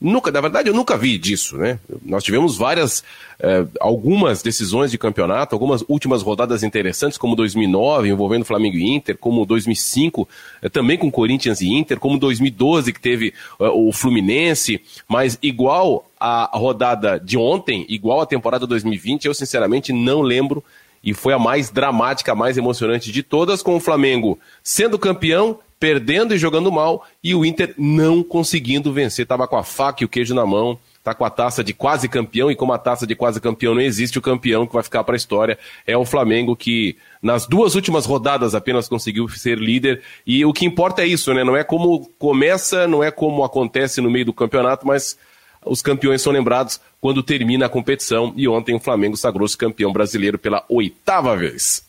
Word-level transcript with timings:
Nunca, 0.05 0.31
na 0.31 0.39
verdade, 0.39 0.69
eu 0.69 0.73
nunca 0.73 0.95
vi 0.95 1.17
disso, 1.17 1.57
né? 1.57 1.79
Nós 2.03 2.23
tivemos 2.23 2.55
várias, 2.55 3.03
eh, 3.39 3.65
algumas 3.79 4.43
decisões 4.43 4.91
de 4.91 4.99
campeonato, 4.99 5.55
algumas 5.55 5.83
últimas 5.87 6.21
rodadas 6.21 6.61
interessantes, 6.61 7.17
como 7.17 7.35
2009, 7.35 8.09
envolvendo 8.09 8.45
Flamengo 8.45 8.77
e 8.77 8.87
Inter, 8.87 9.17
como 9.17 9.43
2005, 9.47 10.29
eh, 10.61 10.69
também 10.69 10.95
com 10.95 11.09
Corinthians 11.09 11.59
e 11.59 11.73
Inter, 11.73 11.99
como 11.99 12.19
2012, 12.19 12.93
que 12.93 13.01
teve 13.01 13.33
eh, 13.59 13.67
o 13.67 13.91
Fluminense, 13.91 14.79
mas 15.07 15.39
igual 15.41 16.07
a 16.19 16.51
rodada 16.53 17.19
de 17.19 17.35
ontem, 17.35 17.83
igual 17.89 18.21
a 18.21 18.27
temporada 18.27 18.67
2020, 18.67 19.25
eu 19.25 19.33
sinceramente 19.33 19.91
não 19.91 20.21
lembro 20.21 20.63
e 21.03 21.15
foi 21.15 21.33
a 21.33 21.39
mais 21.39 21.71
dramática, 21.71 22.31
a 22.31 22.35
mais 22.35 22.59
emocionante 22.59 23.11
de 23.11 23.23
todas, 23.23 23.63
com 23.63 23.75
o 23.75 23.79
Flamengo 23.79 24.37
sendo 24.63 24.99
campeão 24.99 25.59
perdendo 25.79 26.33
e 26.33 26.37
jogando 26.37 26.71
mal, 26.71 27.05
e 27.23 27.35
o 27.35 27.45
Inter 27.45 27.73
não 27.77 28.23
conseguindo 28.23 28.93
vencer. 28.93 29.23
Estava 29.23 29.47
com 29.47 29.57
a 29.57 29.63
faca 29.63 30.03
e 30.03 30.05
o 30.05 30.09
queijo 30.09 30.33
na 30.33 30.45
mão, 30.45 30.79
está 30.97 31.13
com 31.13 31.23
a 31.23 31.29
taça 31.29 31.63
de 31.63 31.73
quase 31.73 32.09
campeão, 32.09 32.49
e 32.49 32.55
como 32.55 32.73
a 32.73 32.77
taça 32.77 33.05
de 33.05 33.15
quase 33.15 33.39
campeão 33.39 33.75
não 33.75 33.81
existe, 33.81 34.17
o 34.17 34.21
campeão 34.21 34.65
que 34.65 34.73
vai 34.73 34.81
ficar 34.81 35.03
para 35.03 35.15
a 35.15 35.17
história 35.17 35.59
é 35.85 35.95
o 35.95 36.05
Flamengo, 36.05 36.55
que 36.55 36.97
nas 37.21 37.45
duas 37.45 37.75
últimas 37.75 38.05
rodadas 38.05 38.55
apenas 38.55 38.87
conseguiu 38.87 39.27
ser 39.29 39.59
líder. 39.59 40.01
E 40.25 40.43
o 40.43 40.51
que 40.51 40.65
importa 40.65 41.03
é 41.03 41.07
isso, 41.07 41.33
né? 41.33 41.43
Não 41.43 41.55
é 41.55 41.63
como 41.63 42.09
começa, 42.17 42.87
não 42.87 43.03
é 43.03 43.11
como 43.11 43.43
acontece 43.43 44.01
no 44.01 44.09
meio 44.09 44.25
do 44.25 44.33
campeonato, 44.33 44.87
mas 44.87 45.17
os 45.65 45.81
campeões 45.81 46.21
são 46.21 46.33
lembrados 46.33 46.79
quando 47.01 47.21
termina 47.21 47.65
a 47.65 47.69
competição. 47.69 48.33
E 48.35 48.47
ontem 48.47 48.75
o 48.75 48.79
Flamengo 48.79 49.17
sagrou-se 49.17 49.57
campeão 49.57 49.91
brasileiro 49.91 50.39
pela 50.39 50.63
oitava 50.69 51.35
vez. 51.35 51.85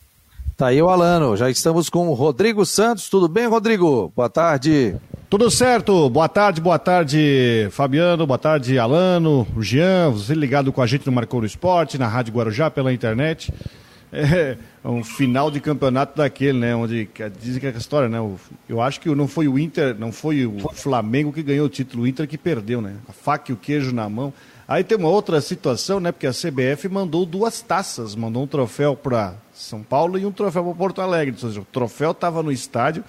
Tá 0.56 0.69
aí 0.69 0.81
o 0.81 0.89
Alano. 0.89 1.37
Já 1.37 1.50
estamos 1.50 1.91
com 1.91 2.09
o 2.09 2.15
Rodrigo 2.15 2.65
Santos. 2.65 3.11
Tudo 3.11 3.28
bem, 3.28 3.47
Rodrigo? 3.47 4.11
Boa 4.17 4.31
tarde. 4.31 4.97
Tudo 5.28 5.50
certo. 5.50 6.09
Boa 6.09 6.31
tarde, 6.31 6.62
boa 6.62 6.78
tarde, 6.78 7.69
Fabiano. 7.72 8.27
Boa 8.27 8.39
tarde, 8.39 8.78
Alano, 8.78 9.47
Jean. 9.61 10.11
Você 10.12 10.33
ligado 10.33 10.72
com 10.72 10.81
a 10.81 10.87
gente 10.87 11.05
no 11.05 11.12
Marcou 11.12 11.41
no 11.41 11.47
Esporte, 11.47 11.99
na 11.99 12.09
Rádio 12.09 12.33
Guarujá, 12.33 12.71
pela 12.71 12.91
internet. 12.91 13.53
É 14.12 14.89
um 14.89 15.03
final 15.03 15.50
de 15.50 15.61
campeonato 15.61 16.17
daquele, 16.17 16.59
né? 16.59 16.77
Onde 16.77 17.09
dizem 17.41 17.61
que 17.61 17.67
é 17.67 17.71
a 17.71 17.77
história, 17.77 18.09
né? 18.09 18.19
Eu 18.69 18.81
acho 18.81 19.00
que 19.00 19.12
não 19.12 19.27
foi 19.27 19.49
o 19.49 19.59
Inter, 19.59 19.97
não 19.99 20.12
foi 20.12 20.47
o 20.47 20.59
Flamengo 20.72 21.33
que 21.33 21.43
ganhou 21.43 21.67
o 21.67 21.69
título, 21.69 22.05
o 22.05 22.06
Inter 22.06 22.28
que 22.28 22.39
perdeu, 22.39 22.81
né? 22.81 22.94
A 23.09 23.12
faca 23.12 23.50
e 23.50 23.55
o 23.55 23.56
queijo 23.56 23.93
na 23.93 24.09
mão. 24.09 24.33
Aí 24.69 24.84
tem 24.84 24.97
uma 24.97 25.09
outra 25.09 25.41
situação, 25.41 25.99
né? 25.99 26.12
Porque 26.12 26.27
a 26.27 26.33
CBF 26.33 26.89
mandou 26.89 27.27
duas 27.27 27.61
taças, 27.61 28.15
mandou 28.15 28.44
um 28.44 28.47
troféu 28.47 28.97
para 28.97 29.34
são 29.53 29.83
Paulo 29.83 30.19
e 30.19 30.27
um 30.27 30.33
troféu 30.33 30.65
para 30.65 30.75
Porto 30.75 31.00
Alegre. 31.00 31.34
Ou 31.34 31.49
seja, 31.49 31.61
o 31.61 31.65
troféu 31.65 32.11
estava 32.11 32.43
no 32.43 32.53
estádio, 32.53 33.03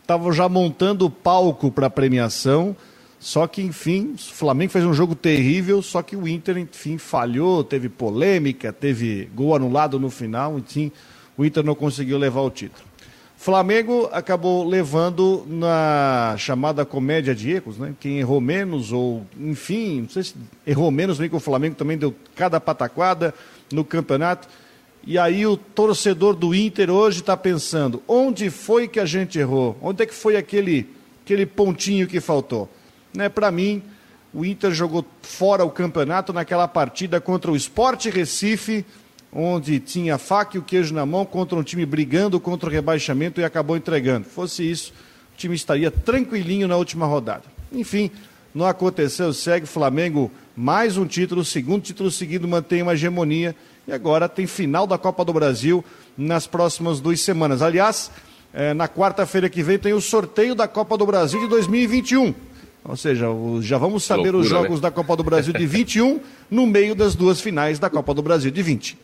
estavam 0.00 0.32
já 0.32 0.48
montando 0.48 1.06
o 1.06 1.10
palco 1.10 1.70
para 1.70 1.86
a 1.86 1.90
premiação. 1.90 2.76
Só 3.22 3.46
que, 3.46 3.62
enfim, 3.62 4.14
o 4.16 4.18
Flamengo 4.18 4.72
fez 4.72 4.84
um 4.84 4.92
jogo 4.92 5.14
terrível, 5.14 5.80
só 5.80 6.02
que 6.02 6.16
o 6.16 6.26
Inter, 6.26 6.58
enfim, 6.58 6.98
falhou, 6.98 7.62
teve 7.62 7.88
polêmica, 7.88 8.72
teve 8.72 9.30
gol 9.32 9.54
anulado 9.54 9.96
no 10.00 10.10
final, 10.10 10.58
enfim, 10.58 10.90
o 11.38 11.44
Inter 11.44 11.62
não 11.62 11.76
conseguiu 11.76 12.18
levar 12.18 12.40
o 12.40 12.50
título. 12.50 12.84
Flamengo 13.36 14.08
acabou 14.10 14.68
levando 14.68 15.44
na 15.46 16.34
chamada 16.36 16.84
comédia 16.84 17.32
de 17.32 17.48
erros, 17.48 17.78
né? 17.78 17.94
Quem 18.00 18.18
errou 18.18 18.40
menos, 18.40 18.90
ou 18.90 19.24
enfim, 19.38 20.00
não 20.00 20.08
sei 20.08 20.24
se 20.24 20.34
errou 20.66 20.90
menos, 20.90 21.18
bem 21.18 21.28
que 21.28 21.36
o 21.36 21.40
Flamengo 21.40 21.76
também 21.76 21.96
deu 21.96 22.12
cada 22.34 22.60
pataquada 22.60 23.32
no 23.72 23.84
campeonato. 23.84 24.48
E 25.06 25.16
aí 25.16 25.46
o 25.46 25.56
torcedor 25.56 26.34
do 26.34 26.52
Inter 26.52 26.90
hoje 26.90 27.20
está 27.20 27.36
pensando, 27.36 28.02
onde 28.08 28.50
foi 28.50 28.88
que 28.88 28.98
a 28.98 29.06
gente 29.06 29.38
errou? 29.38 29.78
Onde 29.80 30.02
é 30.02 30.06
que 30.06 30.14
foi 30.14 30.36
aquele, 30.36 30.88
aquele 31.24 31.46
pontinho 31.46 32.08
que 32.08 32.20
faltou? 32.20 32.68
Né, 33.14 33.28
Para 33.28 33.50
mim, 33.50 33.82
o 34.32 34.44
Inter 34.44 34.72
jogou 34.72 35.04
fora 35.20 35.64
o 35.64 35.70
campeonato 35.70 36.32
naquela 36.32 36.66
partida 36.66 37.20
contra 37.20 37.50
o 37.50 37.56
Sport 37.56 38.06
Recife, 38.06 38.84
onde 39.32 39.78
tinha 39.80 40.18
faca 40.18 40.56
e 40.56 40.60
o 40.60 40.62
queijo 40.62 40.94
na 40.94 41.04
mão 41.04 41.24
contra 41.24 41.58
um 41.58 41.62
time 41.62 41.84
brigando 41.84 42.40
contra 42.40 42.68
o 42.68 42.72
rebaixamento 42.72 43.40
e 43.40 43.44
acabou 43.44 43.76
entregando. 43.76 44.26
Fosse 44.26 44.68
isso, 44.68 44.92
o 45.34 45.36
time 45.36 45.54
estaria 45.54 45.90
tranquilinho 45.90 46.68
na 46.68 46.76
última 46.76 47.06
rodada. 47.06 47.44
Enfim, 47.70 48.10
não 48.54 48.66
aconteceu, 48.66 49.32
segue 49.32 49.66
Flamengo 49.66 50.30
mais 50.54 50.98
um 50.98 51.06
título, 51.06 51.44
segundo 51.44 51.82
título 51.82 52.10
seguido, 52.10 52.46
mantém 52.46 52.82
uma 52.82 52.92
hegemonia 52.92 53.56
e 53.86 53.92
agora 53.92 54.28
tem 54.28 54.46
final 54.46 54.86
da 54.86 54.98
Copa 54.98 55.24
do 55.24 55.32
Brasil 55.32 55.84
nas 56.16 56.46
próximas 56.46 57.00
duas 57.00 57.20
semanas. 57.20 57.62
Aliás, 57.62 58.10
é, 58.52 58.74
na 58.74 58.86
quarta-feira 58.86 59.48
que 59.48 59.62
vem 59.62 59.78
tem 59.78 59.94
o 59.94 60.00
sorteio 60.00 60.54
da 60.54 60.68
Copa 60.68 60.96
do 60.98 61.06
Brasil 61.06 61.40
de 61.40 61.48
2021. 61.48 62.34
Ou 62.84 62.96
seja, 62.96 63.26
já 63.60 63.78
vamos 63.78 64.02
saber 64.02 64.32
loucura, 64.32 64.38
os 64.38 64.48
jogos 64.48 64.80
né? 64.80 64.82
da 64.82 64.90
Copa 64.90 65.16
do 65.16 65.22
Brasil 65.22 65.52
de 65.52 65.66
21 65.66 66.20
no 66.50 66.66
meio 66.66 66.94
das 66.94 67.14
duas 67.14 67.40
finais 67.40 67.78
da 67.78 67.88
Copa 67.88 68.12
do 68.12 68.22
Brasil 68.22 68.50
de 68.50 68.62
20. 68.62 68.98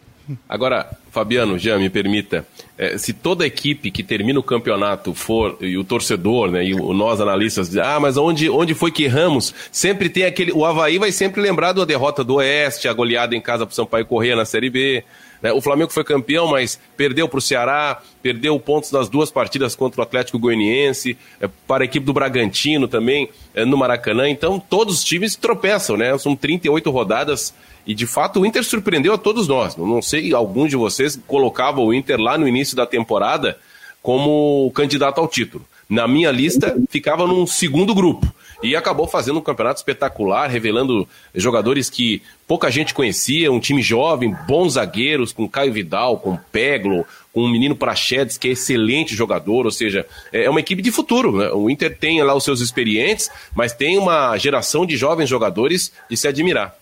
Agora, 0.49 0.91
Fabiano, 1.11 1.59
já 1.59 1.79
me 1.79 1.89
permita, 1.89 2.47
é, 2.79 2.97
se 2.97 3.13
toda 3.13 3.45
equipe 3.45 3.91
que 3.91 4.05
termina 4.05 4.39
o 4.39 4.43
campeonato 4.43 5.13
for, 5.13 5.59
e 5.61 5.77
o 5.77 5.83
torcedor, 5.83 6.49
né, 6.49 6.65
e 6.65 6.75
o, 6.75 6.95
nós 6.95 7.21
analistas, 7.21 7.77
ah, 7.77 7.99
mas 7.99 8.17
onde, 8.17 8.49
onde 8.49 8.73
foi 8.73 8.93
que 8.93 9.03
erramos? 9.03 9.53
Sempre 9.73 10.09
tem 10.09 10.25
aquele. 10.25 10.53
O 10.53 10.65
Havaí 10.65 10.97
vai 10.97 11.11
sempre 11.11 11.43
lembrar 11.43 11.73
da 11.73 11.85
derrota 11.85 12.23
do 12.23 12.37
Oeste, 12.37 12.87
a 12.87 12.93
goleada 12.93 13.35
em 13.35 13.41
casa 13.41 13.67
para 13.67 13.75
Sampaio 13.75 14.07
Corrêa 14.07 14.37
na 14.37 14.45
Série 14.45 14.71
B. 14.71 15.03
Né? 15.43 15.53
O 15.53 15.61
Flamengo 15.61 15.93
foi 15.93 16.05
campeão, 16.05 16.47
mas 16.47 16.79
perdeu 16.97 17.29
para 17.29 17.39
o 17.39 17.43
Ceará, 17.43 18.01
perdeu 18.23 18.59
pontos 18.61 18.93
nas 18.93 19.09
duas 19.09 19.31
partidas 19.31 19.75
contra 19.75 20.01
o 20.01 20.05
Atlético 20.05 20.39
Goianiense, 20.39 21.19
é, 21.41 21.49
para 21.67 21.83
a 21.83 21.87
equipe 21.87 22.07
do 22.07 22.13
Bragantino 22.13 22.87
também, 22.87 23.29
é, 23.55 23.65
no 23.65 23.77
Maracanã. 23.77 24.29
Então, 24.29 24.61
todos 24.61 24.99
os 24.99 25.05
times 25.05 25.35
tropeçam, 25.35 25.97
né? 25.97 26.17
São 26.17 26.37
38 26.37 26.91
rodadas 26.91 27.53
e 27.89 27.95
de 27.95 28.07
fato 28.07 28.41
o 28.41 28.47
Inter 28.47 28.63
surpreendeu 28.63 29.15
a 29.15 29.19
todos 29.19 29.49
nós. 29.49 29.75
Não 29.75 30.03
sei, 30.03 30.35
alguns 30.35 30.69
de 30.69 30.77
vocês 30.77 31.19
colocavam 31.27 31.87
o 31.87 31.95
Inter 31.95 32.21
lá 32.21 32.37
no 32.37 32.47
início 32.47 32.68
da 32.75 32.87
temporada 32.87 33.59
como 34.03 34.70
candidato 34.75 35.20
ao 35.20 35.29
título. 35.29 35.65
Na 35.88 36.06
minha 36.06 36.31
lista, 36.31 36.76
ficava 36.91 37.26
num 37.26 37.47
segundo 37.47 37.94
grupo 37.94 38.26
e 38.62 38.75
acabou 38.76 39.06
fazendo 39.06 39.38
um 39.38 39.43
campeonato 39.43 39.79
espetacular, 39.79 40.49
revelando 40.49 41.09
jogadores 41.35 41.88
que 41.88 42.20
pouca 42.47 42.70
gente 42.70 42.93
conhecia, 42.93 43.53
um 43.53 43.61
time 43.61 43.81
jovem, 43.81 44.35
bons 44.47 44.75
zagueiros, 44.75 45.32
com 45.32 45.49
Caio 45.49 45.73
Vidal, 45.73 46.19
com 46.19 46.37
Peglo, 46.50 47.06
com 47.32 47.43
o 47.43 47.49
menino 47.49 47.76
Prachedes, 47.76 48.37
que 48.37 48.49
é 48.49 48.53
excelente 48.53 49.15
jogador, 49.15 49.65
ou 49.65 49.70
seja, 49.70 50.05
é 50.32 50.50
uma 50.50 50.61
equipe 50.61 50.82
de 50.82 50.91
futuro. 50.91 51.38
Né? 51.38 51.50
O 51.53 51.70
Inter 51.70 51.97
tem 51.97 52.23
lá 52.23 52.35
os 52.35 52.44
seus 52.44 52.61
experientes, 52.61 53.31
mas 53.55 53.73
tem 53.73 53.97
uma 53.97 54.37
geração 54.37 54.85
de 54.85 54.97
jovens 54.97 55.29
jogadores 55.29 55.93
de 56.11 56.17
se 56.17 56.26
admirar. 56.26 56.78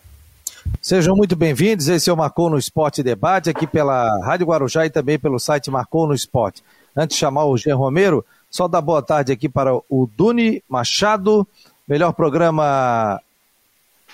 Sejam 0.81 1.15
muito 1.15 1.35
bem-vindos, 1.35 1.87
esse 1.87 2.09
é 2.09 2.13
o 2.13 2.17
Marcou 2.17 2.49
no 2.49 2.57
Esporte 2.57 3.03
Debate, 3.03 3.49
aqui 3.49 3.67
pela 3.67 4.23
Rádio 4.23 4.47
Guarujá 4.47 4.85
e 4.85 4.89
também 4.89 5.19
pelo 5.19 5.39
site 5.39 5.69
Marcou 5.69 6.07
no 6.07 6.13
Esporte. 6.13 6.63
Antes 6.95 7.15
de 7.15 7.19
chamar 7.19 7.45
o 7.45 7.57
Jean 7.57 7.75
Romero, 7.75 8.25
só 8.49 8.67
dar 8.67 8.81
boa 8.81 9.01
tarde 9.01 9.31
aqui 9.31 9.49
para 9.49 9.75
o 9.75 10.09
Duni 10.15 10.63
Machado, 10.69 11.47
melhor 11.87 12.13
programa. 12.13 13.19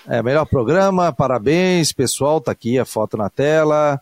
É, 0.06 0.22
melhor 0.22 0.44
programa, 0.44 1.12
parabéns, 1.12 1.92
pessoal, 1.92 2.40
tá 2.40 2.52
aqui 2.52 2.78
a 2.78 2.84
foto 2.84 3.16
na 3.16 3.30
tela. 3.30 4.00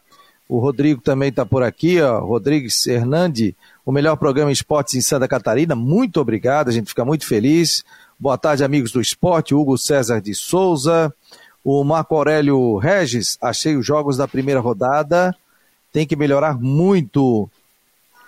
O 0.48 0.58
Rodrigo 0.58 1.00
também 1.00 1.28
está 1.28 1.46
por 1.46 1.62
aqui, 1.62 2.00
ó, 2.00 2.18
Rodrigues 2.18 2.86
Hernandi, 2.86 3.54
o 3.86 3.92
melhor 3.92 4.16
programa 4.16 4.50
Esportes 4.50 4.94
em 4.94 5.00
Santa 5.00 5.28
Catarina. 5.28 5.74
Muito 5.74 6.20
obrigado, 6.20 6.68
a 6.68 6.72
gente 6.72 6.88
fica 6.88 7.04
muito 7.04 7.26
feliz. 7.26 7.84
Boa 8.18 8.38
tarde, 8.38 8.62
amigos 8.62 8.92
do 8.92 9.00
esporte. 9.00 9.54
Hugo 9.54 9.76
César 9.76 10.20
de 10.20 10.34
Souza. 10.34 11.12
O 11.64 11.84
Marco 11.84 12.16
Aurélio 12.16 12.76
Regis, 12.76 13.38
achei 13.40 13.76
os 13.76 13.86
jogos 13.86 14.16
da 14.16 14.26
primeira 14.26 14.60
rodada. 14.60 15.34
Tem 15.92 16.06
que 16.06 16.16
melhorar 16.16 16.58
muito 16.58 17.48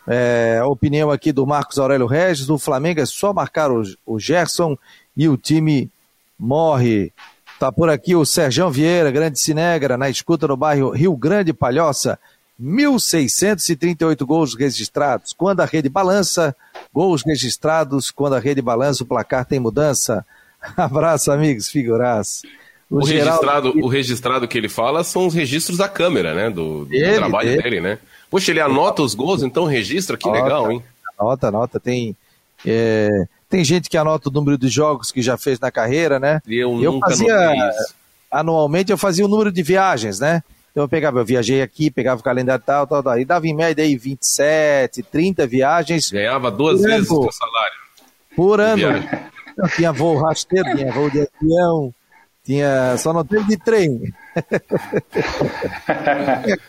é, 0.06 0.58
a 0.60 0.66
opinião 0.66 1.10
aqui 1.10 1.32
do 1.32 1.46
Marcos 1.46 1.78
Aurélio 1.78 2.06
Regis, 2.06 2.46
do 2.46 2.58
Flamengo 2.58 3.00
é 3.00 3.06
só 3.06 3.32
marcar 3.32 3.70
o, 3.70 3.82
o 4.04 4.18
Gerson 4.18 4.76
e 5.16 5.28
o 5.28 5.36
time 5.36 5.90
morre. 6.38 7.12
Tá 7.58 7.72
por 7.72 7.88
aqui 7.88 8.14
o 8.14 8.26
Serjão 8.26 8.70
Vieira, 8.70 9.10
grande 9.10 9.38
Cinegra, 9.38 9.96
na 9.96 10.10
escuta 10.10 10.46
no 10.46 10.56
bairro 10.56 10.90
Rio 10.90 11.16
Grande 11.16 11.52
Palhoça. 11.52 12.18
1.638 12.60 14.24
gols 14.24 14.54
registrados. 14.54 15.32
Quando 15.32 15.60
a 15.60 15.64
rede 15.64 15.88
balança, 15.88 16.54
gols 16.92 17.22
registrados. 17.24 18.10
Quando 18.10 18.34
a 18.34 18.38
rede 18.38 18.62
balança, 18.62 19.02
o 19.02 19.06
placar 19.06 19.44
tem 19.44 19.58
mudança. 19.58 20.24
Abraço, 20.76 21.32
amigos, 21.32 21.68
figuraças. 22.88 23.10
O, 23.10 23.14
registrado, 23.14 23.78
o 23.78 23.88
registrado 23.88 24.48
que 24.48 24.58
ele 24.58 24.68
fala 24.68 25.04
são 25.04 25.26
os 25.26 25.34
registros 25.34 25.78
da 25.78 25.88
câmera, 25.88 26.34
né? 26.34 26.50
Do, 26.50 26.84
do 26.84 26.94
ele, 26.94 27.14
trabalho 27.14 27.50
ele. 27.50 27.62
dele, 27.62 27.80
né? 27.80 27.98
Poxa, 28.30 28.50
ele 28.50 28.60
anota 28.60 29.02
os 29.02 29.14
gols, 29.14 29.42
então 29.42 29.64
registra, 29.64 30.16
que 30.16 30.28
anota, 30.28 30.42
legal, 30.42 30.72
hein? 30.72 30.82
Anota, 31.18 31.48
anota. 31.48 31.80
Tem, 31.80 32.16
é, 32.66 33.08
tem 33.48 33.64
gente 33.64 33.88
que 33.88 33.96
anota 33.96 34.28
o 34.28 34.32
número 34.32 34.58
de 34.58 34.68
jogos 34.68 35.12
que 35.12 35.22
já 35.22 35.36
fez 35.36 35.60
na 35.60 35.70
carreira, 35.70 36.18
né? 36.18 36.40
Eu, 36.46 36.82
eu 36.82 36.92
nunca 36.92 37.10
fazia, 37.10 37.72
anualmente 38.30 38.90
eu 38.90 38.98
fazia 38.98 39.24
o 39.24 39.28
número 39.28 39.52
de 39.52 39.62
viagens, 39.62 40.18
né? 40.18 40.42
Então 40.74 40.82
eu 40.82 40.88
pegava, 40.88 41.20
eu 41.20 41.24
viajei 41.24 41.62
aqui, 41.62 41.88
pegava 41.88 42.20
o 42.20 42.24
calendário 42.24 42.64
tal, 42.66 42.84
tal, 42.84 43.00
tal, 43.00 43.16
e 43.16 43.24
dava 43.24 43.46
em 43.46 43.54
média 43.54 43.84
aí 43.84 43.96
27, 43.96 45.04
30 45.04 45.46
viagens. 45.46 46.10
Ganhava 46.10 46.50
duas 46.50 46.82
vezes 46.82 47.08
o 47.08 47.22
seu 47.22 47.32
salário. 47.32 47.76
Por 48.34 48.60
ano. 48.60 49.04
Eu 49.56 49.68
tinha 49.68 49.92
voo 49.92 50.20
rasteiro, 50.20 50.76
tinha 50.76 50.90
voo 50.90 51.08
de 51.08 51.20
avião, 51.20 51.94
tinha, 52.44 52.96
só 52.98 53.12
não 53.12 53.24
teve 53.24 53.44
de 53.44 53.56
trem. 53.56 54.12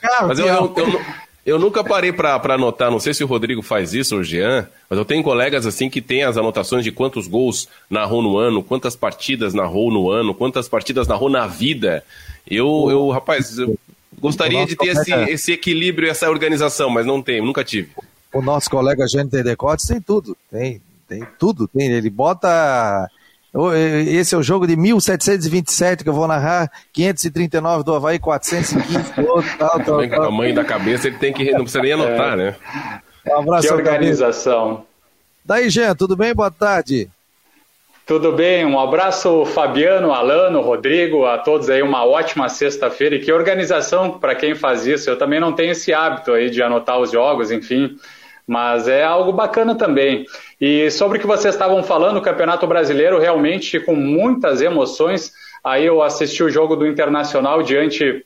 carro, 0.01 0.27
Mas 0.29 0.39
eu, 0.39 0.47
eu, 0.47 0.73
eu, 0.77 1.01
eu 1.45 1.59
nunca 1.59 1.83
parei 1.83 2.11
para 2.11 2.41
anotar, 2.55 2.89
não 2.89 2.99
sei 2.99 3.13
se 3.13 3.23
o 3.23 3.27
Rodrigo 3.27 3.61
faz 3.61 3.93
isso 3.93 4.15
ou 4.15 4.21
o 4.21 4.23
Jean, 4.23 4.67
mas 4.89 4.97
eu 4.97 5.05
tenho 5.05 5.21
colegas 5.21 5.67
assim 5.67 5.89
que 5.89 6.01
têm 6.01 6.23
as 6.23 6.37
anotações 6.37 6.83
de 6.83 6.91
quantos 6.91 7.27
gols 7.27 7.67
narrou 7.89 8.21
no 8.21 8.37
ano, 8.37 8.63
quantas 8.63 8.95
partidas 8.95 9.53
narrou 9.53 9.91
no 9.91 10.09
ano, 10.09 10.33
quantas 10.33 10.67
partidas 10.67 11.07
narrou 11.07 11.29
na 11.29 11.45
vida. 11.45 12.03
Eu, 12.47 12.87
eu 12.89 13.09
rapaz, 13.09 13.59
eu 13.59 13.77
gostaria 14.19 14.65
de 14.65 14.75
ter 14.75 14.87
esse, 14.87 15.13
esse 15.13 15.51
equilíbrio, 15.51 16.09
essa 16.09 16.29
organização, 16.29 16.89
mas 16.89 17.05
não 17.05 17.21
tenho, 17.21 17.45
nunca 17.45 17.63
tive. 17.63 17.91
O 18.33 18.41
nosso 18.41 18.69
colega 18.69 19.07
Jânio 19.07 19.29
Decotes 19.43 19.85
tem 19.85 20.01
tudo, 20.01 20.35
tem, 20.49 20.81
tem 21.07 21.27
tudo, 21.37 21.67
tem. 21.67 21.91
Ele 21.91 22.09
bota 22.09 23.07
esse 23.73 24.35
é 24.35 24.37
o 24.37 24.43
jogo 24.43 24.67
de 24.67 24.75
1727 24.75 26.03
que 26.03 26.09
eu 26.09 26.13
vou 26.13 26.27
narrar, 26.27 26.69
539 26.91 27.83
do 27.83 27.95
Havaí, 27.95 28.19
415 28.19 29.13
do 29.13 29.27
outro, 29.29 29.57
tal, 29.57 29.69
tal, 29.69 29.83
tal. 29.85 29.99
O 29.99 30.09
tamanho 30.09 30.53
da 30.53 30.65
cabeça 30.65 31.07
ele 31.07 31.17
tem 31.17 31.31
que, 31.31 31.51
não 31.51 31.61
precisa 31.61 31.81
nem 31.81 31.93
anotar, 31.93 32.33
é. 32.33 32.35
né? 32.35 32.55
Um 33.25 33.39
abraço. 33.39 33.67
Que 33.67 33.73
organização. 33.73 34.85
Daí, 35.43 35.69
Jean, 35.69 35.95
tudo 35.95 36.17
bem? 36.17 36.33
Boa 36.33 36.51
tarde. 36.51 37.09
Tudo 38.05 38.33
bem, 38.33 38.63
um 38.65 38.79
abraço 38.79 39.45
Fabiano, 39.45 40.13
Alano, 40.13 40.61
Rodrigo, 40.61 41.25
a 41.25 41.39
todos 41.39 41.71
aí, 41.71 41.81
uma 41.81 42.05
ótima 42.05 42.49
sexta-feira. 42.49 43.15
E 43.15 43.19
que 43.19 43.31
organização 43.31 44.19
para 44.19 44.35
quem 44.35 44.53
faz 44.53 44.85
isso. 44.85 45.09
Eu 45.09 45.17
também 45.17 45.39
não 45.39 45.53
tenho 45.53 45.71
esse 45.71 45.91
hábito 45.91 46.31
aí 46.33 46.51
de 46.51 46.61
anotar 46.61 46.99
os 46.99 47.11
jogos, 47.11 47.51
enfim 47.51 47.97
mas 48.47 48.87
é 48.87 49.03
algo 49.03 49.33
bacana 49.33 49.75
também. 49.75 50.25
E 50.59 50.89
sobre 50.91 51.17
o 51.17 51.21
que 51.21 51.27
vocês 51.27 51.55
estavam 51.55 51.83
falando, 51.83 52.17
o 52.17 52.21
Campeonato 52.21 52.67
Brasileiro 52.67 53.19
realmente 53.19 53.79
com 53.79 53.95
muitas 53.95 54.61
emoções. 54.61 55.33
Aí 55.63 55.85
eu 55.85 56.01
assisti 56.03 56.43
o 56.43 56.49
jogo 56.49 56.75
do 56.75 56.85
Internacional 56.85 57.63
diante 57.63 58.23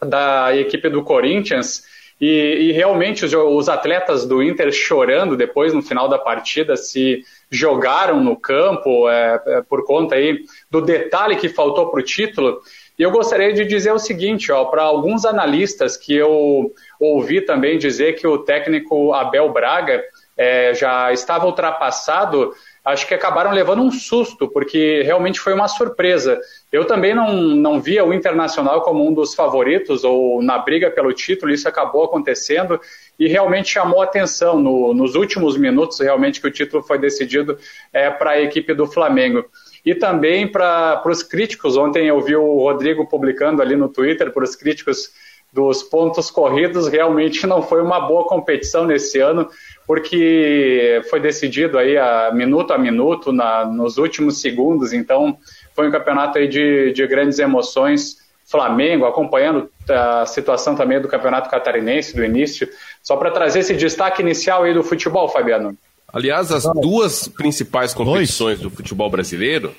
da 0.00 0.56
equipe 0.56 0.88
do 0.88 1.02
Corinthians 1.02 1.84
e, 2.22 2.68
e 2.68 2.72
realmente 2.72 3.24
os, 3.24 3.32
os, 3.34 3.68
atletas 3.68 4.24
do 4.24 4.40
Inter 4.40 4.70
chorando 4.70 5.36
depois 5.36 5.72
no 5.74 5.82
final 5.82 6.08
da 6.08 6.18
partida 6.18 6.76
se 6.76 7.24
jogaram 7.50 8.22
no 8.22 8.36
campo 8.36 9.08
é, 9.08 9.42
é, 9.44 9.62
por 9.62 9.84
conta 9.84 10.14
aí 10.14 10.44
do 10.70 10.80
detalhe 10.80 11.34
que 11.34 11.48
faltou 11.48 11.90
para 11.90 11.98
o 11.98 12.04
título. 12.04 12.60
E 13.02 13.04
eu 13.04 13.10
gostaria 13.10 13.52
de 13.52 13.64
dizer 13.64 13.90
o 13.90 13.98
seguinte, 13.98 14.46
para 14.70 14.84
alguns 14.84 15.24
analistas 15.24 15.96
que 15.96 16.14
eu 16.14 16.72
ouvi 17.00 17.40
também 17.40 17.76
dizer 17.76 18.12
que 18.12 18.28
o 18.28 18.38
técnico 18.38 19.12
Abel 19.12 19.52
Braga 19.52 20.00
é, 20.36 20.72
já 20.72 21.12
estava 21.12 21.46
ultrapassado, 21.46 22.52
acho 22.84 23.04
que 23.08 23.12
acabaram 23.12 23.50
levando 23.50 23.82
um 23.82 23.90
susto, 23.90 24.46
porque 24.46 25.02
realmente 25.02 25.40
foi 25.40 25.52
uma 25.52 25.66
surpresa. 25.66 26.40
Eu 26.70 26.84
também 26.84 27.12
não, 27.12 27.32
não 27.32 27.80
via 27.80 28.04
o 28.04 28.14
Internacional 28.14 28.82
como 28.82 29.04
um 29.04 29.12
dos 29.12 29.34
favoritos 29.34 30.04
ou 30.04 30.40
na 30.40 30.58
briga 30.58 30.88
pelo 30.88 31.12
título, 31.12 31.52
isso 31.52 31.68
acabou 31.68 32.04
acontecendo 32.04 32.80
e 33.18 33.26
realmente 33.26 33.68
chamou 33.68 34.00
atenção 34.00 34.60
no, 34.60 34.94
nos 34.94 35.16
últimos 35.16 35.56
minutos, 35.56 35.98
realmente, 35.98 36.40
que 36.40 36.46
o 36.46 36.52
título 36.52 36.84
foi 36.84 37.00
decidido 37.00 37.58
é, 37.92 38.08
para 38.10 38.30
a 38.30 38.40
equipe 38.40 38.72
do 38.72 38.86
Flamengo. 38.86 39.44
E 39.84 39.94
também 39.94 40.46
para 40.46 41.02
os 41.06 41.22
críticos, 41.22 41.76
ontem 41.76 42.06
eu 42.06 42.20
vi 42.20 42.36
o 42.36 42.58
Rodrigo 42.58 43.06
publicando 43.06 43.60
ali 43.60 43.74
no 43.74 43.88
Twitter, 43.88 44.32
para 44.32 44.44
os 44.44 44.54
críticos 44.54 45.10
dos 45.52 45.82
pontos 45.82 46.30
corridos, 46.30 46.88
realmente 46.88 47.46
não 47.46 47.60
foi 47.60 47.82
uma 47.82 48.00
boa 48.00 48.26
competição 48.26 48.86
nesse 48.86 49.18
ano, 49.18 49.48
porque 49.86 51.02
foi 51.10 51.20
decidido 51.20 51.76
aí 51.76 51.98
a 51.98 52.30
minuto 52.32 52.72
a 52.72 52.78
minuto, 52.78 53.32
na, 53.32 53.66
nos 53.66 53.98
últimos 53.98 54.40
segundos, 54.40 54.94
então 54.94 55.36
foi 55.74 55.88
um 55.88 55.90
campeonato 55.90 56.38
aí 56.38 56.48
de, 56.48 56.92
de 56.92 57.06
grandes 57.06 57.38
emoções. 57.38 58.22
Flamengo, 58.44 59.06
acompanhando 59.06 59.70
a 59.88 60.26
situação 60.26 60.74
também 60.74 61.00
do 61.00 61.08
Campeonato 61.08 61.48
Catarinense 61.48 62.14
do 62.14 62.22
início, 62.22 62.68
só 63.02 63.16
para 63.16 63.30
trazer 63.30 63.60
esse 63.60 63.74
destaque 63.74 64.20
inicial 64.20 64.64
aí 64.64 64.74
do 64.74 64.82
futebol, 64.82 65.26
Fabiano. 65.26 65.74
Aliás, 66.12 66.52
as 66.52 66.64
duas 66.64 67.26
principais 67.26 67.94
competições 67.94 68.60
do 68.60 68.68
futebol 68.70 69.08
brasileiro, 69.08 69.74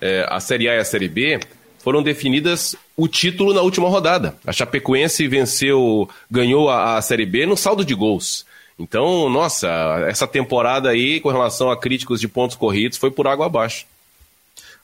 é, 0.00 0.26
a 0.28 0.38
Série 0.38 0.68
A 0.68 0.76
e 0.76 0.78
a 0.78 0.84
Série 0.84 1.08
B, 1.08 1.40
foram 1.78 2.02
definidas 2.02 2.76
o 2.96 3.08
título 3.08 3.52
na 3.52 3.60
última 3.60 3.88
rodada. 3.88 4.36
A 4.46 4.52
Chapecoense 4.52 5.26
venceu, 5.26 6.08
ganhou 6.30 6.70
a, 6.70 6.96
a 6.96 7.02
Série 7.02 7.26
B 7.26 7.44
no 7.44 7.56
saldo 7.56 7.84
de 7.84 7.94
gols. 7.94 8.46
Então, 8.78 9.28
nossa, 9.28 9.68
essa 10.08 10.26
temporada 10.26 10.88
aí, 10.88 11.20
com 11.20 11.30
relação 11.30 11.70
a 11.70 11.76
críticos 11.76 12.20
de 12.20 12.28
pontos 12.28 12.56
corridos, 12.56 12.98
foi 12.98 13.10
por 13.10 13.26
água 13.26 13.46
abaixo. 13.46 13.86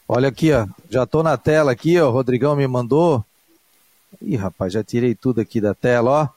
Olha 0.08 0.28
aqui, 0.28 0.52
ó, 0.52 0.66
já 0.90 1.06
tô 1.06 1.22
na 1.22 1.36
tela 1.36 1.70
aqui, 1.70 1.98
ó, 2.00 2.08
o 2.08 2.12
Rodrigão 2.12 2.56
me 2.56 2.66
mandou. 2.66 3.24
Ih, 4.20 4.36
rapaz, 4.36 4.72
já 4.72 4.82
tirei 4.82 5.14
tudo 5.14 5.40
aqui 5.40 5.60
da 5.60 5.72
tela, 5.72 6.10
ó. 6.10 6.28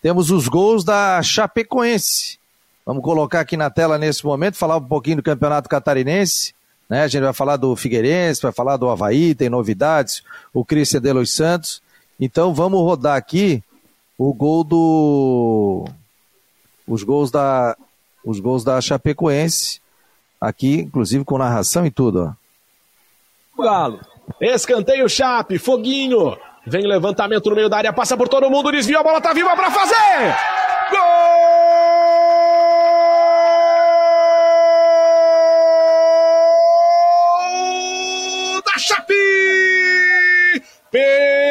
Temos 0.00 0.30
os 0.30 0.48
gols 0.48 0.82
da 0.82 1.22
Chapecoense. 1.22 2.37
Vamos 2.88 3.02
colocar 3.02 3.40
aqui 3.40 3.54
na 3.54 3.68
tela 3.68 3.98
nesse 3.98 4.24
momento, 4.24 4.56
falar 4.56 4.78
um 4.78 4.82
pouquinho 4.82 5.18
do 5.18 5.22
Campeonato 5.22 5.68
Catarinense. 5.68 6.54
Né? 6.88 7.02
A 7.02 7.06
gente 7.06 7.22
vai 7.22 7.34
falar 7.34 7.58
do 7.58 7.76
Figueirense, 7.76 8.40
vai 8.40 8.50
falar 8.50 8.78
do 8.78 8.88
Havaí, 8.88 9.34
tem 9.34 9.50
novidades, 9.50 10.22
o 10.54 10.64
Cristian 10.64 10.98
de 10.98 11.12
los 11.12 11.30
Santos. 11.34 11.82
Então 12.18 12.54
vamos 12.54 12.80
rodar 12.80 13.14
aqui 13.14 13.62
o 14.16 14.32
gol 14.32 14.64
do. 14.64 15.84
Os 16.86 17.02
gols 17.02 17.30
da. 17.30 17.76
Os 18.24 18.40
gols 18.40 18.64
da 18.64 18.80
Chapecoense. 18.80 19.82
Aqui, 20.40 20.76
inclusive 20.80 21.26
com 21.26 21.36
narração 21.36 21.84
e 21.84 21.90
tudo, 21.90 22.34
ó. 23.58 23.62
Galo. 23.62 24.00
Escanteio 24.40 25.10
Chape, 25.10 25.58
Foguinho. 25.58 26.38
Vem 26.66 26.86
levantamento 26.86 27.50
no 27.50 27.56
meio 27.56 27.68
da 27.68 27.76
área, 27.76 27.92
passa 27.92 28.16
por 28.16 28.28
todo 28.28 28.48
mundo, 28.48 28.72
desvia, 28.72 29.00
a 29.00 29.02
bola 29.02 29.20
tá 29.20 29.34
viva 29.34 29.54
para 29.54 29.70
fazer! 29.70 30.36
Gol 30.90 31.27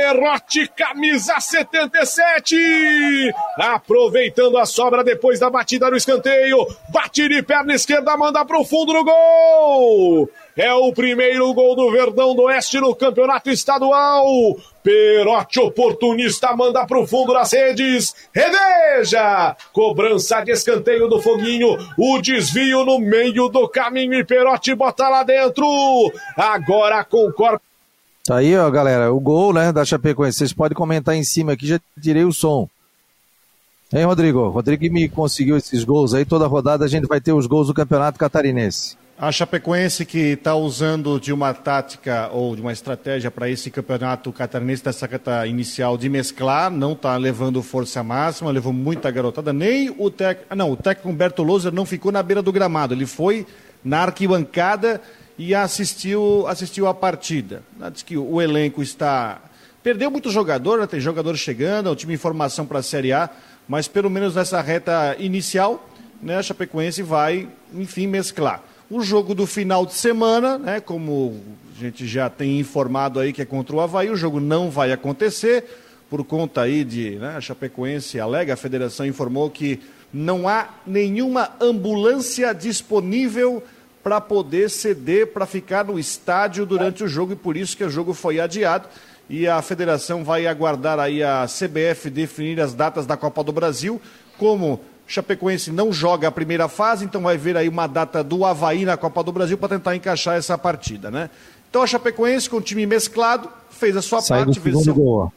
Perrote, 0.08 0.70
camisa 0.70 1.38
77. 1.38 2.56
Aproveitando 3.58 4.58
a 4.58 4.66
sobra 4.66 5.04
depois 5.04 5.38
da 5.38 5.50
batida 5.50 5.92
no 5.92 5.98
escanteio. 5.98 6.66
Bate 6.88 7.28
de 7.28 7.44
perna 7.44 7.74
esquerda, 7.74 8.16
manda 8.16 8.46
pro 8.46 8.64
fundo 8.64 8.94
no 8.94 9.04
gol. 9.04 10.30
É 10.56 10.74
o 10.74 10.94
primeiro 10.94 11.54
gol 11.54 11.76
do 11.76 11.92
Verdão 11.92 12.34
do 12.34 12.44
Oeste 12.44 12.80
no 12.80 12.96
campeonato 12.96 13.50
estadual. 13.50 14.26
Perote 14.82 15.60
oportunista 15.60 16.56
manda 16.56 16.86
pro 16.86 17.06
fundo 17.06 17.34
das 17.34 17.52
redes. 17.52 18.16
Reveja! 18.34 19.58
Cobrança 19.74 20.40
de 20.40 20.54
escanteio 20.54 21.10
do 21.10 21.22
Foguinho. 21.22 21.78
O 21.98 22.22
desvio 22.22 22.86
no 22.86 22.98
meio 22.98 23.50
do 23.50 23.68
caminho 23.68 24.14
e 24.14 24.24
Perote 24.24 24.74
bota 24.74 25.10
lá 25.10 25.24
dentro. 25.24 25.66
Agora 26.38 27.04
concorda. 27.04 27.67
Tá 28.28 28.36
aí, 28.36 28.58
ó, 28.58 28.70
galera, 28.70 29.14
o 29.14 29.22
gol, 29.22 29.54
né, 29.54 29.72
da 29.72 29.86
Chapecoense. 29.86 30.40
Vocês 30.40 30.52
podem 30.52 30.76
comentar 30.76 31.16
em 31.16 31.24
cima 31.24 31.54
aqui, 31.54 31.66
já 31.66 31.80
tirei 32.02 32.26
o 32.26 32.34
som. 32.34 32.68
Hein, 33.94 34.04
Rodrigo? 34.04 34.50
Rodrigo 34.50 34.84
me 34.94 35.08
conseguiu 35.08 35.56
esses 35.56 35.86
gols 35.86 36.14
aí. 36.14 36.26
Toda 36.26 36.46
rodada 36.46 36.84
a 36.84 36.90
gente 36.90 37.08
vai 37.08 37.22
ter 37.22 37.32
os 37.32 37.48
gols 37.48 37.68
do 37.68 37.74
Campeonato 37.74 38.20
Catarinense. 38.20 38.98
A 39.18 39.32
Chapecoense 39.32 40.06
que 40.06 40.34
está 40.34 40.54
usando 40.56 41.22
de 41.22 41.32
uma 41.32 41.54
tática 41.54 42.30
ou 42.34 42.54
de 42.54 42.62
uma 42.62 42.74
estratégia 42.74 43.32
para 43.32 43.50
esse 43.50 43.72
campeonato 43.72 44.30
catarinense 44.34 44.84
dessa 44.84 45.08
reta 45.08 45.48
inicial 45.48 45.98
de 45.98 46.10
mesclar, 46.10 46.70
não 46.70 46.92
está 46.92 47.16
levando 47.16 47.64
força 47.64 48.04
máxima, 48.04 48.52
levou 48.52 48.74
muita 48.74 49.10
garotada. 49.10 49.54
Nem 49.54 49.90
o 49.98 50.12
técnico. 50.12 50.54
Não, 50.54 50.70
o 50.70 50.76
técnico 50.76 51.08
Humberto 51.08 51.44
Loser 51.44 51.72
não 51.72 51.86
ficou 51.86 52.12
na 52.12 52.22
beira 52.22 52.42
do 52.42 52.52
gramado, 52.52 52.94
ele 52.94 53.06
foi 53.06 53.48
na 53.86 54.02
arquibancada 54.02 55.00
e 55.38 55.54
assistiu, 55.54 56.46
assistiu 56.48 56.88
a 56.88 56.94
partida. 56.94 57.64
Diz 57.92 58.02
que 58.02 58.18
o 58.18 58.42
elenco 58.42 58.82
está. 58.82 59.42
Perdeu 59.84 60.10
muito 60.10 60.32
jogador, 60.32 60.80
né? 60.80 60.88
tem 60.88 61.00
jogador 61.00 61.36
chegando, 61.38 61.90
é 61.90 61.92
um 61.92 61.96
time 61.96 62.16
em 62.16 62.18
formação 62.18 62.66
para 62.66 62.80
a 62.80 62.84
Série 62.84 63.14
A, 63.14 63.30
mas 63.68 63.88
pelo 63.88 64.10
menos 64.10 64.36
nessa 64.36 64.60
reta 64.62 65.16
inicial, 65.20 65.88
né, 66.22 66.38
a 66.38 66.44
Chapecoense 66.44 67.02
vai, 67.02 67.48
enfim, 67.74 68.08
mesclar. 68.08 68.64
O 68.90 69.02
jogo 69.02 69.36
do 69.36 69.46
final 69.46 69.86
de 69.86 69.94
semana, 69.94 70.58
né, 70.58 70.80
como 70.80 71.40
a 71.76 71.80
gente 71.80 72.08
já 72.08 72.30
tem 72.30 72.60
informado 72.60 73.20
aí 73.20 73.32
que 73.32 73.42
é 73.42 73.46
contra 73.46 73.76
o 73.76 73.80
Havaí, 73.80 74.10
o 74.10 74.16
jogo 74.16 74.40
não 74.40 74.70
vai 74.70 74.92
acontecer 74.92 75.64
por 76.10 76.24
conta 76.24 76.62
aí 76.62 76.84
de, 76.84 77.12
né, 77.12 77.36
a 77.36 77.42
Chapecoense 77.42 78.20
alega, 78.20 78.54
a 78.54 78.58
federação 78.58 79.06
informou 79.06 79.50
que 79.50 79.80
não 80.14 80.48
há 80.48 80.70
nenhuma 80.86 81.52
ambulância 81.62 82.54
disponível 82.54 83.62
para 84.08 84.22
poder 84.22 84.70
ceder 84.70 85.28
para 85.28 85.46
ficar 85.46 85.84
no 85.84 86.00
estádio 86.00 86.66
durante 86.66 87.04
o 87.04 87.10
jogo 87.10 87.34
e 87.34 87.36
por 87.36 87.58
isso 87.58 87.76
que 87.76 87.84
o 87.84 87.90
jogo 87.90 88.14
foi 88.14 88.40
adiado 88.40 88.88
e 89.30 89.46
a 89.46 89.62
federação 89.62 90.24
vai 90.24 90.48
aguardar 90.48 90.98
aí 90.98 91.22
a 91.22 91.46
CBF 91.46 92.10
definir 92.10 92.62
as 92.62 92.74
datas 92.74 93.06
da 93.06 93.18
Copa 93.18 93.44
do 93.44 93.52
Brasil, 93.52 94.02
como 94.38 94.80
Chapecoense 95.06 95.74
não 95.74 95.92
joga 95.92 96.30
a 96.30 96.32
primeira 96.32 96.70
fase, 96.70 97.04
então 97.04 97.24
vai 97.24 97.38
ver 97.38 97.58
aí 97.58 97.68
uma 97.68 97.86
data 97.86 98.24
do 98.24 98.46
Havaí 98.46 98.86
na 98.86 98.96
Copa 98.96 99.22
do 99.22 99.34
Brasil 99.34 99.58
para 99.58 99.76
tentar 99.76 99.94
encaixar 99.94 100.38
essa 100.38 100.58
partida, 100.58 101.12
né? 101.12 101.30
Então 101.70 101.82
a 101.82 101.88
Chapecoense 101.88 102.50
com 102.50 102.58
o 102.58 102.62
time 102.62 102.86
mesclado 102.86 103.50
fez 103.70 103.98
a 103.98 104.02
sua 104.02 104.22
Sai 104.22 104.46
parte, 104.46 104.62
segundo 104.62 104.94
gol. 104.94 105.34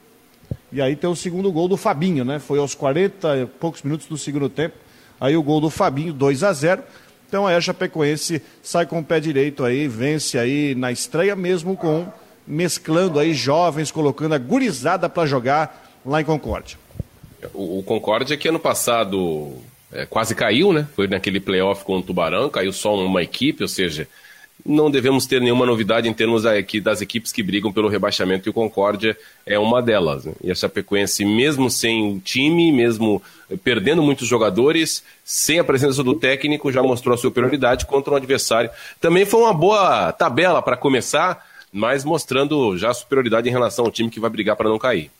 E 0.70 0.80
aí 0.80 0.94
tem 0.94 1.10
o 1.10 1.16
segundo 1.16 1.50
gol 1.50 1.66
do 1.66 1.76
Fabinho, 1.76 2.24
né? 2.24 2.38
Foi 2.38 2.60
aos 2.60 2.76
40 2.76 3.36
e 3.36 3.46
poucos 3.46 3.82
minutos 3.82 4.06
do 4.06 4.16
segundo 4.16 4.48
tempo. 4.48 4.76
Aí 5.20 5.36
o 5.36 5.42
gol 5.42 5.60
do 5.60 5.70
Fabinho, 5.70 6.12
2 6.12 6.44
a 6.44 6.52
0 6.52 6.84
então 7.30 7.46
aí 7.46 7.54
a 7.54 7.60
Chapecoense 7.60 8.42
sai 8.60 8.86
com 8.86 8.98
o 8.98 9.04
pé 9.04 9.20
direito 9.20 9.64
aí, 9.64 9.86
vence 9.86 10.36
aí 10.36 10.74
na 10.74 10.90
estreia 10.90 11.36
mesmo 11.36 11.76
com 11.76 12.08
mesclando 12.44 13.20
aí 13.20 13.32
jovens, 13.32 13.92
colocando 13.92 14.34
a 14.34 14.38
gurizada 14.38 15.08
para 15.08 15.28
jogar 15.28 15.88
lá 16.04 16.20
em 16.20 16.24
Concórdia. 16.24 16.76
O, 17.54 17.78
o 17.78 17.82
Concórdia 17.84 18.36
que 18.36 18.48
ano 18.48 18.58
passado 18.58 19.54
é, 19.92 20.04
quase 20.06 20.34
caiu, 20.34 20.72
né? 20.72 20.88
Foi 20.96 21.06
naquele 21.06 21.38
playoff 21.38 21.84
com 21.84 21.98
o 21.98 22.02
Tubarão, 22.02 22.50
caiu 22.50 22.72
só 22.72 22.96
uma 22.96 23.22
equipe, 23.22 23.62
ou 23.62 23.68
seja, 23.68 24.08
não 24.64 24.90
devemos 24.90 25.26
ter 25.26 25.40
nenhuma 25.40 25.66
novidade 25.66 26.08
em 26.08 26.12
termos 26.12 26.44
das 26.82 27.00
equipes 27.00 27.32
que 27.32 27.42
brigam 27.42 27.72
pelo 27.72 27.88
rebaixamento 27.88 28.48
e 28.48 28.50
o 28.50 28.52
Concórdia 28.52 29.16
é 29.46 29.58
uma 29.58 29.82
delas. 29.82 30.24
Né? 30.24 30.32
E 30.42 30.50
a 30.50 30.54
Chapecoense, 30.54 31.24
mesmo 31.24 31.70
sem 31.70 32.16
o 32.16 32.20
time, 32.20 32.72
mesmo 32.72 33.22
perdendo 33.62 34.02
muitos 34.02 34.28
jogadores, 34.28 35.02
sem 35.24 35.58
a 35.58 35.64
presença 35.64 36.02
do 36.02 36.14
técnico, 36.14 36.72
já 36.72 36.82
mostrou 36.82 37.14
a 37.14 37.18
superioridade 37.18 37.86
contra 37.86 38.12
um 38.12 38.16
adversário. 38.16 38.70
Também 39.00 39.24
foi 39.24 39.40
uma 39.40 39.54
boa 39.54 40.12
tabela 40.12 40.62
para 40.62 40.76
começar, 40.76 41.46
mas 41.72 42.04
mostrando 42.04 42.76
já 42.76 42.90
a 42.90 42.94
superioridade 42.94 43.48
em 43.48 43.52
relação 43.52 43.84
ao 43.84 43.90
time 43.90 44.10
que 44.10 44.20
vai 44.20 44.30
brigar 44.30 44.56
para 44.56 44.68
não 44.68 44.78
cair. 44.78 45.10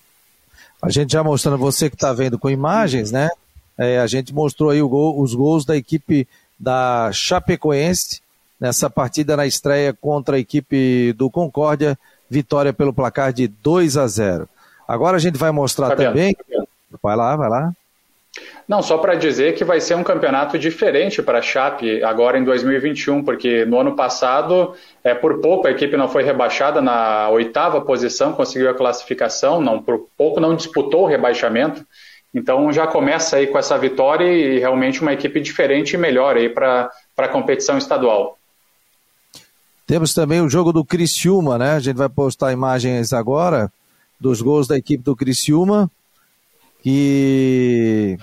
A 0.82 0.88
gente 0.88 1.12
já 1.12 1.22
mostrando, 1.22 1.58
você 1.58 1.90
que 1.90 1.96
está 1.96 2.12
vendo 2.12 2.38
com 2.38 2.48
imagens, 2.48 3.10
né? 3.12 3.28
É, 3.76 3.98
a 3.98 4.06
gente 4.06 4.32
mostrou 4.32 4.70
aí 4.70 4.80
gol, 4.80 5.20
os 5.20 5.34
gols 5.34 5.64
da 5.64 5.76
equipe 5.76 6.26
da 6.58 7.10
Chapecoense 7.12 8.20
nessa 8.60 8.90
partida 8.90 9.36
na 9.36 9.46
estreia 9.46 9.92
contra 9.92 10.36
a 10.36 10.38
equipe 10.38 11.12
do 11.14 11.30
Concórdia, 11.30 11.98
vitória 12.28 12.72
pelo 12.72 12.92
placar 12.92 13.32
de 13.32 13.48
2 13.48 13.96
a 13.96 14.06
0. 14.06 14.48
Agora 14.86 15.16
a 15.16 15.20
gente 15.20 15.38
vai 15.38 15.50
mostrar 15.50 15.88
Fabiano, 15.88 16.12
também. 16.12 16.36
Fabiano. 16.36 16.68
Vai 17.02 17.16
lá, 17.16 17.36
vai 17.36 17.48
lá. 17.48 17.72
Não, 18.68 18.82
só 18.82 18.98
para 18.98 19.16
dizer 19.16 19.54
que 19.54 19.64
vai 19.64 19.80
ser 19.80 19.96
um 19.96 20.04
campeonato 20.04 20.56
diferente 20.56 21.20
para 21.20 21.38
a 21.38 21.42
Chape 21.42 22.02
agora 22.04 22.38
em 22.38 22.44
2021, 22.44 23.24
porque 23.24 23.64
no 23.64 23.80
ano 23.80 23.96
passado, 23.96 24.74
é, 25.02 25.12
por 25.12 25.40
pouco 25.40 25.66
a 25.66 25.72
equipe 25.72 25.96
não 25.96 26.08
foi 26.08 26.22
rebaixada 26.22 26.80
na 26.80 27.28
oitava 27.30 27.80
posição, 27.80 28.32
conseguiu 28.32 28.70
a 28.70 28.74
classificação, 28.74 29.60
não 29.60 29.82
por 29.82 30.06
pouco 30.16 30.38
não 30.38 30.54
disputou 30.54 31.02
o 31.02 31.06
rebaixamento. 31.06 31.84
Então 32.32 32.72
já 32.72 32.86
começa 32.86 33.36
aí 33.36 33.48
com 33.48 33.58
essa 33.58 33.76
vitória 33.76 34.24
e 34.24 34.60
realmente 34.60 35.02
uma 35.02 35.12
equipe 35.12 35.40
diferente 35.40 35.94
e 35.94 35.98
melhor 35.98 36.36
aí 36.36 36.48
para 36.48 36.88
a 37.16 37.28
competição 37.28 37.76
estadual. 37.76 38.38
Temos 39.90 40.14
também 40.14 40.40
o 40.40 40.48
jogo 40.48 40.72
do 40.72 40.84
Criciúma, 40.84 41.58
né? 41.58 41.72
A 41.72 41.80
gente 41.80 41.96
vai 41.96 42.08
postar 42.08 42.52
imagens 42.52 43.12
agora 43.12 43.72
dos 44.20 44.40
gols 44.40 44.68
da 44.68 44.78
equipe 44.78 45.02
do 45.02 45.16
Criciúma, 45.16 45.90
que 46.80 48.16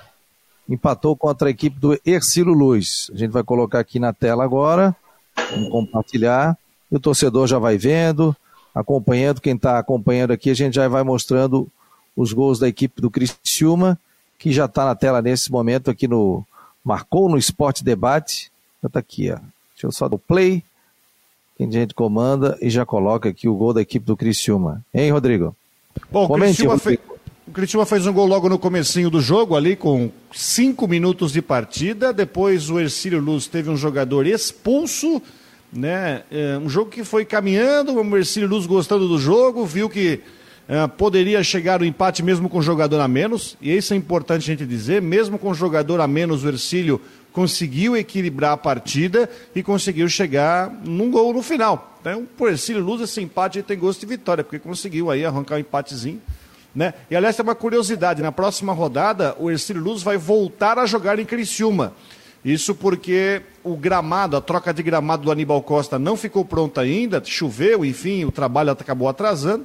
empatou 0.69 1.13
contra 1.13 1.49
a 1.49 1.51
equipe 1.51 1.77
do 1.77 1.99
Ercílio 2.05 2.53
Luz. 2.53 3.11
A 3.13 3.17
gente 3.17 3.31
vai 3.31 3.43
colocar 3.43 3.79
aqui 3.79 3.99
na 3.99 4.13
tela 4.13 4.45
agora, 4.45 4.95
vamos 5.51 5.69
compartilhar, 5.69 6.57
e 6.89 6.95
o 6.95 7.01
torcedor 7.01 7.47
já 7.47 7.59
vai 7.59 7.77
vendo, 7.77 8.33
acompanhando, 8.73 9.41
quem 9.41 9.55
está 9.55 9.77
acompanhando 9.77 10.31
aqui, 10.31 10.49
a 10.49 10.55
gente 10.55 10.75
já 10.75 10.87
vai 10.87 11.03
mostrando 11.03 11.67
os 12.15 12.31
gols 12.31 12.59
da 12.59 12.69
equipe 12.69 13.01
do 13.01 13.11
Criciúma, 13.11 13.99
que 14.39 14.53
já 14.53 14.67
está 14.67 14.85
na 14.85 14.95
tela 14.95 15.21
nesse 15.21 15.51
momento 15.51 15.91
aqui 15.91 16.07
no 16.07 16.45
Marcou 16.81 17.27
no 17.27 17.37
Esporte 17.37 17.83
Debate. 17.83 18.53
Já 18.81 18.87
está 18.87 18.99
aqui, 18.99 19.29
ó. 19.31 19.35
Deixa 19.35 19.83
eu 19.83 19.91
só 19.91 20.07
dar 20.07 20.15
o 20.15 20.19
play 20.19 20.63
quem 21.57 21.67
a 21.67 21.71
gente 21.71 21.95
comanda 21.95 22.55
e 22.61 22.69
já 22.69 22.85
coloca 22.85 23.29
aqui 23.29 23.49
o 23.49 23.55
gol 23.55 23.73
da 23.73 23.81
equipe 23.81 24.05
do 24.05 24.15
Criciúma. 24.15 24.85
Hein, 24.93 25.11
Rodrigo? 25.11 25.55
Bom, 26.11 26.27
Comente, 26.27 26.57
Criciúma 26.57 26.75
Rodrigo. 26.75 27.01
Fez, 27.03 27.17
o 27.47 27.51
Criciúma 27.51 27.85
fez 27.85 28.05
um 28.05 28.13
gol 28.13 28.27
logo 28.27 28.47
no 28.47 28.59
comecinho 28.59 29.09
do 29.09 29.19
jogo, 29.19 29.55
ali 29.55 29.75
com 29.75 30.11
cinco 30.31 30.87
minutos 30.87 31.31
de 31.31 31.41
partida. 31.41 32.13
Depois 32.13 32.69
o 32.69 32.79
Ercílio 32.79 33.19
Luz 33.19 33.47
teve 33.47 33.71
um 33.71 33.75
jogador 33.75 34.27
expulso, 34.27 35.19
né? 35.73 36.21
É, 36.29 36.59
um 36.59 36.69
jogo 36.69 36.91
que 36.91 37.03
foi 37.03 37.25
caminhando, 37.25 37.95
o 37.95 38.17
Ercílio 38.17 38.47
Luz 38.47 38.67
gostando 38.67 39.07
do 39.07 39.17
jogo, 39.17 39.65
viu 39.65 39.89
que 39.89 40.21
é, 40.67 40.85
poderia 40.85 41.41
chegar 41.43 41.81
o 41.81 41.85
empate 41.85 42.21
mesmo 42.21 42.47
com 42.49 42.61
jogador 42.61 42.99
a 42.99 43.07
menos, 43.07 43.57
e 43.59 43.75
isso 43.75 43.93
é 43.93 43.97
importante 43.97 44.43
a 44.43 44.53
gente 44.53 44.65
dizer, 44.65 45.01
mesmo 45.01 45.39
com 45.39 45.53
jogador 45.53 46.01
a 46.01 46.07
menos, 46.07 46.43
o 46.43 46.49
Ercílio 46.49 47.01
conseguiu 47.37 47.95
equilibrar 47.95 48.53
a 48.53 48.57
partida 48.57 49.29
e 49.53 49.61
conseguiu 49.61 50.09
chegar 50.09 50.71
num 50.83 51.11
gol 51.11 51.31
no 51.31 51.43
final. 51.43 51.95
Então, 52.01 52.27
por 52.35 52.49
Ercílio 52.49 52.83
Luz, 52.83 52.99
esse 52.99 53.21
empate 53.21 53.61
tem 53.61 53.77
gosto 53.77 53.99
de 53.99 54.07
vitória, 54.07 54.43
porque 54.43 54.57
conseguiu 54.57 55.11
aí 55.11 55.23
arrancar 55.23 55.57
um 55.57 55.59
empatezinho. 55.59 56.19
Né? 56.73 56.95
E 57.11 57.15
aliás, 57.15 57.35
tem 57.35 57.43
uma 57.43 57.53
curiosidade: 57.53 58.23
na 58.23 58.31
próxima 58.31 58.73
rodada, 58.73 59.35
o 59.37 59.51
Ercílio 59.51 59.83
Luz 59.83 60.01
vai 60.01 60.17
voltar 60.17 60.79
a 60.79 60.87
jogar 60.87 61.19
em 61.19 61.25
Criciúma. 61.25 61.93
Isso 62.43 62.73
porque 62.73 63.43
o 63.63 63.77
gramado, 63.77 64.35
a 64.35 64.41
troca 64.41 64.73
de 64.73 64.81
gramado 64.81 65.21
do 65.21 65.31
Aníbal 65.31 65.61
Costa 65.61 65.99
não 65.99 66.17
ficou 66.17 66.43
pronta 66.43 66.81
ainda, 66.81 67.21
choveu, 67.23 67.85
enfim, 67.85 68.25
o 68.25 68.31
trabalho 68.31 68.71
acabou 68.71 69.07
atrasando. 69.07 69.63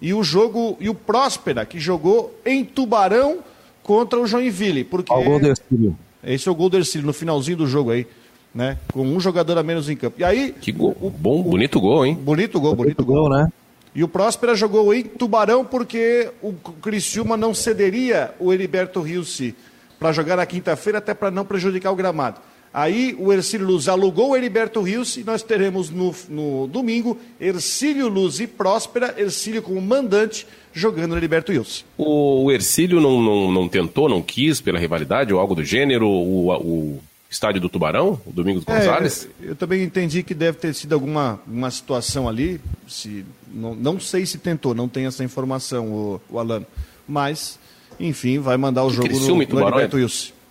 E 0.00 0.14
o 0.14 0.22
jogo, 0.22 0.76
e 0.78 0.88
o 0.88 0.94
Próspera, 0.94 1.66
que 1.66 1.80
jogou 1.80 2.38
em 2.46 2.64
Tubarão 2.64 3.38
contra 3.82 4.20
o 4.20 4.26
Joinville. 4.26 4.84
Porque... 4.84 5.12
Ercílio. 5.48 5.98
Esse 6.22 6.48
é 6.48 6.52
o 6.52 6.54
gol 6.54 6.68
do 6.68 6.76
Ercílio, 6.76 7.06
no 7.06 7.12
finalzinho 7.12 7.56
do 7.56 7.66
jogo 7.66 7.90
aí. 7.90 8.06
Né? 8.54 8.78
Com 8.92 9.02
um 9.02 9.20
jogador 9.20 9.58
a 9.58 9.62
menos 9.62 9.88
em 9.88 9.96
campo. 9.96 10.20
E 10.20 10.24
aí. 10.24 10.54
Que 10.60 10.72
gol. 10.72 10.96
O, 11.00 11.10
bom, 11.10 11.42
bonito 11.42 11.80
gol, 11.80 12.04
hein? 12.04 12.14
Bonito 12.14 12.60
gol, 12.60 12.74
bonito, 12.74 12.96
bonito 12.96 13.04
gol, 13.04 13.28
gol, 13.28 13.30
né? 13.30 13.48
E 13.94 14.02
o 14.02 14.08
Próspera 14.08 14.54
jogou 14.54 14.92
em 14.94 15.02
Tubarão 15.02 15.64
porque 15.64 16.30
o 16.42 16.52
Criciúma 16.52 17.36
não 17.36 17.52
cederia 17.54 18.34
o 18.38 18.52
Heriberto 18.52 19.00
Rilse 19.00 19.54
para 19.98 20.12
jogar 20.12 20.36
na 20.36 20.46
quinta-feira, 20.46 20.98
até 20.98 21.12
para 21.14 21.30
não 21.30 21.44
prejudicar 21.44 21.90
o 21.90 21.96
gramado. 21.96 22.40
Aí 22.72 23.16
o 23.18 23.32
Ercílio 23.32 23.66
Luz 23.66 23.88
alugou 23.88 24.30
o 24.30 24.36
Heriberto 24.36 24.82
Rios 24.82 25.16
e 25.16 25.24
nós 25.24 25.42
teremos 25.42 25.90
no, 25.90 26.14
no 26.28 26.66
domingo 26.66 27.18
Ercílio 27.40 28.08
Luz 28.08 28.40
e 28.40 28.46
Próspera, 28.46 29.14
Ercílio 29.16 29.62
como 29.62 29.80
mandante, 29.80 30.46
jogando 30.72 31.12
no 31.12 31.16
Heriberto 31.16 31.50
Rios. 31.50 31.84
O 31.96 32.50
Ercílio 32.52 33.00
não, 33.00 33.22
não, 33.22 33.52
não 33.52 33.68
tentou, 33.68 34.08
não 34.08 34.22
quis 34.22 34.60
pela 34.60 34.78
rivalidade 34.78 35.32
ou 35.32 35.40
algo 35.40 35.54
do 35.54 35.64
gênero, 35.64 36.06
o, 36.06 36.50
o 36.56 37.00
estádio 37.30 37.60
do 37.60 37.68
Tubarão, 37.68 38.20
o 38.26 38.32
Domingos 38.32 38.64
é, 38.66 38.78
Gonzalez? 38.78 39.28
Eu 39.40 39.56
também 39.56 39.82
entendi 39.82 40.22
que 40.22 40.34
deve 40.34 40.58
ter 40.58 40.74
sido 40.74 40.92
alguma 40.92 41.40
uma 41.46 41.70
situação 41.70 42.28
ali, 42.28 42.60
se, 42.86 43.24
não, 43.52 43.74
não 43.74 44.00
sei 44.00 44.26
se 44.26 44.38
tentou, 44.38 44.74
não 44.74 44.88
tenho 44.88 45.08
essa 45.08 45.24
informação, 45.24 45.88
o, 45.88 46.20
o 46.30 46.38
Alano, 46.38 46.66
mas 47.06 47.58
enfim, 47.98 48.38
vai 48.38 48.56
mandar 48.56 48.84
o 48.84 48.90
jogo 48.90 49.08
no, 49.08 49.36
no 49.36 49.42
Heriberto 49.42 49.98
é 49.98 50.06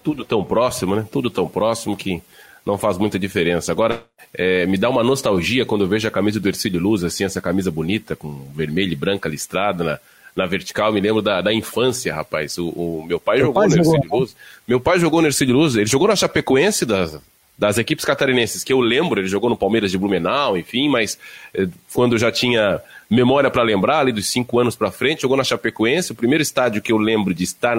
tudo 0.08 0.24
tão 0.24 0.42
próximo, 0.42 0.96
né? 0.96 1.06
Tudo 1.12 1.30
tão 1.30 1.50
próximo 1.50 1.98
que 1.98 2.22
não 2.66 2.78
faz 2.78 2.98
muita 2.98 3.20
diferença. 3.20 3.74
Agora, 3.74 4.02
é, 4.34 4.66
me 4.66 4.78
dá 4.78 4.90
uma 4.90 5.04
nostalgia 5.04 5.66
quando 5.66 5.82
eu 5.82 5.88
vejo 5.90 6.08
a 6.08 6.12
camisa 6.12 6.40
do 6.40 6.48
Ercílio 6.48 6.80
Luz, 6.80 7.04
assim, 7.04 7.26
essa 7.26 7.42
camisa 7.42 7.70
bonita, 7.70 8.16
com 8.16 8.48
vermelho 8.56 8.94
e 8.94 8.96
branca 8.96 9.28
listrada 9.28 9.84
na, 9.84 10.00
na 10.34 10.46
vertical. 10.46 10.94
Me 10.94 11.02
lembro 11.02 11.22
da, 11.22 11.42
da 11.42 11.54
infância, 11.54 12.16
rapaz. 12.16 12.58
O, 12.58 12.70
o 12.70 13.06
meu 13.06 13.20
pai 13.20 13.40
meu 13.40 13.48
jogou 13.48 13.62
pai 13.62 13.70
no 13.70 13.76
Ercílio 13.76 14.10
Luz. 14.10 14.36
Meu 14.66 14.80
pai 14.80 14.98
jogou 14.98 15.22
no 15.22 15.28
Ercílio 15.28 15.54
Luz. 15.54 15.76
Ele 15.76 15.86
jogou 15.86 16.08
na 16.08 16.16
Chapecoense 16.16 16.86
das, 16.86 17.20
das 17.58 17.78
equipes 17.78 18.06
catarinenses, 18.06 18.64
que 18.64 18.72
eu 18.72 18.80
lembro. 18.80 19.20
Ele 19.20 19.28
jogou 19.28 19.50
no 19.50 19.58
Palmeiras 19.58 19.92
de 19.92 19.98
Blumenau, 19.98 20.58
enfim, 20.58 20.88
mas 20.88 21.20
é, 21.54 21.68
quando 21.94 22.18
já 22.18 22.32
tinha 22.32 22.80
memória 23.10 23.52
para 23.52 23.62
lembrar, 23.62 24.00
ali 24.00 24.14
dos 24.14 24.30
cinco 24.30 24.58
anos 24.58 24.74
para 24.74 24.90
frente, 24.90 25.24
jogou 25.24 25.36
na 25.36 25.44
Chapecoense. 25.44 26.14
O 26.14 26.16
primeiro 26.16 26.42
estádio 26.42 26.82
que 26.82 26.94
eu 26.94 26.98
lembro 26.98 27.34
de 27.34 27.44
estar 27.44 27.78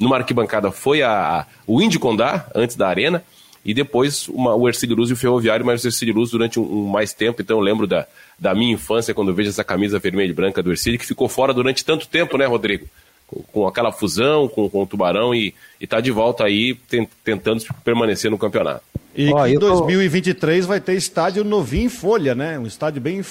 numa 0.00 0.16
arquibancada 0.16 0.72
foi 0.72 1.02
a, 1.02 1.40
a 1.40 1.46
o 1.66 1.80
Indy 1.82 1.98
Condá, 1.98 2.46
antes 2.54 2.74
da 2.74 2.88
Arena, 2.88 3.22
e 3.64 3.74
depois 3.74 4.26
uma, 4.28 4.54
o 4.54 4.66
Ercílio 4.66 4.96
Luz 4.96 5.10
e 5.10 5.12
o 5.12 5.16
Ferroviário, 5.16 5.64
mas 5.64 5.84
o 5.84 5.88
Ercílio 5.88 6.14
Luz 6.14 6.30
durante 6.30 6.58
um, 6.58 6.62
um, 6.62 6.86
mais 6.88 7.12
tempo. 7.12 7.42
Então 7.42 7.58
eu 7.58 7.62
lembro 7.62 7.86
da, 7.86 8.06
da 8.38 8.54
minha 8.54 8.72
infância 8.72 9.12
quando 9.12 9.28
eu 9.28 9.34
vejo 9.34 9.50
essa 9.50 9.62
camisa 9.62 9.98
vermelha 9.98 10.30
e 10.30 10.34
branca 10.34 10.62
do 10.62 10.70
Ercílio, 10.70 10.98
que 10.98 11.06
ficou 11.06 11.28
fora 11.28 11.52
durante 11.52 11.84
tanto 11.84 12.08
tempo, 12.08 12.38
né, 12.38 12.46
Rodrigo? 12.46 12.86
Com, 13.26 13.42
com 13.42 13.66
aquela 13.66 13.92
fusão 13.92 14.48
com, 14.48 14.68
com 14.68 14.82
o 14.82 14.86
Tubarão 14.86 15.34
e 15.34 15.54
está 15.78 16.00
de 16.00 16.10
volta 16.10 16.44
aí 16.44 16.74
tentando 17.22 17.62
permanecer 17.84 18.30
no 18.30 18.38
campeonato. 18.38 18.82
E 19.14 19.28
em 19.28 19.58
tô... 19.58 19.68
2023 19.68 20.64
vai 20.64 20.80
ter 20.80 20.94
estádio 20.94 21.44
novinho 21.44 21.84
em 21.84 21.88
folha, 21.90 22.34
né? 22.34 22.58
Um 22.58 22.66
estádio 22.66 23.02
bem 23.02 23.22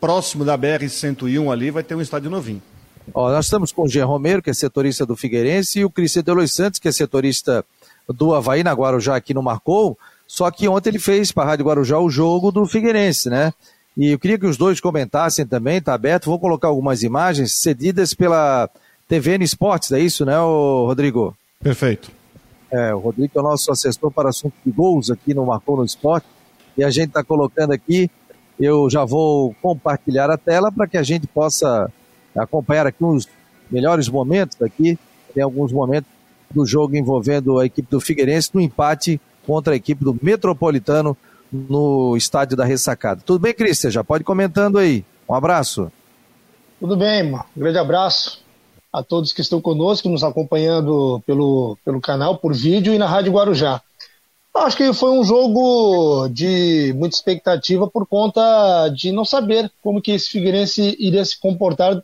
próximo 0.00 0.44
da 0.44 0.58
BR-101 0.58 1.52
ali, 1.52 1.70
vai 1.70 1.82
ter 1.82 1.94
um 1.94 2.00
estádio 2.00 2.30
novinho. 2.30 2.62
Ó, 3.14 3.30
nós 3.30 3.46
estamos 3.46 3.72
com 3.72 3.82
o 3.82 3.88
Jean 3.88 4.06
Romero, 4.06 4.42
que 4.42 4.50
é 4.50 4.54
setorista 4.54 5.06
do 5.06 5.16
Figueirense, 5.16 5.80
e 5.80 5.84
o 5.84 5.90
Cristian 5.90 6.22
Delois 6.22 6.52
Santos, 6.52 6.80
que 6.80 6.88
é 6.88 6.92
setorista 6.92 7.64
do 8.08 8.34
Havaí 8.34 8.62
na 8.62 8.72
Guarujá, 8.72 9.16
aqui 9.16 9.32
no 9.32 9.42
Marcou. 9.42 9.98
Só 10.26 10.50
que 10.50 10.68
ontem 10.68 10.90
ele 10.90 10.98
fez 10.98 11.30
para 11.30 11.44
a 11.44 11.46
Rádio 11.46 11.66
Guarujá 11.66 11.98
o 11.98 12.10
jogo 12.10 12.50
do 12.50 12.66
Figueirense, 12.66 13.30
né? 13.30 13.52
E 13.96 14.10
eu 14.10 14.18
queria 14.18 14.38
que 14.38 14.46
os 14.46 14.56
dois 14.56 14.80
comentassem 14.80 15.46
também, 15.46 15.80
tá 15.80 15.94
aberto. 15.94 16.26
Vou 16.26 16.38
colocar 16.38 16.68
algumas 16.68 17.02
imagens 17.02 17.52
cedidas 17.52 18.12
pela 18.12 18.68
TVN 19.08 19.42
Esportes, 19.42 19.92
é 19.92 20.00
isso, 20.00 20.24
né, 20.26 20.36
Rodrigo? 20.36 21.34
Perfeito. 21.62 22.10
É, 22.70 22.94
o 22.94 22.98
Rodrigo 22.98 23.32
é 23.34 23.40
o 23.40 23.42
nosso 23.42 23.70
assessor 23.70 24.10
para 24.10 24.28
assuntos 24.28 24.58
de 24.64 24.72
gols 24.72 25.10
aqui 25.10 25.32
no 25.32 25.46
Marcou 25.46 25.76
no 25.76 25.84
Esporte. 25.84 26.26
E 26.76 26.84
a 26.84 26.90
gente 26.90 27.08
está 27.08 27.24
colocando 27.24 27.72
aqui, 27.72 28.10
eu 28.60 28.90
já 28.90 29.04
vou 29.04 29.54
compartilhar 29.62 30.30
a 30.30 30.36
tela 30.36 30.70
para 30.70 30.86
que 30.86 30.98
a 30.98 31.02
gente 31.02 31.26
possa 31.26 31.90
acompanhar 32.36 32.86
aqui 32.86 33.04
os 33.04 33.28
melhores 33.70 34.08
momentos 34.08 34.60
aqui. 34.60 34.98
Tem 35.34 35.42
alguns 35.42 35.72
momentos 35.72 36.10
do 36.50 36.64
jogo 36.64 36.96
envolvendo 36.96 37.58
a 37.58 37.66
equipe 37.66 37.90
do 37.90 38.00
Figueirense 38.00 38.50
no 38.54 38.60
empate 38.60 39.20
contra 39.46 39.72
a 39.72 39.76
equipe 39.76 40.04
do 40.04 40.16
Metropolitano 40.20 41.16
no 41.52 42.16
estádio 42.16 42.56
da 42.56 42.64
Ressacada. 42.64 43.22
Tudo 43.24 43.40
bem, 43.40 43.54
Cristian? 43.54 43.90
Já 43.90 44.02
pode 44.02 44.24
comentando 44.24 44.78
aí. 44.78 45.04
Um 45.28 45.34
abraço. 45.34 45.90
Tudo 46.80 46.96
bem. 46.96 47.34
Um 47.34 47.40
grande 47.56 47.78
abraço 47.78 48.44
a 48.92 49.02
todos 49.02 49.32
que 49.32 49.40
estão 49.40 49.60
conosco, 49.60 50.08
nos 50.08 50.24
acompanhando 50.24 51.22
pelo, 51.26 51.76
pelo 51.84 52.00
canal, 52.00 52.38
por 52.38 52.54
vídeo 52.54 52.94
e 52.94 52.98
na 52.98 53.06
Rádio 53.06 53.32
Guarujá. 53.32 53.80
Acho 54.54 54.76
que 54.76 54.92
foi 54.94 55.10
um 55.10 55.22
jogo 55.22 56.28
de 56.28 56.94
muita 56.96 57.14
expectativa 57.14 57.86
por 57.86 58.06
conta 58.06 58.88
de 58.88 59.12
não 59.12 59.24
saber 59.24 59.70
como 59.82 60.00
que 60.00 60.12
esse 60.12 60.30
Figueirense 60.30 60.96
iria 60.98 61.24
se 61.24 61.38
comportar 61.38 62.02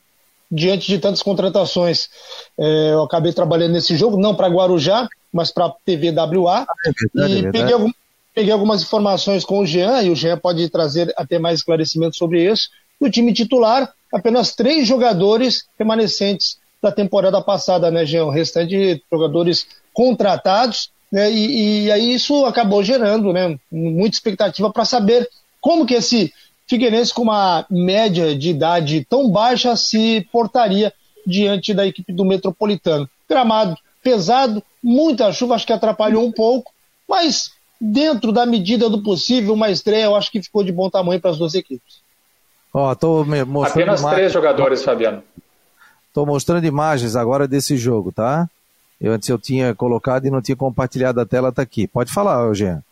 diante 0.52 0.86
de 0.86 0.98
tantas 0.98 1.22
contratações. 1.22 2.10
É, 2.58 2.90
eu 2.92 3.02
acabei 3.02 3.32
trabalhando 3.32 3.72
nesse 3.72 3.96
jogo, 3.96 4.18
não 4.18 4.34
para 4.34 4.48
Guarujá, 4.48 5.08
mas 5.32 5.50
para 5.50 5.66
a 5.66 5.70
TVWA, 5.70 6.66
é 6.84 6.90
verdade, 6.92 7.34
e 7.34 7.46
é 7.46 7.50
peguei, 7.50 7.72
algum, 7.72 7.90
peguei, 8.34 8.52
algumas 8.52 8.82
informações 8.82 9.46
com 9.46 9.60
o 9.60 9.66
Jean, 9.66 10.02
e 10.02 10.10
o 10.10 10.14
Jean 10.14 10.36
pode 10.36 10.68
trazer 10.68 11.12
até 11.16 11.38
mais 11.38 11.60
esclarecimento 11.60 12.16
sobre 12.16 12.44
isso. 12.44 12.68
No 13.00 13.10
time 13.10 13.32
titular, 13.32 13.90
apenas 14.12 14.54
três 14.54 14.86
jogadores 14.86 15.64
remanescentes 15.78 16.58
da 16.82 16.92
temporada 16.92 17.40
passada, 17.40 17.90
né, 17.90 18.04
Jean? 18.04 18.26
O 18.26 18.30
restante 18.30 19.02
jogadores 19.10 19.66
contratados, 19.94 20.90
né, 21.10 21.30
e, 21.32 21.84
e 21.84 21.92
aí 21.92 22.12
isso 22.12 22.44
acabou 22.44 22.82
gerando 22.82 23.32
né, 23.32 23.58
muita 23.70 24.16
expectativa 24.16 24.70
para 24.70 24.84
saber 24.84 25.28
como 25.60 25.86
que 25.86 25.94
esse 25.94 26.32
Figueirense, 26.66 27.12
com 27.12 27.22
uma 27.22 27.66
média 27.70 28.36
de 28.36 28.50
idade 28.50 29.06
tão 29.08 29.30
baixa, 29.30 29.76
se 29.76 30.26
portaria 30.32 30.92
diante 31.26 31.74
da 31.74 31.86
equipe 31.86 32.12
do 32.12 32.24
Metropolitano. 32.24 33.08
Gramado 33.28 33.76
pesado, 34.02 34.62
muita 34.82 35.32
chuva, 35.32 35.54
acho 35.54 35.66
que 35.66 35.72
atrapalhou 35.72 36.24
um 36.24 36.32
pouco, 36.32 36.72
mas 37.08 37.52
dentro 37.80 38.32
da 38.32 38.44
medida 38.44 38.90
do 38.90 39.02
possível, 39.02 39.54
uma 39.54 39.70
estreia 39.70 40.04
eu 40.04 40.16
acho 40.16 40.30
que 40.30 40.42
ficou 40.42 40.64
de 40.64 40.72
bom 40.72 40.90
tamanho 40.90 41.20
para 41.20 41.30
as 41.30 41.38
duas 41.38 41.54
equipes. 41.54 42.02
Ó, 42.74 42.94
tô 42.94 43.24
mostrando 43.24 43.66
Apenas 43.66 44.00
imagens... 44.00 44.18
três 44.18 44.32
jogadores, 44.32 44.82
Fabiano. 44.82 45.22
Estou 46.08 46.26
mostrando 46.26 46.66
imagens 46.66 47.16
agora 47.16 47.46
desse 47.46 47.76
jogo, 47.76 48.12
tá? 48.12 48.48
Eu 49.00 49.12
antes 49.12 49.28
eu 49.28 49.38
tinha 49.38 49.74
colocado 49.74 50.26
e 50.26 50.30
não 50.30 50.42
tinha 50.42 50.56
compartilhado 50.56 51.20
a 51.20 51.26
tela, 51.26 51.52
tá 51.52 51.62
aqui. 51.62 51.86
Pode 51.86 52.12
falar, 52.12 52.42
Eugênio. 52.46 52.82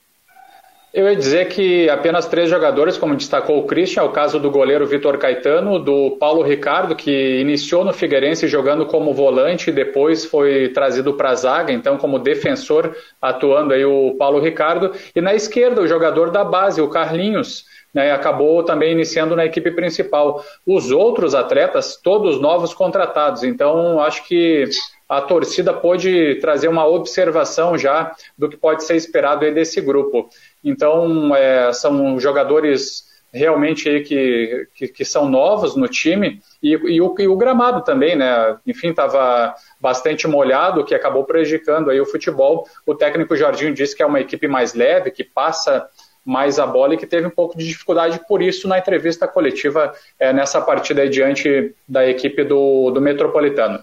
Eu 0.92 1.09
ia 1.09 1.14
dizer 1.14 1.46
que 1.48 1.88
apenas 1.88 2.26
três 2.26 2.50
jogadores, 2.50 2.98
como 2.98 3.14
destacou 3.14 3.61
o 3.61 3.64
Christian, 3.64 4.03
é 4.03 4.05
o 4.05 4.11
caso 4.11 4.40
do 4.40 4.50
goleiro 4.50 4.85
Vitor 4.85 5.16
Caetano, 5.18 5.79
do 5.79 6.16
Paulo 6.18 6.42
Ricardo, 6.42 6.96
que 6.96 7.38
iniciou 7.40 7.85
no 7.85 7.92
Figueirense 7.92 8.48
jogando 8.48 8.85
como 8.85 9.14
volante 9.14 9.70
e 9.70 9.72
depois 9.72 10.24
foi 10.24 10.70
trazido 10.70 11.14
para 11.14 11.31
a 11.31 11.35
zaga, 11.37 11.72
então 11.72 11.96
como 11.96 12.18
defensor 12.18 12.92
atuando 13.22 13.72
aí 13.72 13.85
o 13.85 14.16
Paulo 14.18 14.40
Ricardo, 14.40 14.90
e 15.14 15.20
na 15.20 15.33
esquerda 15.33 15.81
o 15.81 15.87
jogador 15.87 16.33
da 16.33 16.42
base, 16.42 16.81
o 16.81 16.88
Carlinhos, 16.88 17.66
né, 17.94 18.11
acabou 18.11 18.64
também 18.64 18.90
iniciando 18.90 19.37
na 19.37 19.46
equipe 19.46 19.70
principal. 19.70 20.44
Os 20.66 20.90
outros 20.90 21.37
atletas, 21.37 22.00
todos 22.03 22.40
novos 22.40 22.74
contratados, 22.74 23.44
então 23.44 24.00
acho 24.00 24.26
que 24.26 24.68
a 25.11 25.20
torcida 25.20 25.72
pôde 25.72 26.37
trazer 26.37 26.68
uma 26.68 26.87
observação 26.87 27.76
já 27.76 28.14
do 28.38 28.48
que 28.48 28.57
pode 28.57 28.85
ser 28.85 28.94
esperado 28.94 29.44
aí 29.44 29.53
desse 29.53 29.81
grupo. 29.81 30.29
Então, 30.62 31.35
é, 31.35 31.73
são 31.73 32.18
jogadores 32.20 33.09
realmente 33.33 33.88
aí 33.88 34.03
que, 34.03 34.68
que, 34.75 34.88
que, 34.88 35.05
são 35.05 35.29
novos 35.29 35.77
no 35.77 35.87
time 35.87 36.42
e, 36.62 36.70
e, 36.70 37.01
o, 37.01 37.14
e 37.18 37.29
o 37.29 37.37
gramado 37.37 37.83
também, 37.83 38.16
né? 38.16 38.57
Enfim, 38.66 38.88
estava 38.88 39.55
bastante 39.81 40.27
molhado, 40.27 40.85
que 40.85 40.94
acabou 40.94 41.25
prejudicando 41.25 41.90
aí 41.90 42.01
o 42.01 42.07
futebol. 42.07 42.66
O 42.85 42.94
técnico 42.94 43.37
Jorginho 43.37 43.73
disse 43.73 43.96
que 43.96 44.03
é 44.03 44.07
uma 44.07 44.20
equipe 44.20 44.49
mais 44.49 44.75
leve, 44.75 45.11
que 45.11 45.23
passa 45.23 45.87
mais 46.25 46.59
a 46.59 46.66
bola 46.66 46.94
e 46.94 46.96
que 46.96 47.07
teve 47.07 47.27
um 47.27 47.31
pouco 47.31 47.57
de 47.57 47.66
dificuldade 47.66 48.20
por 48.29 48.42
isso 48.42 48.68
na 48.68 48.79
entrevista 48.79 49.27
coletiva 49.27 49.92
é, 50.18 50.33
nessa 50.33 50.61
partida 50.61 51.03
aí 51.03 51.09
diante 51.09 51.75
da 51.88 52.07
equipe 52.07 52.44
do, 52.44 52.90
do 52.90 53.01
Metropolitano. 53.01 53.81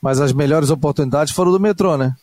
Mas 0.00 0.20
as 0.20 0.32
melhores 0.32 0.70
oportunidades 0.70 1.32
foram 1.32 1.50
do 1.50 1.60
Metrô, 1.60 1.96
né? 1.96 2.14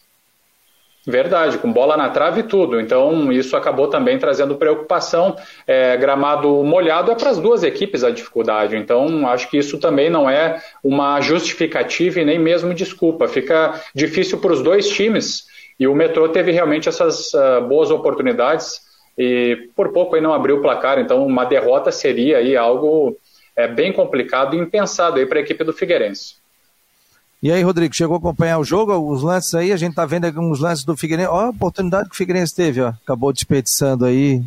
Verdade, 1.05 1.57
com 1.57 1.71
bola 1.71 1.97
na 1.97 2.09
trave 2.09 2.39
e 2.39 2.43
tudo. 2.43 2.79
Então, 2.79 3.29
isso 3.29 3.57
acabou 3.57 3.89
também 3.89 4.17
trazendo 4.17 4.55
preocupação. 4.55 5.35
É, 5.67 5.97
gramado 5.97 6.63
molhado 6.63 7.11
é 7.11 7.15
para 7.15 7.29
as 7.29 7.37
duas 7.37 7.61
equipes 7.61 8.05
a 8.05 8.09
dificuldade. 8.09 8.77
Então, 8.77 9.27
acho 9.27 9.49
que 9.49 9.57
isso 9.57 9.77
também 9.77 10.09
não 10.09 10.29
é 10.29 10.61
uma 10.81 11.19
justificativa 11.19 12.21
e 12.21 12.25
nem 12.25 12.39
mesmo 12.39 12.73
desculpa. 12.73 13.27
Fica 13.27 13.81
difícil 13.93 14.37
para 14.39 14.53
os 14.53 14.63
dois 14.63 14.87
times. 14.89 15.43
E 15.77 15.87
o 15.87 15.93
metrô 15.95 16.29
teve 16.29 16.51
realmente 16.51 16.87
essas 16.87 17.33
uh, 17.33 17.59
boas 17.67 17.91
oportunidades 17.91 18.79
e 19.17 19.69
por 19.75 19.91
pouco 19.91 20.15
aí 20.15 20.21
não 20.21 20.33
abriu 20.33 20.57
o 20.57 20.61
placar. 20.61 20.99
Então, 20.99 21.25
uma 21.25 21.43
derrota 21.43 21.91
seria 21.91 22.37
aí 22.37 22.55
algo 22.55 23.17
é, 23.57 23.67
bem 23.67 23.91
complicado 23.91 24.55
e 24.55 24.59
impensado 24.59 25.25
para 25.27 25.39
a 25.39 25.41
equipe 25.41 25.65
do 25.65 25.73
Figueirense. 25.73 26.42
E 27.43 27.51
aí, 27.51 27.61
Rodrigo, 27.61 27.93
chegou 27.93 28.15
a 28.15 28.19
acompanhar 28.19 28.57
o 28.57 28.63
jogo, 28.63 28.95
os 29.11 29.21
lances 29.21 29.53
aí, 29.53 29.73
a 29.73 29.75
gente 29.75 29.93
tá 29.93 30.05
vendo 30.05 30.23
alguns 30.23 30.61
lances 30.61 30.85
do 30.85 30.95
Figueirense. 30.95 31.29
Ó, 31.29 31.41
a 31.41 31.49
oportunidade 31.49 32.07
que 32.07 32.15
o 32.15 32.17
Figueirense 32.17 32.55
teve, 32.55 32.79
ó. 32.79 32.87
Acabou 32.87 33.33
desperdiçando 33.33 34.05
aí. 34.05 34.41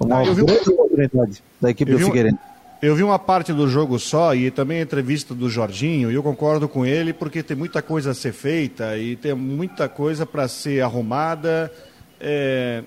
Uma 0.00 0.24
grande 0.24 0.34
vi... 0.34 0.42
oportunidade 0.42 1.40
da 1.60 1.70
equipe 1.70 1.92
eu 1.92 2.00
do 2.00 2.04
Figueirense. 2.04 2.38
Eu 2.82 2.96
vi 2.96 3.04
uma 3.04 3.16
parte 3.16 3.52
do 3.52 3.68
jogo 3.68 3.96
só 4.00 4.34
e 4.34 4.50
também 4.50 4.80
a 4.80 4.82
entrevista 4.82 5.36
do 5.36 5.48
Jorginho, 5.48 6.10
e 6.10 6.14
eu 6.14 6.22
concordo 6.24 6.68
com 6.68 6.84
ele 6.84 7.12
porque 7.12 7.44
tem 7.44 7.56
muita 7.56 7.80
coisa 7.80 8.10
a 8.10 8.14
ser 8.14 8.32
feita 8.32 8.98
e 8.98 9.14
tem 9.14 9.32
muita 9.32 9.88
coisa 9.88 10.26
para 10.26 10.48
ser 10.48 10.82
arrumada. 10.82 11.72
É, 12.20 12.82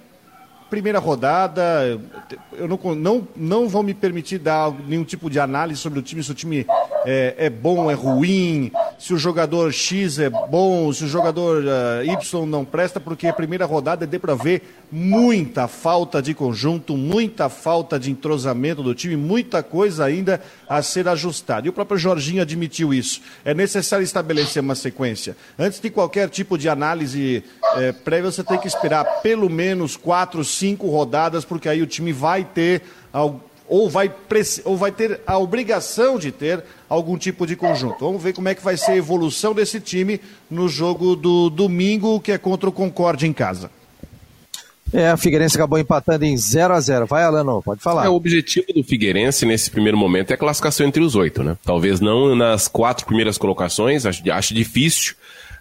primeira 0.76 1.00
rodada, 1.00 1.98
eu 2.52 2.68
não, 2.68 2.78
não, 2.94 3.28
não 3.34 3.70
vou 3.70 3.82
me 3.82 3.94
permitir 3.94 4.40
dar 4.40 4.74
nenhum 4.86 5.06
tipo 5.06 5.30
de 5.30 5.40
análise 5.40 5.80
sobre 5.80 6.00
o 6.00 6.02
time, 6.02 6.22
se 6.22 6.30
o 6.30 6.36
time 6.36 6.68
é, 7.06 7.34
é 7.38 7.50
bom, 7.50 7.90
é 7.90 7.94
ruim, 7.94 8.74
se 9.00 9.14
o 9.14 9.18
jogador 9.18 9.72
X 9.72 10.20
é 10.20 10.30
bom, 10.30 10.92
se 10.92 11.06
o 11.06 11.08
jogador 11.08 11.64
uh, 11.64 12.04
Y 12.04 12.46
não 12.46 12.66
presta, 12.66 13.00
porque 13.00 13.28
a 13.28 13.34
primeira 13.34 13.66
rodada 13.66 14.06
dê 14.06 14.20
para 14.20 14.36
ver 14.36 14.64
muita 14.92 15.68
falta 15.68 16.22
de 16.22 16.34
conjunto, 16.34 16.98
muita 16.98 17.48
falta 17.48 17.98
de 17.98 18.12
entrosamento 18.12 18.84
do 18.84 18.94
time, 18.94 19.16
muita 19.16 19.64
coisa 19.64 20.04
ainda 20.04 20.42
a 20.68 20.82
ser 20.82 21.08
ajustada. 21.08 21.68
E 21.68 21.70
o 21.70 21.74
próprio 21.74 21.98
Jorginho 21.98 22.42
admitiu 22.42 22.94
isso. 22.94 23.22
É 23.46 23.54
necessário 23.54 24.04
estabelecer 24.04 24.62
uma 24.62 24.76
sequência. 24.76 25.38
Antes 25.58 25.80
de 25.80 25.90
qualquer 25.90 26.30
tipo 26.30 26.58
de 26.58 26.68
análise 26.68 27.44
é, 27.76 27.92
prévia, 27.92 28.32
você 28.32 28.44
tem 28.44 28.58
que 28.58 28.68
esperar 28.68 29.06
pelo 29.22 29.50
menos 29.50 29.96
quatro, 29.96 30.44
cinco 30.44 30.65
rodadas, 30.74 31.46
porque 31.46 31.70
aí 31.70 31.82
o 31.82 31.88
time 31.88 32.12
vai 32.12 32.44
ter 32.44 32.82
ou 33.68 33.90
vai, 33.90 34.12
ou 34.64 34.78
vai 34.78 34.92
ter 34.92 35.22
a 35.26 35.38
obrigação 35.38 36.18
de 36.20 36.32
ter 36.32 36.64
algum 36.88 37.18
tipo 37.18 37.46
de 37.46 37.56
conjunto. 37.56 38.00
Vamos 38.00 38.22
ver 38.22 38.34
como 38.34 38.48
é 38.48 38.56
que 38.56 38.64
vai 38.64 38.78
ser 38.78 38.92
a 38.92 38.98
evolução 38.98 39.54
desse 39.54 39.80
time 39.80 40.20
no 40.50 40.68
jogo 40.68 41.16
do 41.16 41.50
domingo, 41.50 42.20
que 42.20 42.32
é 42.32 42.38
contra 42.38 42.70
o 42.70 42.72
Concorde 42.72 43.28
em 43.28 43.34
casa. 43.34 43.70
É, 44.94 45.10
a 45.10 45.18
Figueirense 45.18 45.58
acabou 45.58 45.80
empatando 45.80 46.24
em 46.24 46.38
0 46.38 46.74
a 46.74 46.80
0 46.80 47.08
Vai, 47.08 47.24
Alano, 47.24 47.62
pode 47.62 47.82
falar. 47.82 48.06
É, 48.06 48.10
o 48.10 48.14
objetivo 48.14 48.68
do 48.74 48.84
Figueirense 48.84 49.46
nesse 49.46 49.70
primeiro 49.70 49.98
momento 49.98 50.32
é 50.32 50.36
a 50.36 50.38
classificação 50.38 50.86
entre 50.86 51.02
os 51.02 51.16
oito, 51.16 51.44
né? 51.44 51.58
Talvez 51.66 52.00
não 52.00 52.36
nas 52.36 52.68
quatro 52.68 53.06
primeiras 53.06 53.38
colocações, 53.38 54.06
acho, 54.06 54.22
acho 54.32 54.54
difícil. 54.54 55.16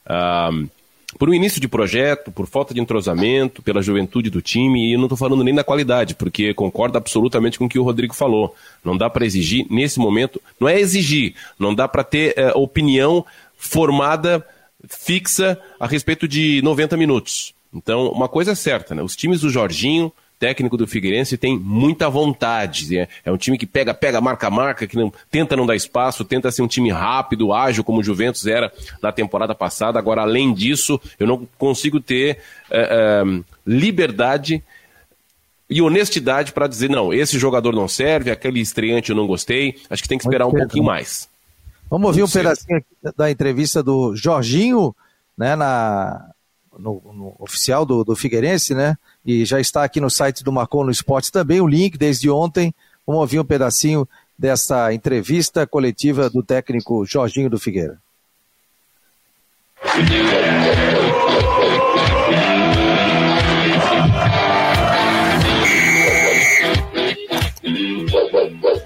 Uh, 0.06 0.68
por 1.18 1.28
um 1.28 1.34
início 1.34 1.60
de 1.60 1.68
projeto, 1.68 2.30
por 2.30 2.46
falta 2.46 2.74
de 2.74 2.80
entrosamento, 2.80 3.62
pela 3.62 3.82
juventude 3.82 4.30
do 4.30 4.42
time, 4.42 4.92
e 4.92 4.96
não 4.96 5.04
estou 5.04 5.18
falando 5.18 5.44
nem 5.44 5.54
da 5.54 5.64
qualidade, 5.64 6.14
porque 6.14 6.54
concordo 6.54 6.98
absolutamente 6.98 7.58
com 7.58 7.66
o 7.66 7.68
que 7.68 7.78
o 7.78 7.82
Rodrigo 7.82 8.14
falou. 8.14 8.54
Não 8.84 8.96
dá 8.96 9.08
para 9.08 9.24
exigir, 9.24 9.66
nesse 9.70 9.98
momento, 9.98 10.40
não 10.58 10.68
é 10.68 10.78
exigir, 10.78 11.34
não 11.58 11.74
dá 11.74 11.86
para 11.86 12.04
ter 12.04 12.34
uh, 12.38 12.58
opinião 12.58 13.24
formada, 13.56 14.44
fixa, 14.88 15.58
a 15.78 15.86
respeito 15.86 16.28
de 16.28 16.60
90 16.62 16.96
minutos. 16.96 17.54
Então, 17.72 18.08
uma 18.08 18.28
coisa 18.28 18.52
é 18.52 18.54
certa, 18.54 18.94
né? 18.94 19.02
Os 19.02 19.16
times 19.16 19.40
do 19.40 19.50
Jorginho, 19.50 20.12
técnico 20.44 20.76
do 20.76 20.86
Figueirense, 20.86 21.38
tem 21.38 21.58
muita 21.58 22.10
vontade. 22.10 22.98
É, 22.98 23.08
é 23.24 23.32
um 23.32 23.36
time 23.38 23.56
que 23.56 23.64
pega, 23.64 23.94
pega, 23.94 24.20
marca, 24.20 24.50
marca, 24.50 24.86
que 24.86 24.94
não, 24.94 25.10
tenta 25.30 25.56
não 25.56 25.64
dar 25.64 25.74
espaço, 25.74 26.22
tenta 26.22 26.50
ser 26.50 26.60
um 26.60 26.68
time 26.68 26.90
rápido, 26.90 27.50
ágil, 27.50 27.82
como 27.82 28.00
o 28.00 28.04
Juventus 28.04 28.46
era 28.46 28.70
na 29.00 29.10
temporada 29.10 29.54
passada. 29.54 29.98
Agora, 29.98 30.20
além 30.20 30.52
disso, 30.52 31.00
eu 31.18 31.26
não 31.26 31.48
consigo 31.56 31.98
ter 31.98 32.40
é, 32.70 33.22
é, 33.22 33.42
liberdade 33.66 34.62
e 35.70 35.80
honestidade 35.80 36.52
para 36.52 36.66
dizer, 36.66 36.90
não, 36.90 37.10
esse 37.10 37.38
jogador 37.38 37.74
não 37.74 37.88
serve, 37.88 38.30
aquele 38.30 38.60
estreante 38.60 39.08
eu 39.08 39.16
não 39.16 39.26
gostei, 39.26 39.80
acho 39.88 40.02
que 40.02 40.08
tem 40.10 40.18
que 40.18 40.26
esperar 40.26 40.46
um 40.46 40.52
pouquinho 40.52 40.84
mais. 40.84 41.26
Vamos 41.88 42.08
ouvir 42.08 42.22
um 42.22 42.28
pedacinho 42.28 42.84
da 43.16 43.30
entrevista 43.30 43.82
do 43.82 44.14
Jorginho, 44.14 44.94
né, 45.38 45.56
na, 45.56 46.33
no, 46.78 47.00
no 47.12 47.36
oficial 47.38 47.84
do, 47.84 48.04
do, 48.04 48.16
Figueirense, 48.16 48.74
né? 48.74 48.96
E 49.24 49.44
já 49.44 49.60
está 49.60 49.84
aqui 49.84 50.00
no 50.00 50.10
site 50.10 50.44
do 50.44 50.52
Marcon 50.52 50.84
no 50.84 50.90
Esporte 50.90 51.32
também 51.32 51.60
o 51.60 51.66
link 51.66 51.96
desde 51.96 52.30
ontem. 52.30 52.74
Vamos 53.06 53.20
ouvir 53.20 53.40
um 53.40 53.44
pedacinho 53.44 54.08
dessa 54.38 54.92
entrevista 54.92 55.66
coletiva 55.66 56.28
do 56.28 56.42
técnico 56.42 57.04
Jorginho 57.04 57.50
do 57.50 57.58
Figueira. 57.58 57.98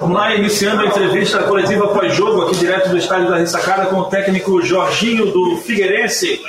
Vamos 0.08 0.22
lá, 0.22 0.34
iniciando 0.34 0.80
a 0.80 0.86
entrevista 0.86 1.42
coletiva 1.42 1.88
pós-jogo 1.88 2.40
aqui 2.40 2.56
direto 2.56 2.88
do 2.88 2.96
estádio 2.96 3.28
da 3.28 3.36
Ressacada 3.36 3.84
com 3.90 3.96
o 3.96 4.04
técnico 4.06 4.62
Jorginho 4.62 5.30
do 5.30 5.58
Figueirense. 5.58 6.40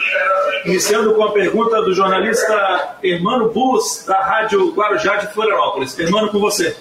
Iniciando 0.63 1.13
com 1.13 1.21
a 1.25 1.33
pergunta 1.33 1.81
do 1.81 1.93
jornalista 1.93 2.95
Hermano 3.03 3.49
Bus, 3.49 4.05
da 4.07 4.17
Rádio 4.21 4.71
Guarujá 4.71 5.17
de 5.17 5.33
Florianópolis. 5.33 5.99
Hermano, 5.99 6.29
com 6.29 6.39
você. 6.39 6.73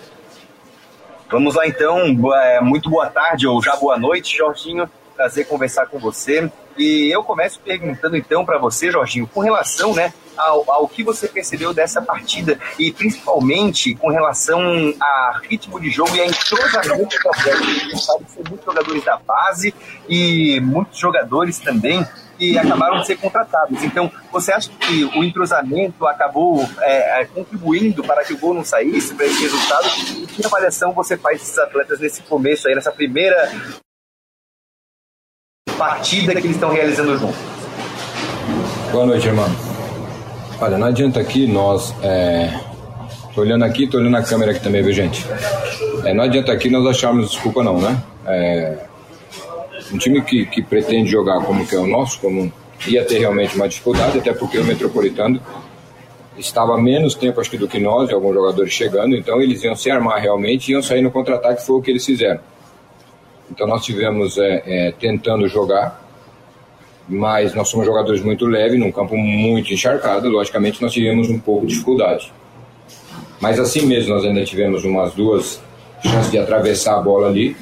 Vamos 1.28 1.56
lá 1.56 1.66
então, 1.66 1.98
é, 2.36 2.60
muito 2.60 2.88
boa 2.88 3.06
tarde 3.06 3.48
ou 3.48 3.60
já 3.60 3.74
boa 3.74 3.98
noite, 3.98 4.36
Jorginho. 4.36 4.88
Prazer 5.16 5.48
conversar 5.48 5.86
com 5.86 5.98
você. 5.98 6.48
E 6.76 7.12
eu 7.12 7.24
começo 7.24 7.58
perguntando 7.58 8.16
então 8.16 8.44
para 8.44 8.56
você, 8.56 8.88
Jorginho, 8.88 9.26
com 9.26 9.40
relação 9.40 9.96
né, 9.96 10.14
ao, 10.38 10.70
ao 10.70 10.88
que 10.88 11.02
você 11.02 11.28
percebeu 11.28 11.74
dessa 11.74 12.00
partida 12.00 12.58
e 12.78 12.92
principalmente 12.92 13.94
com 13.94 14.08
relação 14.10 14.60
a 15.00 15.40
ritmo 15.48 15.80
de 15.80 15.90
jogo 15.90 16.14
e 16.16 16.20
a 16.20 16.26
entrosamento 16.26 17.16
da 17.22 17.32
Sabe 17.98 18.24
que 18.24 18.32
são 18.32 18.44
muitos 18.48 18.64
jogadores 18.64 19.04
da 19.04 19.16
base 19.16 19.74
e 20.08 20.60
muitos 20.60 20.98
jogadores 20.98 21.58
também 21.58 22.06
que 22.38 22.56
acabaram 22.56 23.00
de 23.00 23.06
ser 23.06 23.16
contratados. 23.16 23.82
Então, 23.82 24.10
você 24.32 24.52
acha 24.52 24.70
que 24.70 25.04
o 25.04 25.24
entrosamento 25.24 26.06
acabou 26.06 26.64
é, 26.80 27.22
é, 27.22 27.24
contribuindo 27.26 28.04
para 28.04 28.24
que 28.24 28.32
o 28.32 28.38
gol 28.38 28.54
não 28.54 28.64
saísse, 28.64 29.14
para 29.14 29.26
esse 29.26 29.42
resultado? 29.42 29.88
E 30.16 30.26
que 30.26 30.46
avaliação 30.46 30.92
você 30.92 31.16
faz 31.16 31.40
desses 31.40 31.58
atletas 31.58 31.98
nesse 31.98 32.22
começo 32.22 32.68
aí, 32.68 32.74
nessa 32.74 32.92
primeira 32.92 33.50
partida 35.76 36.32
que 36.32 36.38
eles 36.38 36.52
estão 36.52 36.70
realizando 36.70 37.18
juntos? 37.18 37.38
Boa 38.92 39.04
noite, 39.04 39.26
irmão. 39.26 39.67
Olha, 40.60 40.76
não 40.76 40.88
adianta 40.88 41.20
aqui 41.20 41.46
nós. 41.46 41.94
É... 42.02 42.52
Tô 43.34 43.42
olhando 43.42 43.64
aqui, 43.64 43.86
tô 43.86 43.98
olhando 43.98 44.16
a 44.16 44.22
câmera 44.22 44.50
aqui 44.50 44.60
também, 44.60 44.82
viu, 44.82 44.92
gente? 44.92 45.24
É, 46.04 46.12
não 46.12 46.24
adianta 46.24 46.50
aqui 46.50 46.68
nós 46.68 46.84
acharmos 46.86 47.30
desculpa, 47.30 47.62
não, 47.62 47.80
né? 47.80 48.02
É, 48.26 48.78
um 49.92 49.98
time 49.98 50.20
que, 50.22 50.44
que 50.46 50.60
pretende 50.60 51.10
jogar 51.10 51.44
como 51.44 51.64
que 51.64 51.76
é 51.76 51.78
o 51.78 51.86
nosso, 51.86 52.20
como 52.20 52.52
ia 52.86 53.04
ter 53.04 53.18
realmente 53.18 53.54
uma 53.54 53.68
dificuldade, 53.68 54.18
até 54.18 54.32
porque 54.32 54.58
o 54.58 54.64
Metropolitano 54.64 55.40
estava 56.36 56.76
menos 56.80 57.14
tempo 57.14 57.40
acho 57.40 57.50
que 57.50 57.58
do 57.58 57.68
que 57.68 57.78
nós, 57.78 58.10
e 58.10 58.12
alguns 58.12 58.34
jogadores 58.34 58.72
chegando, 58.72 59.14
então 59.14 59.40
eles 59.40 59.62
iam 59.62 59.76
se 59.76 59.90
armar 59.90 60.20
realmente 60.20 60.68
e 60.68 60.72
iam 60.72 60.82
sair 60.82 61.02
no 61.02 61.10
contra-ataque, 61.10 61.64
foi 61.64 61.76
o 61.76 61.82
que 61.82 61.90
eles 61.90 62.04
fizeram. 62.04 62.40
Então 63.50 63.66
nós 63.66 63.84
tivemos 63.84 64.36
é, 64.36 64.62
é, 64.66 64.92
tentando 64.92 65.48
jogar, 65.48 66.07
mas 67.08 67.54
nós 67.54 67.68
somos 67.68 67.86
jogadores 67.86 68.22
muito 68.22 68.44
leves, 68.44 68.78
num 68.78 68.92
campo 68.92 69.16
muito 69.16 69.72
encharcado, 69.72 70.28
logicamente 70.28 70.82
nós 70.82 70.92
tivemos 70.92 71.30
um 71.30 71.38
pouco 71.38 71.66
de 71.66 71.72
dificuldade. 71.72 72.32
Mas 73.40 73.58
assim 73.58 73.86
mesmo 73.86 74.14
nós 74.14 74.24
ainda 74.24 74.44
tivemos 74.44 74.84
umas 74.84 75.14
duas 75.14 75.62
chances 76.02 76.30
de 76.30 76.38
atravessar 76.38 76.96
a 76.98 77.00
bola 77.00 77.28
ali, 77.28 77.56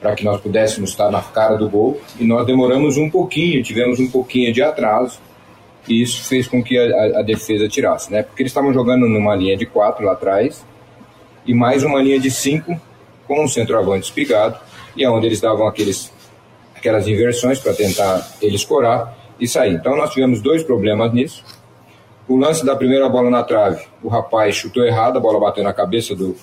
para 0.00 0.14
que 0.14 0.24
nós 0.24 0.40
pudéssemos 0.40 0.90
estar 0.90 1.10
na 1.10 1.20
cara 1.20 1.56
do 1.56 1.68
gol 1.68 2.00
e 2.18 2.24
nós 2.24 2.46
demoramos 2.46 2.96
um 2.96 3.08
pouquinho, 3.08 3.62
tivemos 3.62 4.00
um 4.00 4.08
pouquinho 4.08 4.52
de 4.52 4.62
atraso 4.62 5.18
e 5.88 6.02
isso 6.02 6.24
fez 6.24 6.46
com 6.46 6.62
que 6.62 6.76
a, 6.78 7.20
a 7.20 7.22
defesa 7.22 7.68
tirasse, 7.68 8.10
né? 8.10 8.22
Porque 8.22 8.42
eles 8.42 8.50
estavam 8.50 8.72
jogando 8.72 9.08
numa 9.08 9.34
linha 9.34 9.56
de 9.56 9.64
quatro 9.66 10.04
lá 10.04 10.12
atrás 10.12 10.64
e 11.46 11.54
mais 11.54 11.84
uma 11.84 12.02
linha 12.02 12.18
de 12.18 12.30
cinco 12.30 12.80
com 13.26 13.44
um 13.44 13.48
centroavante 13.48 14.06
espigado 14.06 14.58
e 14.96 15.04
é 15.04 15.08
eles 15.08 15.40
davam 15.40 15.66
aqueles 15.66 16.12
aquelas 16.82 17.06
inversões 17.06 17.60
para 17.60 17.72
tentar 17.72 18.28
ele 18.42 18.56
escorar 18.56 19.16
e 19.38 19.46
sair. 19.46 19.74
Então 19.74 19.96
nós 19.96 20.10
tivemos 20.10 20.42
dois 20.42 20.64
problemas 20.64 21.12
nisso. 21.12 21.44
O 22.28 22.36
lance 22.36 22.66
da 22.66 22.74
primeira 22.74 23.08
bola 23.08 23.30
na 23.30 23.44
trave, 23.44 23.84
o 24.02 24.08
rapaz 24.08 24.56
chutou 24.56 24.84
errado, 24.84 25.16
a 25.16 25.20
bola 25.20 25.38
bateu 25.38 25.62
na 25.62 25.72
cabeça 25.72 26.14
do, 26.14 26.36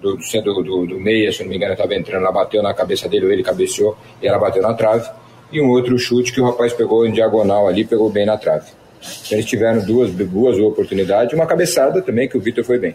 do, 0.00 0.16
do 0.16 0.62
do, 0.62 0.86
do, 0.86 1.00
meia, 1.00 1.32
se 1.32 1.42
não 1.42 1.50
me 1.50 1.56
engano, 1.56 1.72
estava 1.72 1.94
entrando, 1.94 2.22
ela 2.22 2.32
bateu 2.32 2.62
na 2.62 2.72
cabeça 2.72 3.08
dele, 3.08 3.26
ou 3.26 3.32
ele 3.32 3.42
cabeceou, 3.42 3.96
e 4.22 4.28
ela 4.28 4.38
bateu 4.38 4.62
na 4.62 4.74
trave. 4.74 5.08
e 5.50 5.60
um 5.60 5.70
outro 5.70 5.98
chute 5.98 6.32
que 6.32 6.40
o 6.40 6.44
rapaz 6.44 6.72
pegou 6.72 7.06
em 7.06 7.12
diagonal 7.12 7.66
ali, 7.66 7.84
pegou 7.84 8.10
bem 8.10 8.26
na 8.26 8.36
trave. 8.36 8.70
Então, 9.00 9.38
eles 9.38 9.46
tiveram 9.46 9.84
duas, 9.84 10.10
duas 10.10 10.58
oportunidades, 10.58 11.34
uma 11.34 11.46
cabeçada 11.46 12.02
também, 12.02 12.28
que 12.28 12.36
o 12.36 12.40
Vitor 12.40 12.64
foi 12.64 12.78
bem. 12.78 12.94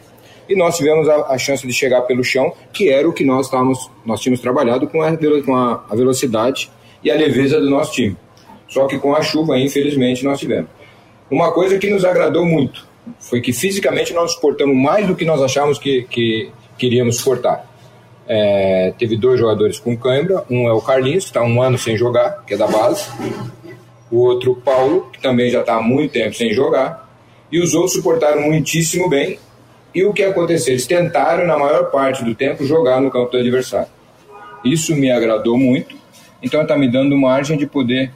E 0.51 0.55
nós 0.55 0.75
tivemos 0.75 1.07
a, 1.07 1.33
a, 1.33 1.37
chance 1.37 1.65
de 1.65 1.71
chegar 1.71 2.01
pelo 2.01 2.25
chão, 2.25 2.53
que 2.73 2.89
era 2.89 3.07
o 3.07 3.13
que 3.13 3.23
nós 3.23 3.45
estávamos, 3.45 3.89
nós 4.05 4.19
tínhamos 4.19 4.41
trabalhado 4.41 4.85
com 4.85 5.01
a, 5.01 5.15
com 5.45 5.55
a, 5.55 5.85
a 5.89 5.95
velocidade 5.95 6.69
e 7.01 7.09
a 7.09 7.15
leveza 7.15 7.57
do 7.57 7.69
nosso 7.69 7.93
time. 7.93 8.17
Só 8.67 8.85
que 8.85 8.99
com 8.99 9.15
a 9.15 9.21
chuva, 9.21 9.57
infelizmente, 9.57 10.25
nós 10.25 10.41
tivemos. 10.41 10.69
Uma 11.29 11.53
coisa 11.53 11.77
que 11.77 11.89
nos 11.89 12.03
agradou 12.03 12.45
muito 12.45 12.85
foi 13.17 13.39
que 13.39 13.53
fisicamente 13.53 14.13
nós 14.13 14.33
suportamos 14.33 14.75
mais 14.75 15.07
do 15.07 15.15
que 15.15 15.23
nós 15.23 15.41
achávamos 15.41 15.79
que, 15.79 16.03
que 16.03 16.51
queríamos 16.77 17.15
suportar. 17.15 17.65
É, 18.27 18.93
teve 18.99 19.15
dois 19.15 19.39
jogadores 19.39 19.79
com 19.79 19.95
cãibra, 19.95 20.43
um 20.49 20.67
é 20.67 20.73
o 20.73 20.81
Carlinhos, 20.81 21.23
que 21.23 21.29
está 21.29 21.41
um 21.41 21.61
ano 21.61 21.77
sem 21.77 21.95
jogar, 21.95 22.43
que 22.45 22.55
é 22.55 22.57
da 22.57 22.67
base, 22.67 23.09
o 24.11 24.17
outro 24.17 24.53
Paulo, 24.55 25.09
que 25.13 25.21
também 25.21 25.49
já 25.49 25.61
está 25.61 25.77
há 25.77 25.81
muito 25.81 26.11
tempo 26.11 26.35
sem 26.35 26.51
jogar, 26.51 27.09
e 27.49 27.57
os 27.57 27.73
outros 27.73 27.93
suportaram 27.93 28.41
muitíssimo 28.41 29.07
bem. 29.07 29.39
E 29.93 30.03
o 30.03 30.13
que 30.13 30.23
aconteceu? 30.23 30.73
Eles 30.73 30.85
tentaram, 30.85 31.45
na 31.45 31.57
maior 31.57 31.91
parte 31.91 32.23
do 32.23 32.33
tempo, 32.33 32.65
jogar 32.65 33.01
no 33.01 33.11
campo 33.11 33.31
do 33.31 33.37
adversário. 33.37 33.89
Isso 34.63 34.95
me 34.95 35.11
agradou 35.11 35.57
muito, 35.57 35.95
então 36.41 36.61
está 36.61 36.77
me 36.77 36.89
dando 36.89 37.17
margem 37.17 37.57
de 37.57 37.65
poder 37.65 38.11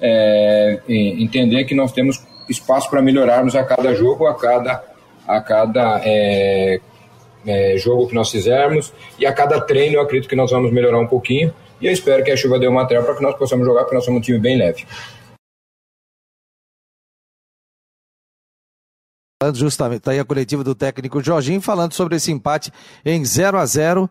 é, 0.00 0.80
entender 0.88 1.64
que 1.64 1.74
nós 1.74 1.92
temos 1.92 2.22
espaço 2.48 2.90
para 2.90 3.00
melhorarmos 3.00 3.56
a 3.56 3.64
cada 3.64 3.94
jogo, 3.94 4.26
a 4.26 4.34
cada, 4.34 4.84
a 5.26 5.40
cada 5.40 6.00
é, 6.04 6.80
é, 7.46 7.76
jogo 7.78 8.08
que 8.08 8.14
nós 8.14 8.30
fizermos 8.30 8.92
e 9.18 9.24
a 9.24 9.32
cada 9.32 9.60
treino 9.60 9.96
eu 9.96 10.02
acredito 10.02 10.28
que 10.28 10.36
nós 10.36 10.50
vamos 10.50 10.72
melhorar 10.72 10.98
um 10.98 11.06
pouquinho 11.06 11.54
e 11.80 11.86
eu 11.86 11.92
espero 11.92 12.22
que 12.22 12.30
a 12.30 12.36
chuva 12.36 12.58
dê 12.58 12.66
uma 12.66 12.86
treva 12.86 13.04
para 13.04 13.16
que 13.16 13.22
nós 13.22 13.36
possamos 13.36 13.66
jogar, 13.66 13.82
porque 13.82 13.94
nós 13.94 14.04
somos 14.04 14.18
um 14.18 14.22
time 14.22 14.38
bem 14.38 14.56
leve. 14.56 14.86
Justamente, 19.52 19.98
está 19.98 20.12
aí 20.12 20.18
a 20.18 20.24
coletiva 20.24 20.62
do 20.64 20.74
técnico 20.74 21.22
Jorginho 21.22 21.60
falando 21.60 21.92
sobre 21.92 22.16
esse 22.16 22.30
empate 22.30 22.72
em 23.04 23.24
0 23.24 23.58
a 23.58 23.66
0 23.66 24.10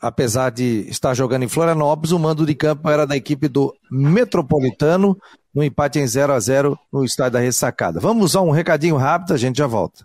apesar 0.00 0.50
de 0.50 0.86
estar 0.88 1.14
jogando 1.14 1.44
em 1.44 1.48
Florianópolis, 1.48 2.12
o 2.12 2.18
mando 2.18 2.46
de 2.46 2.54
campo 2.54 2.88
era 2.88 3.06
da 3.06 3.16
equipe 3.16 3.48
do 3.48 3.72
Metropolitano, 3.90 5.16
no 5.54 5.62
empate 5.62 5.98
em 5.98 6.06
0 6.06 6.32
a 6.32 6.40
0 6.40 6.78
no 6.92 7.04
estádio 7.04 7.34
da 7.34 7.38
Ressacada. 7.38 8.00
Vamos 8.00 8.34
a 8.34 8.40
um 8.40 8.50
recadinho 8.50 8.96
rápido, 8.96 9.34
a 9.34 9.36
gente 9.36 9.58
já 9.58 9.66
volta. 9.66 10.04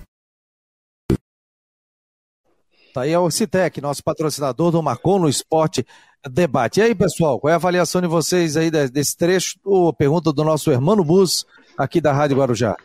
Tá 2.93 3.01
aí 3.01 3.13
a 3.13 3.21
Orcitec, 3.21 3.79
nosso 3.79 4.03
patrocinador 4.03 4.69
do 4.71 4.83
Marcon 4.83 5.19
no 5.19 5.29
Esporte 5.29 5.85
Debate. 6.29 6.81
E 6.81 6.83
aí, 6.83 6.95
pessoal, 6.95 7.39
qual 7.39 7.49
é 7.49 7.53
a 7.53 7.55
avaliação 7.55 8.01
de 8.01 8.07
vocês 8.07 8.57
aí 8.57 8.69
desse 8.69 9.15
trecho? 9.15 9.57
Ou 9.63 9.93
pergunta 9.93 10.33
do 10.33 10.43
nosso 10.43 10.71
Hermano 10.71 11.03
Bus, 11.03 11.45
aqui 11.77 12.01
da 12.01 12.11
Rádio 12.11 12.37
Guarujá. 12.37 12.75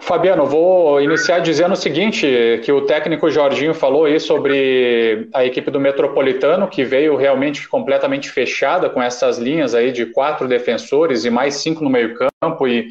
Fabiano, 0.00 0.46
vou 0.46 1.00
iniciar 1.00 1.40
dizendo 1.40 1.72
o 1.72 1.76
seguinte, 1.76 2.26
que 2.62 2.70
o 2.70 2.82
técnico 2.82 3.30
Jorginho 3.30 3.74
falou 3.74 4.04
aí 4.04 4.20
sobre 4.20 5.28
a 5.34 5.44
equipe 5.44 5.70
do 5.70 5.80
Metropolitano, 5.80 6.68
que 6.68 6.84
veio 6.84 7.16
realmente 7.16 7.68
completamente 7.68 8.30
fechada 8.30 8.88
com 8.88 9.02
essas 9.02 9.38
linhas 9.38 9.74
aí 9.74 9.90
de 9.90 10.06
quatro 10.06 10.46
defensores 10.46 11.24
e 11.24 11.30
mais 11.30 11.56
cinco 11.56 11.82
no 11.82 11.90
meio 11.90 12.14
campo 12.14 12.68
e 12.68 12.88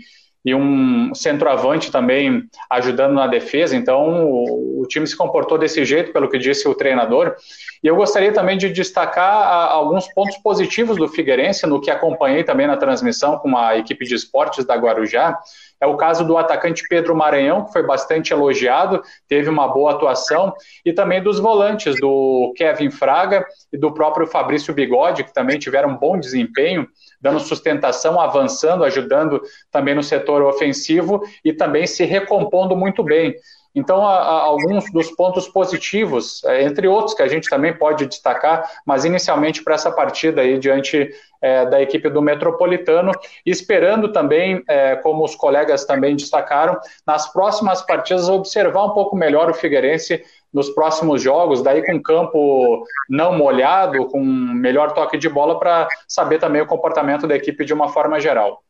e 0.48 0.56
um 0.56 1.14
centroavante 1.14 1.92
também 1.92 2.46
ajudando 2.70 3.14
na 3.14 3.28
defesa. 3.28 3.76
Então, 3.76 4.32
o, 4.32 4.82
o, 4.82 4.88
time 4.88 5.06
se 5.06 5.14
comportou 5.14 5.58
desse 5.58 5.84
jeito, 5.84 6.14
pelo 6.14 6.30
que 6.30 6.38
disse 6.38 6.66
o 6.70 6.74
treinador. 6.74 7.36
E 7.84 7.88
eu 7.88 7.98
gostaria 7.98 8.32
também 8.32 8.58
de 8.58 8.70
destacar 8.70 9.30
a, 9.30 9.66
alguns 9.66 10.08
pontos 10.14 10.38
positivos 10.38 10.96
do 10.96 11.10
Figueirense, 11.10 11.68
no 11.68 11.82
que 11.82 11.92
acompanhei 11.92 12.46
também 12.46 12.66
na 12.66 12.78
transmissão 12.78 13.38
com 13.40 13.58
a 13.58 13.78
equipe 13.78 14.06
de 14.06 14.16
esportes 14.16 14.64
da 14.64 14.78
Guarujá. 14.78 15.38
É 15.82 15.86
o 15.86 15.98
caso 15.98 16.24
do 16.24 16.38
atacante 16.38 16.82
Pedro 16.88 17.14
Maranhão, 17.14 17.66
que 17.66 17.74
foi 17.74 17.86
bastante 17.86 18.32
elogiado, 18.32 19.02
teve 19.28 19.50
uma 19.50 19.68
boa 19.68 19.92
atuação, 19.92 20.54
e 20.86 20.94
também 20.94 21.22
dos 21.22 21.40
volantes, 21.40 22.00
do 22.00 22.54
Kevin 22.56 22.90
Fraga 22.90 23.46
e 23.74 23.78
do 23.78 23.94
próprio 23.94 24.26
Fabrício 24.26 24.74
Bigode, 24.74 25.26
que 25.26 25.34
também 25.34 25.60
tiveram 25.60 25.90
um 25.90 25.98
bom 25.98 26.18
desempenho 26.18 26.88
dando 27.20 27.40
sustentação, 27.40 28.20
avançando, 28.20 28.84
ajudando 28.84 29.42
também 29.72 29.96
no 29.96 30.04
setor 30.04 30.42
ofensivo 30.44 31.22
e 31.44 31.54
também 31.54 31.88
se 31.88 32.06
recompondo 32.06 32.76
muito 32.76 33.04
bem. 33.04 33.36
Então, 33.78 34.08
há, 34.08 34.16
há 34.16 34.42
alguns 34.42 34.92
dos 34.92 35.12
pontos 35.12 35.48
positivos, 35.48 36.44
é, 36.46 36.64
entre 36.64 36.88
outros 36.88 37.14
que 37.14 37.22
a 37.22 37.28
gente 37.28 37.48
também 37.48 37.78
pode 37.78 38.08
destacar, 38.08 38.68
mas 38.84 39.06
inicialmente 39.06 39.64
para 39.64 39.76
essa 39.76 39.92
partida 39.92 40.42
aí 40.42 40.58
diante 40.58 41.12
é, 41.40 41.64
da 41.64 41.80
equipe 41.80 42.10
do 42.10 42.20
Metropolitano, 42.20 43.12
esperando 43.46 44.12
também, 44.12 44.64
é, 44.68 44.96
como 44.96 45.24
os 45.24 45.36
colegas 45.36 45.86
também 45.86 46.16
destacaram, 46.16 46.76
nas 47.06 47.32
próximas 47.32 47.84
partidas 47.84 48.28
observar 48.28 48.84
um 48.84 48.96
pouco 48.96 49.16
melhor 49.16 49.48
o 49.48 49.54
Figueirense 49.54 50.24
nos 50.54 50.70
próximos 50.70 51.22
jogos, 51.22 51.62
daí 51.62 51.86
com 51.86 52.02
campo 52.02 52.84
não 53.10 53.38
molhado, 53.38 54.08
com 54.08 54.24
melhor 54.24 54.94
toque 54.94 55.18
de 55.18 55.30
bola, 55.30 55.60
para 55.60 55.88
saber 56.08 56.40
também 56.40 56.62
o 56.62 56.68
comportamento 56.68 57.28
da 57.28 57.36
equipe 57.36 57.66
de 57.66 57.74
uma 57.74 57.90
forma 57.90 58.20
geral. 58.20 58.62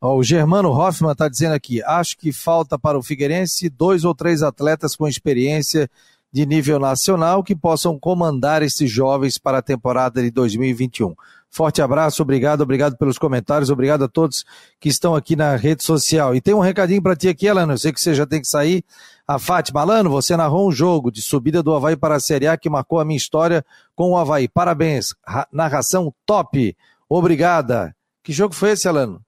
o 0.00 0.22
Germano 0.22 0.70
Hoffman 0.70 1.12
está 1.12 1.28
dizendo 1.28 1.54
aqui: 1.54 1.82
acho 1.82 2.16
que 2.16 2.32
falta 2.32 2.78
para 2.78 2.98
o 2.98 3.02
Figueirense 3.02 3.68
dois 3.68 4.04
ou 4.04 4.14
três 4.14 4.42
atletas 4.42 4.94
com 4.94 5.06
experiência 5.08 5.90
de 6.32 6.44
nível 6.44 6.78
nacional 6.78 7.42
que 7.42 7.56
possam 7.56 7.98
comandar 7.98 8.62
esses 8.62 8.90
jovens 8.90 9.38
para 9.38 9.58
a 9.58 9.62
temporada 9.62 10.22
de 10.22 10.30
2021. 10.30 11.14
Forte 11.50 11.80
abraço, 11.80 12.22
obrigado, 12.22 12.60
obrigado 12.60 12.96
pelos 12.96 13.18
comentários, 13.18 13.70
obrigado 13.70 14.04
a 14.04 14.08
todos 14.08 14.44
que 14.78 14.88
estão 14.88 15.14
aqui 15.14 15.34
na 15.34 15.56
rede 15.56 15.82
social. 15.82 16.34
E 16.34 16.40
tem 16.40 16.52
um 16.52 16.60
recadinho 16.60 17.02
para 17.02 17.16
ti 17.16 17.28
aqui, 17.28 17.48
Alano, 17.48 17.72
eu 17.72 17.78
sei 17.78 17.92
que 17.92 18.00
você 18.00 18.14
já 18.14 18.26
tem 18.26 18.40
que 18.40 18.46
sair. 18.46 18.84
A 19.26 19.38
Fátima, 19.38 19.80
Alano, 19.80 20.10
você 20.10 20.36
narrou 20.36 20.68
um 20.68 20.72
jogo 20.72 21.10
de 21.10 21.20
subida 21.22 21.62
do 21.62 21.74
Havaí 21.74 21.96
para 21.96 22.16
a 22.16 22.20
Série 22.20 22.46
A 22.46 22.56
que 22.56 22.68
marcou 22.68 23.00
a 23.00 23.04
minha 23.04 23.16
história 23.16 23.64
com 23.94 24.10
o 24.10 24.16
Havaí. 24.16 24.48
Parabéns, 24.48 25.14
narração 25.50 26.12
top, 26.24 26.76
obrigada. 27.08 27.94
Que 28.22 28.32
jogo 28.32 28.54
foi 28.54 28.70
esse, 28.70 28.86
Alano? 28.86 29.20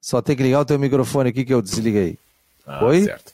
Só 0.00 0.22
tem 0.22 0.36
que 0.36 0.42
ligar 0.42 0.60
o 0.60 0.64
teu 0.64 0.78
microfone 0.78 1.30
aqui 1.30 1.44
que 1.44 1.52
eu 1.52 1.60
desliguei. 1.60 2.16
Ah, 2.66 2.84
Oi? 2.84 3.04
certo. 3.04 3.32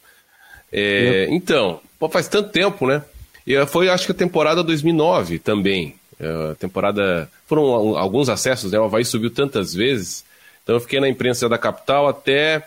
É, 0.72 1.28
então, 1.30 1.80
faz 2.10 2.28
tanto 2.28 2.48
tempo, 2.48 2.86
né? 2.86 3.02
E 3.46 3.66
foi, 3.66 3.90
acho 3.90 4.06
que 4.06 4.12
a 4.12 4.14
temporada 4.14 4.62
2009 4.62 5.38
também. 5.38 5.94
É, 6.22 6.54
temporada. 6.54 7.28
Foram 7.48 7.96
alguns 7.98 8.28
acessos, 8.28 8.70
né? 8.70 8.78
O 8.78 8.84
Havaí 8.84 9.04
subiu 9.04 9.28
tantas 9.28 9.74
vezes. 9.74 10.24
Então 10.62 10.76
eu 10.76 10.80
fiquei 10.80 11.00
na 11.00 11.08
imprensa 11.08 11.48
da 11.48 11.58
capital 11.58 12.06
até 12.06 12.62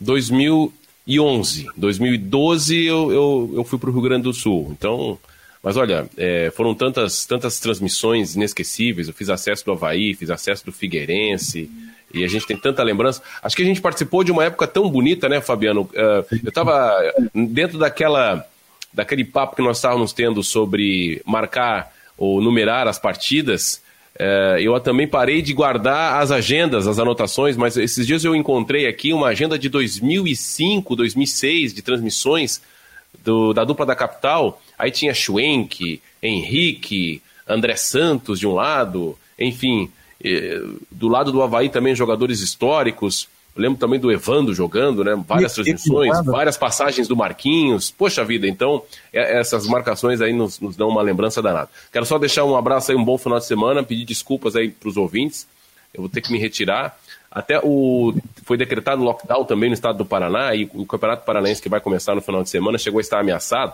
2011. 0.00 1.68
2012 1.76 2.84
eu, 2.84 3.12
eu, 3.12 3.52
eu 3.54 3.64
fui 3.64 3.78
para 3.78 3.88
o 3.88 3.92
Rio 3.92 4.02
Grande 4.02 4.24
do 4.24 4.32
Sul. 4.32 4.74
Então. 4.76 5.16
Mas 5.62 5.78
olha, 5.78 6.06
é, 6.18 6.52
foram 6.54 6.74
tantas, 6.74 7.24
tantas 7.24 7.60
transmissões 7.60 8.34
inesquecíveis. 8.34 9.08
Eu 9.08 9.14
fiz 9.14 9.30
acesso 9.30 9.64
do 9.64 9.72
Havaí, 9.72 10.12
fiz 10.12 10.28
acesso 10.28 10.66
do 10.66 10.72
Figueirense, 10.72 11.70
e 12.12 12.22
a 12.22 12.28
gente 12.28 12.46
tem 12.46 12.56
tanta 12.56 12.82
lembrança. 12.82 13.22
Acho 13.42 13.56
que 13.56 13.62
a 13.62 13.64
gente 13.64 13.80
participou 13.80 14.22
de 14.22 14.30
uma 14.30 14.44
época 14.44 14.66
tão 14.66 14.90
bonita, 14.90 15.26
né, 15.26 15.40
Fabiano? 15.40 15.82
Uh, 15.82 16.36
eu 16.42 16.48
estava 16.48 16.94
dentro 17.34 17.78
daquela, 17.78 18.46
daquele 18.92 19.24
papo 19.24 19.56
que 19.56 19.62
nós 19.62 19.78
estávamos 19.78 20.12
tendo 20.12 20.42
sobre 20.42 21.22
marcar 21.24 21.94
ou 22.16 22.40
numerar 22.40 22.86
as 22.86 22.98
partidas, 22.98 23.82
é, 24.16 24.58
eu 24.60 24.78
também 24.80 25.08
parei 25.08 25.42
de 25.42 25.52
guardar 25.52 26.22
as 26.22 26.30
agendas, 26.30 26.86
as 26.86 26.98
anotações, 26.98 27.56
mas 27.56 27.76
esses 27.76 28.06
dias 28.06 28.24
eu 28.24 28.34
encontrei 28.34 28.86
aqui 28.86 29.12
uma 29.12 29.28
agenda 29.28 29.58
de 29.58 29.68
2005, 29.68 30.94
2006, 30.94 31.74
de 31.74 31.82
transmissões 31.82 32.60
do, 33.24 33.52
da 33.52 33.64
dupla 33.64 33.84
da 33.84 33.96
capital. 33.96 34.62
Aí 34.78 34.90
tinha 34.90 35.12
Schwenk, 35.12 36.00
Henrique, 36.22 37.20
André 37.48 37.76
Santos 37.76 38.38
de 38.38 38.46
um 38.46 38.52
lado, 38.52 39.18
enfim, 39.38 39.90
do 40.90 41.08
lado 41.08 41.30
do 41.30 41.42
Havaí 41.42 41.68
também 41.68 41.94
jogadores 41.94 42.40
históricos. 42.40 43.28
Eu 43.56 43.62
lembro 43.62 43.78
também 43.78 44.00
do 44.00 44.10
Evando 44.10 44.52
jogando, 44.52 45.04
né? 45.04 45.14
Várias 45.26 45.52
e, 45.52 45.54
transmissões, 45.54 46.18
e 46.18 46.22
várias 46.24 46.56
passagens 46.56 47.06
do 47.06 47.14
Marquinhos. 47.14 47.90
Poxa 47.90 48.24
vida, 48.24 48.48
então 48.48 48.82
é, 49.12 49.38
essas 49.38 49.66
marcações 49.68 50.20
aí 50.20 50.32
nos, 50.32 50.58
nos, 50.58 50.74
dão 50.74 50.88
uma 50.88 51.02
lembrança 51.02 51.40
danada. 51.40 51.68
Quero 51.92 52.04
só 52.04 52.18
deixar 52.18 52.44
um 52.44 52.56
abraço 52.56 52.90
aí, 52.90 52.96
um 52.96 53.04
bom 53.04 53.16
final 53.16 53.38
de 53.38 53.46
semana, 53.46 53.82
pedir 53.84 54.04
desculpas 54.04 54.56
aí 54.56 54.70
para 54.70 54.88
os 54.88 54.96
ouvintes. 54.96 55.46
Eu 55.92 56.00
vou 56.00 56.10
ter 56.10 56.20
que 56.20 56.32
me 56.32 56.38
retirar. 56.38 56.98
Até 57.30 57.60
o 57.62 58.12
foi 58.44 58.56
decretado 58.56 59.02
lockdown 59.02 59.44
também 59.44 59.70
no 59.70 59.74
estado 59.74 59.98
do 59.98 60.04
Paraná 60.04 60.54
e 60.54 60.68
o 60.74 60.84
Campeonato 60.84 61.24
Paranaense 61.24 61.62
que 61.62 61.68
vai 61.68 61.80
começar 61.80 62.14
no 62.14 62.20
final 62.20 62.42
de 62.42 62.50
semana 62.50 62.78
chegou 62.78 62.98
a 62.98 63.00
estar 63.00 63.20
ameaçado 63.20 63.72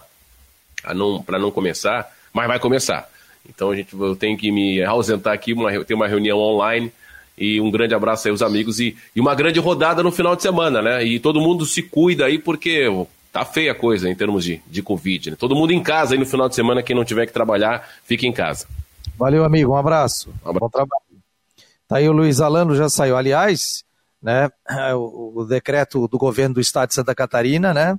para 0.82 0.94
não, 0.94 1.24
não 1.40 1.50
começar, 1.50 2.10
mas 2.32 2.46
vai 2.46 2.58
começar. 2.58 3.08
Então 3.48 3.70
a 3.70 3.76
gente, 3.76 3.94
eu 3.94 4.16
tenho 4.16 4.36
que 4.36 4.52
me 4.52 4.82
ausentar 4.82 5.32
aqui, 5.32 5.52
uma, 5.52 5.84
ter 5.84 5.94
uma 5.94 6.06
reunião 6.06 6.38
online 6.38 6.92
e 7.36 7.60
um 7.60 7.70
grande 7.70 7.94
abraço 7.94 8.26
aí 8.28 8.30
aos 8.30 8.42
amigos 8.42 8.80
e, 8.80 8.96
e 9.14 9.20
uma 9.20 9.34
grande 9.34 9.58
rodada 9.58 10.02
no 10.02 10.12
final 10.12 10.36
de 10.36 10.42
semana, 10.42 10.82
né? 10.82 11.04
E 11.04 11.18
todo 11.18 11.40
mundo 11.40 11.64
se 11.64 11.82
cuida 11.82 12.26
aí 12.26 12.38
porque 12.38 12.86
tá 13.32 13.44
feia 13.44 13.72
a 13.72 13.74
coisa 13.74 14.08
em 14.08 14.14
termos 14.14 14.44
de, 14.44 14.60
de 14.66 14.82
Covid, 14.82 15.30
né? 15.30 15.36
Todo 15.38 15.54
mundo 15.54 15.72
em 15.72 15.82
casa 15.82 16.14
aí 16.14 16.18
no 16.18 16.26
final 16.26 16.48
de 16.48 16.54
semana, 16.54 16.82
quem 16.82 16.94
não 16.94 17.04
tiver 17.04 17.26
que 17.26 17.32
trabalhar, 17.32 17.88
fique 18.04 18.26
em 18.26 18.32
casa. 18.32 18.66
Valeu, 19.16 19.44
amigo, 19.44 19.72
um 19.72 19.76
abraço. 19.76 20.30
Um 20.44 20.50
abraço. 20.50 20.60
Bom 20.60 20.68
trabalho. 20.68 21.02
Tá 21.86 21.96
aí 21.96 22.08
o 22.08 22.12
Luiz 22.12 22.40
Alano 22.40 22.74
já 22.74 22.88
saiu. 22.88 23.16
Aliás, 23.16 23.84
né, 24.22 24.48
o, 24.94 25.40
o 25.40 25.44
decreto 25.44 26.06
do 26.08 26.18
governo 26.18 26.54
do 26.54 26.60
estado 26.60 26.88
de 26.88 26.94
Santa 26.94 27.14
Catarina, 27.14 27.72
né, 27.72 27.98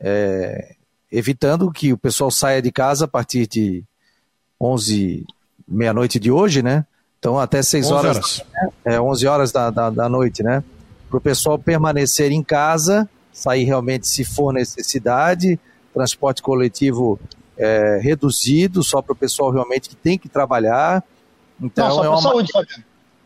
é, 0.00 0.74
evitando 1.10 1.70
que 1.70 1.92
o 1.92 1.98
pessoal 1.98 2.30
saia 2.30 2.62
de 2.62 2.70
casa 2.70 3.04
a 3.04 3.08
partir 3.08 3.46
de 3.46 3.84
11, 4.60 5.26
meia-noite 5.66 6.18
de 6.18 6.30
hoje, 6.30 6.62
né? 6.62 6.86
Então, 7.26 7.40
até 7.40 7.60
6 7.60 7.90
horas, 7.90 8.16
horas. 8.16 8.44
Né? 8.54 8.94
É, 8.94 9.00
11 9.00 9.26
horas 9.26 9.50
da, 9.50 9.68
da, 9.68 9.90
da 9.90 10.08
noite, 10.08 10.44
né? 10.44 10.62
Para 11.10 11.18
o 11.18 11.20
pessoal 11.20 11.58
permanecer 11.58 12.30
em 12.30 12.40
casa, 12.40 13.08
sair 13.32 13.64
realmente 13.64 14.06
se 14.06 14.24
for 14.24 14.52
necessidade, 14.52 15.58
transporte 15.92 16.40
coletivo 16.40 17.18
é, 17.58 17.98
reduzido, 18.00 18.80
só 18.84 19.02
para 19.02 19.12
o 19.12 19.16
pessoal 19.16 19.50
realmente 19.50 19.88
que 19.88 19.96
tem 19.96 20.16
que 20.16 20.28
trabalhar. 20.28 21.02
Então, 21.60 21.88
Não, 21.88 21.94
só 21.96 22.04
é 22.04 22.08
uma... 22.08 22.22
saúde, 22.22 22.52
Fabiano. 22.52 22.84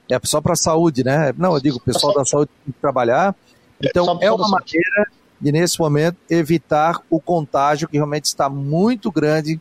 É 0.09 0.19
só 0.25 0.41
para 0.41 0.55
a 0.55 0.57
saúde, 0.57 1.05
né? 1.05 1.35
Não, 1.37 1.53
eu 1.53 1.61
digo, 1.61 1.77
o 1.77 1.81
pessoal 1.81 2.15
da 2.15 2.25
saúde 2.25 2.51
tem 2.65 2.73
que 2.73 2.81
trabalhar. 2.81 3.37
Então, 3.83 4.19
é, 4.23 4.25
é 4.25 4.33
uma 4.33 4.49
maneira 4.49 5.09
de, 5.39 5.53
nesse 5.53 5.79
momento, 5.79 6.17
evitar 6.31 6.99
o 7.11 7.21
contágio 7.21 7.87
que 7.87 7.99
realmente 7.99 8.25
está 8.25 8.49
muito 8.49 9.13
grande 9.13 9.61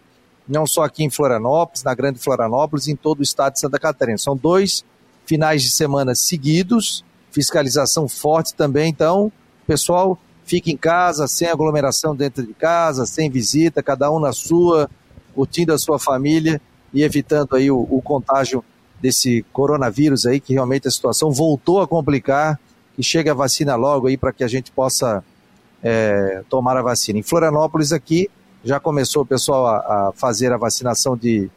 não 0.50 0.66
só 0.66 0.84
aqui 0.84 1.04
em 1.04 1.10
Florianópolis, 1.10 1.84
na 1.84 1.94
Grande 1.94 2.20
Florianópolis, 2.20 2.88
em 2.88 2.96
todo 2.96 3.20
o 3.20 3.24
estado 3.24 3.54
de 3.54 3.60
Santa 3.60 3.78
Catarina. 3.78 4.18
São 4.18 4.36
dois 4.36 4.84
finais 5.26 5.62
de 5.62 5.70
semana 5.70 6.16
seguidos, 6.16 7.06
fiscalização 7.32 8.08
forte 8.08 8.56
também, 8.56 8.90
então, 8.90 9.32
pessoal, 9.68 10.18
fique 10.44 10.72
em 10.72 10.78
casa, 10.78 11.28
sem 11.28 11.48
aglomeração 11.48 12.16
dentro 12.16 12.44
de 12.44 12.54
casa, 12.56 13.06
sem 13.06 13.30
visita, 13.30 13.84
cada 13.84 14.12
um 14.12 14.20
na 14.20 14.34
sua, 14.34 14.90
curtindo 15.36 15.72
a 15.72 15.78
sua 15.78 16.00
família 16.00 16.60
e 16.92 17.04
evitando 17.04 17.56
aí 17.56 17.70
o, 17.70 17.88
o 17.90 18.02
contágio 18.02 18.66
desse 19.00 19.46
coronavírus 19.54 20.26
aí, 20.26 20.40
que 20.40 20.54
realmente 20.54 20.88
a 20.88 20.92
situação 20.92 21.32
voltou 21.32 21.80
a 21.80 21.88
complicar, 21.88 22.60
que 22.96 23.04
chegue 23.04 23.30
a 23.30 23.34
vacina 23.36 23.76
logo 23.76 24.08
aí 24.08 24.18
para 24.18 24.34
que 24.34 24.44
a 24.44 24.48
gente 24.48 24.72
possa 24.72 25.24
é, 25.84 26.42
tomar 26.50 26.76
a 26.76 26.82
vacina. 26.82 27.20
Em 27.20 27.24
Florianópolis 27.24 27.94
aqui, 27.94 28.28
já 28.63 28.80
começou 28.80 29.24
o 29.24 29.26
pessoal 29.26 29.67
a, 29.67 29.78
a 29.78 30.12
fazer 30.13 30.52
a 30.52 30.58
vacinação 30.58 31.15
de, 31.15 31.50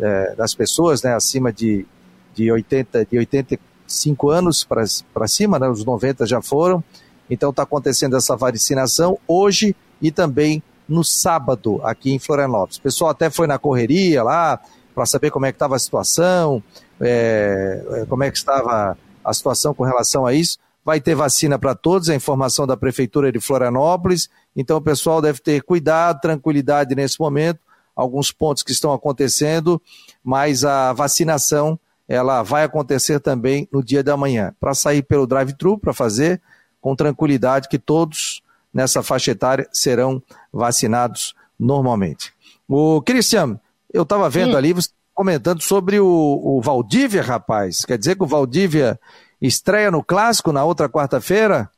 é, 0.00 0.34
das 0.34 0.54
pessoas 0.54 1.02
né, 1.02 1.14
acima 1.14 1.52
de, 1.52 1.86
de, 2.34 2.50
80, 2.50 3.06
de 3.06 3.18
85 3.18 4.30
anos 4.30 4.64
para 4.64 5.28
cima, 5.28 5.58
né, 5.58 5.68
os 5.68 5.84
90 5.84 6.26
já 6.26 6.42
foram. 6.42 6.82
Então 7.28 7.50
está 7.50 7.62
acontecendo 7.62 8.16
essa 8.16 8.36
vacinação 8.36 9.18
hoje 9.26 9.74
e 10.02 10.10
também 10.10 10.62
no 10.88 11.04
sábado 11.04 11.80
aqui 11.84 12.10
em 12.12 12.18
Florianópolis. 12.18 12.78
O 12.78 12.82
pessoal 12.82 13.10
até 13.10 13.30
foi 13.30 13.46
na 13.46 13.58
correria 13.58 14.24
lá 14.24 14.58
para 14.94 15.06
saber 15.06 15.30
como 15.30 15.46
é 15.46 15.52
que 15.52 15.56
estava 15.56 15.76
a 15.76 15.78
situação, 15.78 16.62
é, 17.00 18.04
como 18.08 18.24
é 18.24 18.30
que 18.30 18.36
estava 18.36 18.98
a 19.24 19.32
situação 19.32 19.72
com 19.72 19.84
relação 19.84 20.26
a 20.26 20.34
isso. 20.34 20.58
Vai 20.90 21.00
ter 21.00 21.14
vacina 21.14 21.56
para 21.56 21.72
todos, 21.72 22.10
a 22.10 22.16
informação 22.16 22.66
da 22.66 22.76
Prefeitura 22.76 23.30
de 23.30 23.38
Florianópolis 23.38 24.28
então 24.54 24.76
o 24.76 24.80
pessoal 24.80 25.22
deve 25.22 25.40
ter 25.40 25.62
cuidado, 25.62 26.20
tranquilidade 26.20 26.94
nesse 26.94 27.20
momento, 27.20 27.60
alguns 27.94 28.32
pontos 28.32 28.62
que 28.62 28.72
estão 28.72 28.92
acontecendo, 28.92 29.80
mas 30.22 30.64
a 30.64 30.92
vacinação 30.92 31.78
ela 32.08 32.42
vai 32.42 32.64
acontecer 32.64 33.20
também 33.20 33.68
no 33.72 33.84
dia 33.84 34.02
da 34.02 34.16
manhã. 34.16 34.54
Para 34.58 34.74
sair 34.74 35.02
pelo 35.02 35.26
drive-thru, 35.26 35.78
para 35.78 35.92
fazer, 35.92 36.40
com 36.80 36.96
tranquilidade 36.96 37.68
que 37.68 37.78
todos 37.78 38.42
nessa 38.72 39.02
faixa 39.02 39.30
etária 39.30 39.68
serão 39.72 40.22
vacinados 40.52 41.34
normalmente. 41.58 42.32
O 42.68 43.00
Cristiano, 43.02 43.60
eu 43.92 44.02
estava 44.02 44.28
vendo 44.28 44.52
Sim. 44.52 44.56
ali 44.56 44.72
você 44.72 44.88
comentando 45.14 45.60
sobre 45.60 46.00
o, 46.00 46.06
o 46.06 46.60
Valdívia, 46.62 47.22
rapaz. 47.22 47.84
Quer 47.84 47.98
dizer 47.98 48.16
que 48.16 48.22
o 48.24 48.26
Valdívia 48.26 48.98
estreia 49.40 49.90
no 49.90 50.02
clássico 50.02 50.52
na 50.52 50.64
outra 50.64 50.88
quarta-feira? 50.88 51.70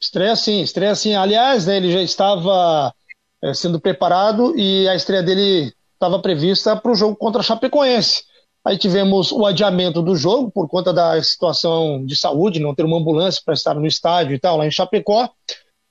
Estreia 0.00 0.34
sim, 0.36 0.60
estreia 0.62 0.94
sim. 0.94 1.14
Aliás, 1.14 1.66
né, 1.66 1.76
ele 1.76 1.92
já 1.92 2.02
estava 2.02 2.92
é, 3.42 3.54
sendo 3.54 3.80
preparado 3.80 4.56
e 4.58 4.88
a 4.88 4.94
estreia 4.94 5.22
dele 5.22 5.72
estava 5.94 6.18
prevista 6.18 6.74
para 6.76 6.90
o 6.90 6.94
jogo 6.94 7.16
contra 7.16 7.40
a 7.40 7.44
Chapecoense. 7.44 8.24
Aí 8.64 8.78
tivemos 8.78 9.32
o 9.32 9.44
adiamento 9.44 10.00
do 10.02 10.14
jogo 10.14 10.50
por 10.50 10.68
conta 10.68 10.92
da 10.92 11.20
situação 11.22 12.04
de 12.04 12.16
saúde, 12.16 12.60
não 12.60 12.74
ter 12.74 12.84
uma 12.84 12.98
ambulância 12.98 13.42
para 13.44 13.54
estar 13.54 13.74
no 13.74 13.86
estádio 13.86 14.34
e 14.34 14.38
tal, 14.38 14.56
lá 14.56 14.66
em 14.66 14.70
Chapecó. 14.70 15.28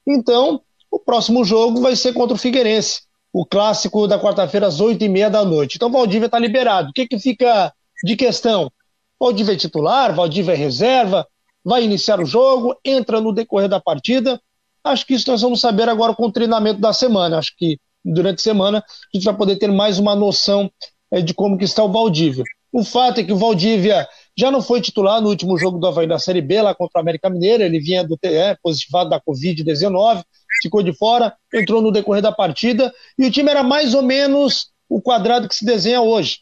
Então, 0.07 0.61
o 0.89 0.99
próximo 0.99 1.43
jogo 1.43 1.81
vai 1.81 1.95
ser 1.95 2.13
contra 2.13 2.35
o 2.35 2.37
Figueirense, 2.39 3.01
o 3.33 3.45
clássico 3.45 4.07
da 4.07 4.19
quarta-feira 4.19 4.67
às 4.67 4.79
oito 4.79 5.03
e 5.03 5.09
meia 5.09 5.29
da 5.29 5.43
noite. 5.43 5.75
Então, 5.75 5.91
Valdívia 5.91 6.27
está 6.27 6.39
liberado. 6.39 6.89
O 6.89 6.93
que, 6.93 7.07
que 7.07 7.19
fica 7.19 7.73
de 8.03 8.15
questão? 8.15 8.71
Valdívia 9.21 9.53
é 9.53 9.55
titular, 9.55 10.15
Valdívia 10.15 10.53
é 10.53 10.55
reserva, 10.55 11.27
vai 11.63 11.83
iniciar 11.83 12.19
o 12.19 12.25
jogo, 12.25 12.75
entra 12.83 13.21
no 13.21 13.31
decorrer 13.31 13.69
da 13.69 13.79
partida. 13.79 14.41
Acho 14.83 15.05
que 15.05 15.13
isso 15.13 15.29
nós 15.29 15.43
vamos 15.43 15.61
saber 15.61 15.87
agora 15.87 16.15
com 16.15 16.25
o 16.25 16.31
treinamento 16.31 16.81
da 16.81 16.91
semana. 16.91 17.37
Acho 17.37 17.55
que 17.55 17.77
durante 18.03 18.39
a 18.39 18.43
semana 18.43 18.79
a 18.79 19.15
gente 19.15 19.23
vai 19.23 19.37
poder 19.37 19.57
ter 19.57 19.71
mais 19.71 19.99
uma 19.99 20.15
noção 20.15 20.71
é, 21.11 21.21
de 21.21 21.35
como 21.35 21.55
que 21.55 21.65
está 21.65 21.83
o 21.83 21.91
Valdívia. 21.91 22.43
O 22.73 22.83
fato 22.83 23.19
é 23.19 23.23
que 23.23 23.31
o 23.31 23.37
Valdívia 23.37 24.07
já 24.35 24.49
não 24.49 24.59
foi 24.59 24.81
titular 24.81 25.21
no 25.21 25.29
último 25.29 25.55
jogo 25.55 25.77
do 25.77 25.85
Havaí 25.85 26.07
da 26.07 26.17
Série 26.17 26.41
B, 26.41 26.59
lá 26.59 26.73
contra 26.73 26.97
o 26.97 27.01
América 27.01 27.29
Mineira, 27.29 27.63
ele 27.63 27.79
vinha 27.79 28.03
do 28.03 28.17
TE, 28.17 28.57
positivado 28.63 29.11
da 29.11 29.21
Covid-19, 29.21 30.23
ficou 30.63 30.81
de 30.81 30.93
fora, 30.93 31.35
entrou 31.53 31.79
no 31.79 31.91
decorrer 31.91 32.23
da 32.23 32.31
partida, 32.31 32.91
e 33.19 33.25
o 33.27 33.31
time 33.31 33.51
era 33.51 33.61
mais 33.61 33.93
ou 33.93 34.01
menos 34.01 34.71
o 34.89 34.99
quadrado 34.99 35.47
que 35.47 35.55
se 35.55 35.63
desenha 35.63 36.01
hoje. 36.01 36.39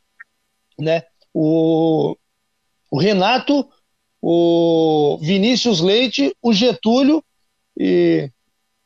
Né? 0.78 1.04
O, 1.34 2.16
o 2.90 3.00
Renato 3.00 3.68
o 4.22 5.18
Vinícius 5.22 5.80
Leite, 5.80 6.36
o 6.42 6.54
Getúlio 6.54 7.24
e 7.78 8.30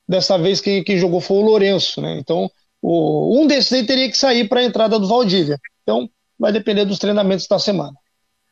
dessa 0.07 0.37
vez 0.37 0.61
quem, 0.61 0.83
quem 0.83 0.97
jogou 0.97 1.19
foi 1.19 1.37
o 1.37 1.41
Lourenço, 1.41 2.01
né? 2.01 2.17
Então, 2.19 2.49
o, 2.81 3.41
um 3.41 3.47
desses 3.47 3.73
aí 3.73 3.85
teria 3.85 4.09
que 4.09 4.17
sair 4.17 4.47
para 4.47 4.59
a 4.59 4.63
entrada 4.63 4.99
do 4.99 5.07
Valdívia. 5.07 5.59
Então, 5.81 6.09
vai 6.37 6.51
depender 6.51 6.85
dos 6.85 6.99
treinamentos 6.99 7.47
da 7.47 7.57
semana. 7.57 7.93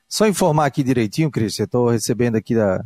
Só 0.09 0.27
informar 0.27 0.65
aqui 0.65 0.83
direitinho, 0.83 1.29
Cris, 1.29 1.57
eu 1.59 1.65
estou 1.65 1.89
recebendo 1.89 2.35
aqui 2.35 2.55
da. 2.55 2.83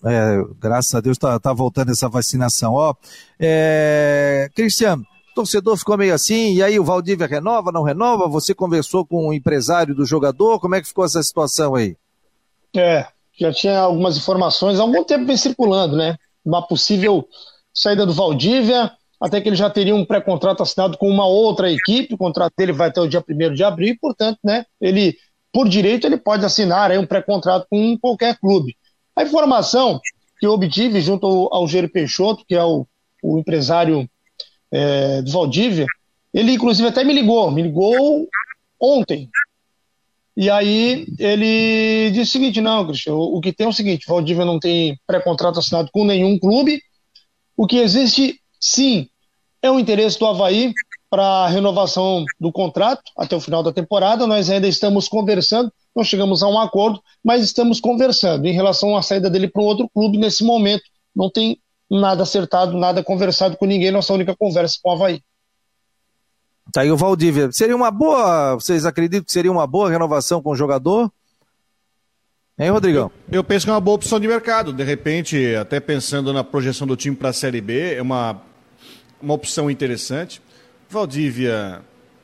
É, 0.06 0.42
graças 0.58 0.96
a 0.96 1.02
Deus 1.02 1.18
está 1.18 1.38
tá 1.40 1.54
voltando 1.54 1.92
essa 1.92 2.08
vacinação. 2.08 2.74
Ó, 2.74 2.96
é, 3.40 4.50
Cristiano, 4.56 5.04
o 5.32 5.36
torcedor 5.36 5.78
ficou 5.78 5.98
meio 5.98 6.14
assim, 6.14 6.54
e 6.56 6.64
aí 6.64 6.80
o 6.80 6.84
Valdívia 6.84 7.28
renova, 7.28 7.72
não 7.72 7.84
renova? 7.84 8.28
Você 8.30 8.56
conversou 8.56 9.06
com 9.06 9.28
o 9.28 9.34
empresário 9.34 9.94
do 9.94 10.06
jogador? 10.06 10.60
Como 10.60 10.76
é 10.76 10.82
que 10.82 10.88
ficou 10.88 11.06
essa 11.06 11.22
situação 11.22 11.76
aí? 11.76 11.96
É, 12.76 13.06
já 13.38 13.52
tinha 13.52 13.80
algumas 13.80 14.18
informações, 14.18 14.80
há 14.80 14.84
algum 14.84 15.04
tempo 15.04 15.26
vem 15.26 15.38
circulando, 15.38 15.98
né? 15.98 16.18
Uma 16.44 16.66
possível 16.66 17.28
saída 17.74 18.06
do 18.06 18.14
Valdívia, 18.14 18.92
até 19.20 19.42
que 19.42 19.50
ele 19.50 19.56
já 19.56 19.70
teria 19.70 19.96
um 19.96 20.06
pré-contrato 20.06 20.64
assinado 20.64 20.98
com 20.98 21.10
uma 21.10 21.28
outra 21.28 21.72
equipe, 21.72 22.14
o 22.14 22.18
contrato 22.18 22.54
dele 22.58 22.72
vai 22.72 22.88
até 22.88 23.02
o 23.02 23.08
dia 23.08 23.24
1 23.28 23.54
de 23.54 23.64
abril, 23.64 23.90
e, 23.90 23.98
portanto, 23.98 24.40
né, 24.44 24.66
ele, 24.80 25.18
por 25.52 25.68
direito, 25.68 26.06
ele 26.06 26.18
pode 26.18 26.46
assinar 26.46 26.92
aí 26.92 26.98
um 26.98 27.06
pré-contrato 27.06 27.66
com 27.70 27.98
qualquer 27.98 28.38
clube. 28.40 28.76
A 29.16 29.24
informação 29.24 30.00
que 30.40 30.46
eu 30.46 30.52
obtive 30.52 31.02
junto 31.02 31.26
ao, 31.52 31.68
Gero 31.68 31.90
Peixoto, 31.90 32.46
que 32.48 32.56
é 32.56 32.64
o, 32.64 32.88
o 33.22 33.40
empresário 33.40 34.10
é, 34.72 35.22
do 35.22 35.32
Valdívia, 35.32 35.86
ele 36.34 36.54
inclusive 36.54 36.88
até 36.88 37.04
me 37.04 37.14
ligou, 37.14 37.52
me 37.52 37.64
ligou 37.64 38.28
ontem, 38.80 39.30
e 40.40 40.50
aí 40.50 41.06
ele 41.20 42.12
disse 42.12 42.30
o 42.30 42.32
seguinte: 42.32 42.62
não, 42.62 42.86
Cristian, 42.86 43.14
o 43.14 43.42
que 43.42 43.52
tem 43.52 43.66
é 43.66 43.70
o 43.70 43.74
seguinte: 43.74 44.06
o 44.08 44.14
Valdívia 44.14 44.46
não 44.46 44.58
tem 44.58 44.98
pré-contrato 45.06 45.60
assinado 45.60 45.90
com 45.92 46.06
nenhum 46.06 46.40
clube. 46.40 46.82
O 47.58 47.68
que 47.68 47.76
existe, 47.76 48.40
sim, 48.58 49.10
é 49.62 49.70
o 49.70 49.78
interesse 49.78 50.18
do 50.18 50.26
Havaí 50.26 50.74
para 51.10 51.46
a 51.46 51.48
renovação 51.48 52.24
do 52.40 52.52
contrato 52.52 53.02
até 53.18 53.36
o 53.36 53.42
final 53.42 53.64
da 53.64 53.74
temporada. 53.74 54.28
Nós 54.28 54.50
ainda 54.50 54.68
estamos 54.68 55.08
conversando, 55.08 55.72
não 55.96 56.04
chegamos 56.04 56.44
a 56.44 56.48
um 56.48 56.60
acordo, 56.60 57.02
mas 57.24 57.44
estamos 57.44 57.80
conversando 57.80 58.46
em 58.46 58.54
relação 58.54 58.96
à 58.96 59.02
saída 59.02 59.30
dele 59.30 59.48
para 59.48 59.62
um 59.62 59.66
outro 59.66 59.90
clube 59.90 60.18
nesse 60.18 60.44
momento. 60.44 60.84
Não 61.16 61.30
tem 61.30 61.60
nada 61.90 62.24
acertado, 62.24 62.78
nada 62.78 63.04
conversado 63.04 63.58
com 63.58 63.66
ninguém, 63.66 63.92
nossa 63.92 64.14
única 64.14 64.36
conversa 64.36 64.78
com 64.82 64.90
o 64.90 64.94
Havaí. 64.94 65.22
Tá 66.72 66.82
aí 66.82 66.92
o 66.92 66.98
Valdívia. 66.98 67.52
Seria 67.52 67.76
uma 67.76 67.90
boa, 67.90 68.54
vocês 68.56 68.86
acreditam 68.86 69.26
que 69.26 69.32
seria 69.32 69.52
uma 69.52 69.66
boa 69.66 69.90
renovação 69.90 70.42
com 70.42 70.52
o 70.52 70.56
jogador? 70.56 71.12
Hein, 72.60 72.70
Rodrigão? 72.70 73.10
Eu, 73.32 73.40
eu 73.40 73.44
penso 73.44 73.66
que 73.66 73.72
é 73.72 73.74
uma 73.74 73.80
boa 73.80 73.96
opção 73.96 74.20
de 74.20 74.28
mercado. 74.28 74.72
De 74.72 74.84
repente, 74.84 75.56
até 75.56 75.80
pensando 75.80 76.32
na 76.32 76.44
projeção 76.44 76.86
do 76.86 76.96
time 76.96 77.16
para 77.16 77.30
a 77.30 77.34
Série 77.34 77.62
B, 77.62 77.96
é 77.96 78.02
uma, 78.02 78.40
uma 79.20 79.34
opção 79.34 79.72
interessante. 79.72 80.42
Valdívia 80.90 81.82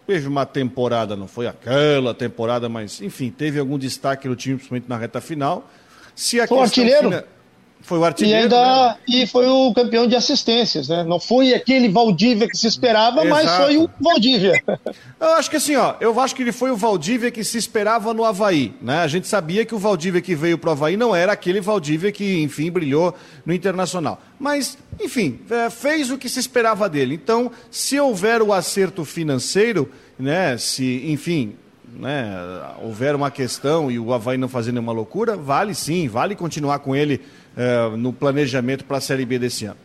teve 0.07 0.27
uma 0.27 0.45
temporada, 0.45 1.15
não 1.15 1.27
foi 1.27 1.47
aquela 1.47 2.13
temporada, 2.13 2.67
mas 2.67 3.01
enfim, 3.01 3.29
teve 3.29 3.59
algum 3.59 3.77
destaque 3.77 4.27
no 4.27 4.35
time, 4.35 4.55
principalmente 4.55 4.89
na 4.89 4.97
reta 4.97 5.21
final. 5.21 5.69
Se 6.15 6.39
a 6.39 6.43
artilheiro? 6.43 7.09
Fina... 7.09 7.25
Foi 7.85 7.99
o 7.99 8.03
artilheiro. 8.03 8.39
E, 8.39 8.43
ainda, 8.43 8.87
né? 8.87 8.97
e 9.07 9.27
foi 9.27 9.47
o 9.47 9.71
campeão 9.71 10.07
de 10.07 10.15
assistências, 10.15 10.87
né? 10.89 11.03
Não 11.03 11.19
foi 11.19 11.53
aquele 11.53 11.87
Valdívia 11.87 12.47
que 12.49 12.57
se 12.57 12.65
esperava, 12.65 13.23
Exato. 13.23 13.29
mas 13.29 13.51
foi 13.51 13.77
o 13.77 13.87
Valdívia. 14.01 14.61
Eu 15.19 15.29
acho 15.33 15.49
que 15.49 15.55
assim, 15.55 15.75
ó, 15.75 15.95
eu 15.99 16.19
acho 16.19 16.35
que 16.35 16.43
ele 16.43 16.51
foi 16.51 16.71
o 16.71 16.75
Valdívia 16.75 17.31
que 17.31 17.43
se 17.43 17.57
esperava 17.57 18.13
no 18.13 18.25
Havaí, 18.25 18.73
né? 18.81 18.99
A 18.99 19.07
gente 19.07 19.27
sabia 19.27 19.65
que 19.65 19.73
o 19.73 19.79
Valdívia 19.79 20.21
que 20.21 20.35
veio 20.35 20.57
pro 20.57 20.71
Havaí 20.71 20.97
não 20.97 21.15
era 21.15 21.31
aquele 21.31 21.61
Valdívia 21.61 22.11
que, 22.11 22.41
enfim, 22.41 22.69
brilhou 22.69 23.15
no 23.45 23.53
Internacional. 23.53 24.21
Mas, 24.37 24.77
enfim, 25.01 25.39
é, 25.49 25.69
fez 25.69 26.11
o 26.11 26.17
que 26.17 26.27
se 26.27 26.39
esperava 26.39 26.89
dele. 26.89 27.15
Então, 27.15 27.49
se 27.71 27.99
houver 27.99 28.41
o 28.41 28.51
acerto 28.51 29.05
financeiro, 29.05 29.89
né? 30.19 30.57
Se, 30.57 31.03
enfim, 31.07 31.55
né, 31.97 32.35
houver 32.81 33.15
uma 33.15 33.31
questão 33.31 33.89
e 33.89 33.97
o 33.97 34.13
Havaí 34.13 34.37
não 34.37 34.49
fazer 34.49 34.71
nenhuma 34.71 34.91
loucura, 34.91 35.37
vale 35.37 35.73
sim, 35.73 36.07
vale 36.07 36.35
continuar 36.35 36.79
com 36.79 36.95
ele 36.95 37.21
é, 37.55 37.89
no 37.95 38.11
planejamento 38.11 38.85
para 38.85 38.97
a 38.97 39.01
Série 39.01 39.25
B 39.25 39.39
desse 39.39 39.65
ano. 39.65 39.77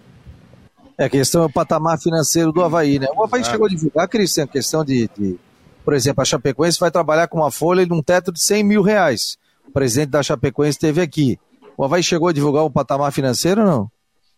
É, 0.98 1.04
a 1.04 1.08
questão 1.08 1.42
é 1.42 1.46
o 1.46 1.52
patamar 1.52 1.98
financeiro 1.98 2.52
do 2.52 2.62
Havaí, 2.62 2.98
né? 2.98 3.06
O 3.16 3.22
Havaí 3.22 3.44
chegou 3.44 3.66
a 3.66 3.70
divulgar, 3.70 4.08
Cristian, 4.08 4.44
a 4.44 4.46
questão 4.46 4.84
de, 4.84 5.08
de, 5.16 5.38
por 5.84 5.94
exemplo, 5.94 6.20
a 6.20 6.24
Chapecoense 6.24 6.78
vai 6.78 6.90
trabalhar 6.90 7.26
com 7.28 7.38
uma 7.38 7.50
folha 7.50 7.86
de 7.86 7.92
um 7.92 8.02
teto 8.02 8.32
de 8.32 8.42
100 8.42 8.64
mil 8.64 8.82
reais. 8.82 9.38
O 9.66 9.72
presidente 9.72 10.10
da 10.10 10.22
Chapecoense 10.22 10.76
esteve 10.76 11.00
aqui. 11.00 11.38
O 11.76 11.84
Havaí 11.84 12.02
chegou 12.02 12.28
a 12.28 12.32
divulgar 12.32 12.64
o 12.64 12.70
patamar 12.70 13.12
financeiro 13.12 13.62
ou 13.62 13.66
não? 13.66 13.90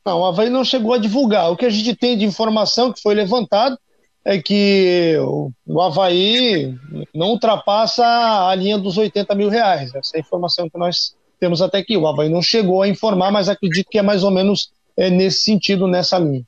Não, 0.05 0.21
o 0.21 0.25
Havaí 0.25 0.51
não 0.51 0.65
chegou 0.65 0.95
a 0.95 0.99
divulgar. 0.99 1.51
O 1.51 1.57
que 1.57 1.67
a 1.67 1.71
gente 1.71 1.97
tem 1.97 2.17
de 2.17 2.25
informação 2.25 2.93
que 2.93 3.03
foi 3.03 3.15
levantado 3.15 3.77
é 4.25 4.41
que 4.41 5.17
o 5.67 5.81
Havaí 5.81 6.77
não 7.13 7.31
ultrapassa 7.31 8.05
a 8.49 8.55
linha 8.55 8.79
dos 8.79 8.97
80 8.97 9.35
mil 9.35 9.49
reais. 9.49 9.93
Essa 9.95 10.17
é 10.17 10.19
a 10.19 10.21
informação 10.21 10.69
que 10.71 10.79
nós 10.79 11.15
temos 11.43 11.61
até 11.61 11.79
aqui. 11.79 11.97
O 11.97 12.07
Havaí 12.07 12.29
não 12.29 12.41
chegou 12.41 12.83
a 12.83 12.89
informar, 12.89 13.33
mas 13.33 13.49
acredito 13.49 13.89
que 13.91 13.99
é 13.99 14.03
mais 14.03 14.23
ou 14.23 14.31
menos 14.31 14.71
é, 14.97 15.11
nesse 15.11 15.43
sentido, 15.43 15.89
nessa 15.89 16.17
linha. 16.17 16.45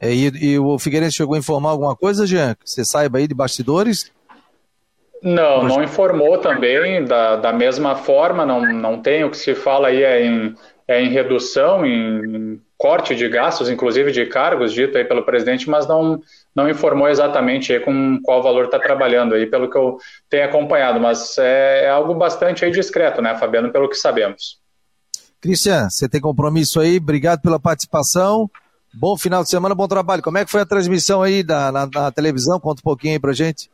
É, 0.00 0.14
e, 0.14 0.52
e, 0.52 0.58
o 0.60 0.78
Figueirense 0.78 1.16
chegou 1.16 1.34
a 1.34 1.38
informar 1.38 1.70
alguma 1.70 1.96
coisa, 1.96 2.24
Jean? 2.24 2.54
Que 2.54 2.70
você 2.70 2.84
saiba 2.84 3.18
aí 3.18 3.26
de 3.26 3.34
bastidores? 3.34 4.12
Não, 5.20 5.64
não 5.64 5.82
informou 5.82 6.38
também 6.38 7.04
da, 7.04 7.34
da 7.34 7.52
mesma 7.52 7.96
forma, 7.96 8.46
não, 8.46 8.60
não 8.72 9.02
tem 9.02 9.24
o 9.24 9.30
que 9.30 9.36
se 9.36 9.56
fala 9.56 9.88
aí 9.88 10.04
é 10.04 10.24
em, 10.24 10.54
é 10.86 11.02
em 11.02 11.08
redução, 11.08 11.84
em 11.84 12.60
corte 12.78 13.14
de 13.14 13.28
gastos, 13.28 13.70
inclusive 13.70 14.12
de 14.12 14.26
cargos, 14.26 14.72
dito 14.72 14.98
aí 14.98 15.04
pelo 15.04 15.24
presidente, 15.24 15.68
mas 15.68 15.86
não, 15.86 16.20
não 16.54 16.68
informou 16.68 17.08
exatamente 17.08 17.72
aí 17.72 17.80
com 17.80 18.20
qual 18.22 18.42
valor 18.42 18.66
está 18.66 18.78
trabalhando 18.78 19.34
aí, 19.34 19.46
pelo 19.46 19.70
que 19.70 19.78
eu 19.78 19.96
tenho 20.28 20.44
acompanhado, 20.44 21.00
mas 21.00 21.38
é, 21.38 21.84
é, 21.84 21.90
algo 21.90 22.14
bastante 22.14 22.64
aí 22.64 22.70
discreto, 22.70 23.22
né, 23.22 23.36
Fabiano, 23.36 23.72
pelo 23.72 23.88
que 23.88 23.96
sabemos. 23.96 24.58
Cristian, 25.40 25.88
você 25.88 26.08
tem 26.08 26.20
compromisso 26.20 26.80
aí, 26.80 26.98
obrigado 26.98 27.40
pela 27.40 27.58
participação, 27.58 28.50
bom 28.92 29.16
final 29.16 29.42
de 29.42 29.48
semana, 29.48 29.74
bom 29.74 29.88
trabalho. 29.88 30.22
Como 30.22 30.38
é 30.38 30.44
que 30.44 30.50
foi 30.50 30.60
a 30.60 30.66
transmissão 30.66 31.22
aí 31.22 31.42
da, 31.42 31.72
na, 31.72 31.86
na 31.86 32.10
televisão? 32.10 32.60
Conta 32.60 32.80
um 32.80 32.84
pouquinho 32.84 33.14
aí 33.14 33.20
pra 33.20 33.32
gente. 33.32 33.70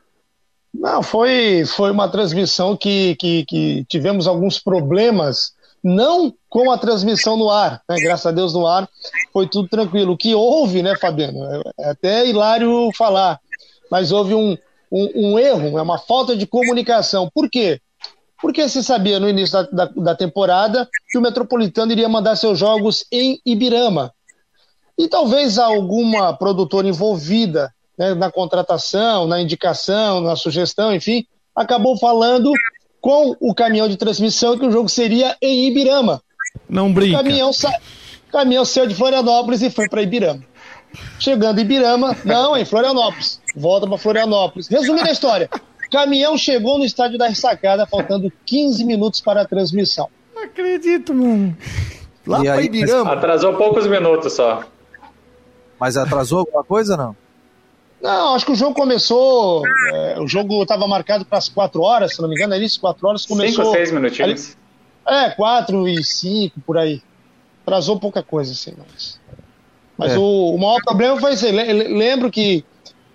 Não, 0.73 1.03
foi, 1.03 1.65
foi 1.67 1.91
uma 1.91 2.09
transmissão 2.09 2.77
que, 2.77 3.15
que, 3.17 3.45
que 3.45 3.85
tivemos 3.89 4.27
alguns 4.27 4.59
problemas 4.59 5.53
não 5.83 6.33
com 6.49 6.71
a 6.71 6.79
transmissão 6.79 7.37
no 7.37 7.51
ar, 7.51 7.83
né? 7.89 7.97
graças 7.97 8.27
a 8.27 8.31
Deus 8.31 8.55
no 8.55 8.67
ar 8.67 8.89
foi 9.33 9.49
tudo 9.49 9.69
tranquilo. 9.69 10.13
O 10.13 10.17
que 10.17 10.35
houve, 10.35 10.83
né, 10.83 10.97
Fabiano? 10.97 11.63
É 11.79 11.91
até 11.91 12.27
hilário 12.27 12.91
falar, 12.97 13.41
mas 13.91 14.13
houve 14.13 14.35
um, 14.35 14.57
um, 14.91 15.11
um 15.15 15.39
erro, 15.39 15.79
é 15.79 15.83
uma 15.83 15.99
falta 15.99 16.37
de 16.37 16.47
comunicação. 16.47 17.29
Por 17.35 17.51
quê? 17.51 17.81
Porque 18.41 18.69
se 18.69 18.83
sabia 18.83 19.19
no 19.19 19.29
início 19.29 19.53
da, 19.53 19.87
da, 19.87 19.93
da, 19.95 20.15
temporada 20.15 20.89
que 21.09 21.17
o 21.17 21.21
Metropolitano 21.21 21.93
iria 21.93 22.09
mandar 22.09 22.37
seus 22.37 22.59
jogos 22.59 23.05
em 23.11 23.41
Ibirama. 23.47 24.13
E 24.99 25.09
talvez 25.09 25.59
alguma 25.59 26.37
produtora 26.37 26.89
envolvida 26.89 27.73
né, 27.97 28.15
na 28.15 28.31
contratação, 28.31 29.27
na 29.27 29.41
indicação, 29.41 30.21
na 30.21 30.37
sugestão, 30.37 30.95
enfim, 30.95 31.25
acabou 31.55 31.97
falando 31.99 32.53
com 33.03 33.37
o 33.41 33.53
caminhão 33.53 33.89
de 33.89 33.97
transmissão 33.97 34.57
que 34.57 34.65
o 34.65 34.71
jogo 34.71 34.89
seria 34.89 35.37
em 35.43 35.67
Ibirama. 35.67 36.23
Não 36.69 36.93
brinca. 36.93 37.17
O 37.17 37.23
caminhão, 37.23 37.53
sa... 37.53 37.69
o 38.29 38.33
caminhão 38.33 38.65
saiu 38.65 38.87
de 38.87 38.95
Florianópolis 38.95 39.61
e 39.61 39.69
foi 39.69 39.89
para 39.89 40.03
Ibirama. 40.03 40.43
Chegando 41.19 41.59
em 41.59 41.63
Ibirama, 41.63 42.17
não, 42.25 42.57
em 42.57 42.65
Florianópolis. 42.65 43.41
Volta 43.57 43.89
para 43.89 43.99
Florianópolis. 43.99 44.69
Resumindo 44.69 45.09
a 45.09 45.13
história. 45.13 45.51
O 45.85 45.91
caminhão 45.91 46.39
chegou 46.39 46.79
no 46.79 46.85
estádio 46.85 47.19
da 47.19 47.27
ressacada, 47.27 47.87
faltando 47.87 48.33
15 48.47 48.85
minutos 48.85 49.21
para 49.21 49.43
a 49.43 49.45
transmissão. 49.45 50.09
Não 50.33 50.45
acredito, 50.45 51.13
mano. 51.13 51.57
Lá 52.25 52.41
para 52.41 52.63
Ibirama. 52.63 53.15
Atrasou 53.15 53.55
poucos 53.55 53.87
minutos 53.89 54.33
só. 54.33 54.63
Mas 55.81 55.97
atrasou 55.97 56.39
alguma 56.39 56.63
coisa 56.63 56.97
não? 56.97 57.17
Não, 58.03 58.35
acho 58.35 58.45
que 58.45 58.51
o 58.51 58.57
jogo 58.57 58.75
começou. 58.75 59.63
É, 59.93 60.21
o 60.21 60.27
jogo 60.27 60.61
estava 60.63 60.89
marcado 60.89 61.25
para 61.25 61.39
as 61.39 61.49
4 61.49 61.81
horas, 61.81 62.17
se 62.17 62.21
não 62.21 62.29
me 62.29 62.35
engano, 62.35 62.55
é 62.55 62.59
isso? 62.59 62.81
4 62.81 63.09
horas 63.09 63.25
começou. 63.25 63.67
5 63.67 63.77
6 63.77 63.93
minutinhos. 63.93 64.57
Ali, 65.07 65.27
é, 65.27 65.31
4 65.31 65.89
e 65.89 66.03
5 66.03 66.61
por 66.63 66.77
aí. 66.77 67.01
Atrasou 67.63 68.01
pouca 68.01 68.21
coisa, 68.21 68.53
assim, 68.53 68.75
mas. 68.77 69.21
Mas 69.97 70.15
é. 70.15 70.19
o, 70.19 70.55
o, 70.55 70.59
maior 70.59 70.83
problema 70.83 71.21
foi 71.21 71.35
esse. 71.35 71.49
Lembro 71.53 72.29
que, 72.29 72.65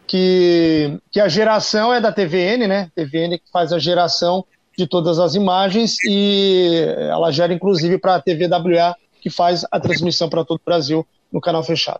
que, 0.08 0.98
que 1.12 1.20
a 1.20 1.28
geração 1.28 1.94
é 1.94 2.00
da 2.00 2.14
TVN, 2.14 2.66
né? 2.66 2.90
TVN 2.96 3.38
que 3.38 3.52
faz 3.52 3.74
a 3.74 3.80
geração 3.80 4.46
de 4.78 4.88
todas 4.88 5.20
as 5.20 5.36
imagens 5.36 5.98
e 6.06 6.86
ela 7.10 7.32
gera 7.32 7.52
inclusive 7.52 7.98
para 7.98 8.16
a 8.16 8.22
TVWA, 8.22 8.96
que 9.20 9.30
faz 9.30 9.66
a 9.70 9.80
transmissão 9.80 10.30
para 10.30 10.46
todo 10.46 10.60
o 10.60 10.66
Brasil 10.66 11.06
no 11.34 11.42
canal 11.42 11.64
fechado. 11.64 12.00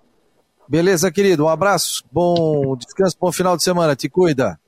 Beleza, 0.70 1.12
querido. 1.12 1.46
Um 1.46 1.50
abraço, 1.50 2.04
bom 2.12 2.76
descanso, 2.76 3.16
bom 3.20 3.32
final 3.32 3.56
de 3.56 3.64
semana. 3.64 3.96
Te 3.96 4.10
cuida. 4.10 4.60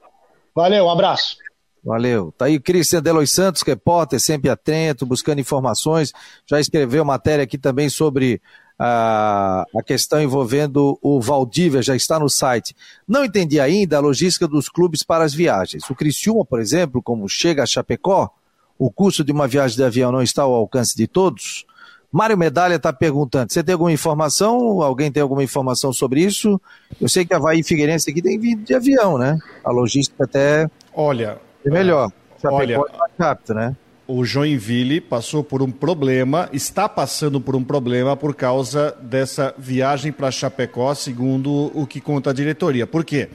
Valeu, 0.56 0.86
um 0.86 0.90
abraço. 0.90 1.38
Valeu. 1.84 2.34
Tá 2.38 2.46
aí 2.46 2.58
o 2.58 2.62
Cristian 2.62 3.02
Delois 3.02 3.32
Santos, 3.32 3.62
repórter, 3.62 4.20
sempre 4.20 4.50
atento, 4.50 5.06
buscando 5.06 5.40
informações. 5.40 6.14
Já 6.46 6.60
escreveu 6.60 7.04
matéria 7.06 7.44
aqui 7.44 7.58
também 7.58 7.90
sobre 7.90 8.42
a, 8.78 9.66
a 9.76 9.84
questão 9.84 10.22
envolvendo 10.22 10.98
o 11.02 11.20
Valdívia, 11.20 11.82
já 11.82 11.96
está 11.96 12.18
no 12.18 12.30
site. 12.30 12.74
Não 13.08 13.26
entendi 13.26 13.60
ainda 13.60 13.98
a 13.98 14.02
logística 14.02 14.48
dos 14.48 14.70
clubes 14.70 15.04
para 15.04 15.24
as 15.26 15.34
viagens. 15.34 15.90
O 15.90 15.96
Criciúma, 15.96 16.46
por 16.46 16.62
exemplo, 16.62 17.02
como 17.02 17.28
chega 17.28 17.64
a 17.64 17.66
Chapecó, 17.66 18.30
o 18.78 18.90
custo 18.90 19.24
de 19.24 19.34
uma 19.34 19.48
viagem 19.48 19.76
de 19.76 19.84
avião 19.84 20.12
não 20.12 20.22
está 20.22 20.44
ao 20.44 20.54
alcance 20.54 20.96
de 20.96 21.08
todos? 21.08 21.66
Mário 22.12 22.38
Medalha 22.38 22.76
está 22.76 22.92
perguntando: 22.92 23.52
você 23.54 23.64
tem 23.64 23.74
alguma 23.74 23.92
informação? 23.92 24.82
Alguém 24.82 25.12
tem 25.12 25.22
alguma 25.22 25.44
informação 25.44 25.94
sobre 25.94 26.22
isso? 26.22 26.60
Eu 27.00 27.08
sei 27.08 27.26
que 27.26 27.34
a 27.34 27.38
Havaí 27.38 27.64
Figueirense 27.64 28.10
aqui 28.10 28.22
tem 28.22 28.40
vindo 28.40 28.64
de 28.64 28.74
avião, 28.74 29.18
né? 29.18 29.38
A 29.64 29.72
logística 29.72 30.24
até 30.24 30.70
olha, 30.94 31.38
é 31.64 31.70
melhor. 31.70 32.12
olha, 32.46 32.76
é 32.76 32.78
mais 32.78 33.12
rápido, 33.20 33.54
né? 33.54 33.76
O 34.08 34.26
Joinville 34.26 35.00
passou 35.00 35.44
por 35.44 35.62
um 35.62 35.70
problema, 35.70 36.50
está 36.52 36.90
passando 36.90 37.40
por 37.40 37.56
um 37.56 37.64
problema 37.64 38.18
por 38.18 38.34
causa 38.34 38.98
dessa 39.00 39.54
viagem 39.56 40.12
para 40.12 40.32
Chapecó, 40.32 40.96
segundo 40.96 41.72
o 41.76 41.86
que 41.86 42.02
conta 42.02 42.32
a 42.32 42.34
diretoria. 42.34 42.88
Por 42.88 43.06
quê? 43.06 43.30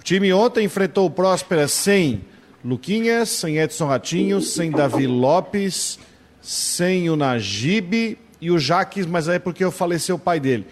O 0.00 0.02
time 0.02 0.32
ontem 0.32 0.64
enfrentou 0.64 1.06
o 1.06 1.10
Próspera 1.10 1.68
sem 1.68 2.24
Luquinhas, 2.64 3.28
sem 3.28 3.58
Edson 3.58 3.86
Ratinho, 3.86 4.40
sem 4.40 4.72
Davi 4.72 5.06
Lopes 5.06 5.96
sem 6.46 7.10
o 7.10 7.16
Najib 7.16 8.16
e 8.40 8.52
o 8.52 8.58
Jaques, 8.58 9.04
mas 9.04 9.26
é 9.26 9.36
porque 9.36 9.64
eu 9.64 9.72
faleceu 9.72 10.14
o 10.14 10.18
pai 10.18 10.38
dele. 10.38 10.64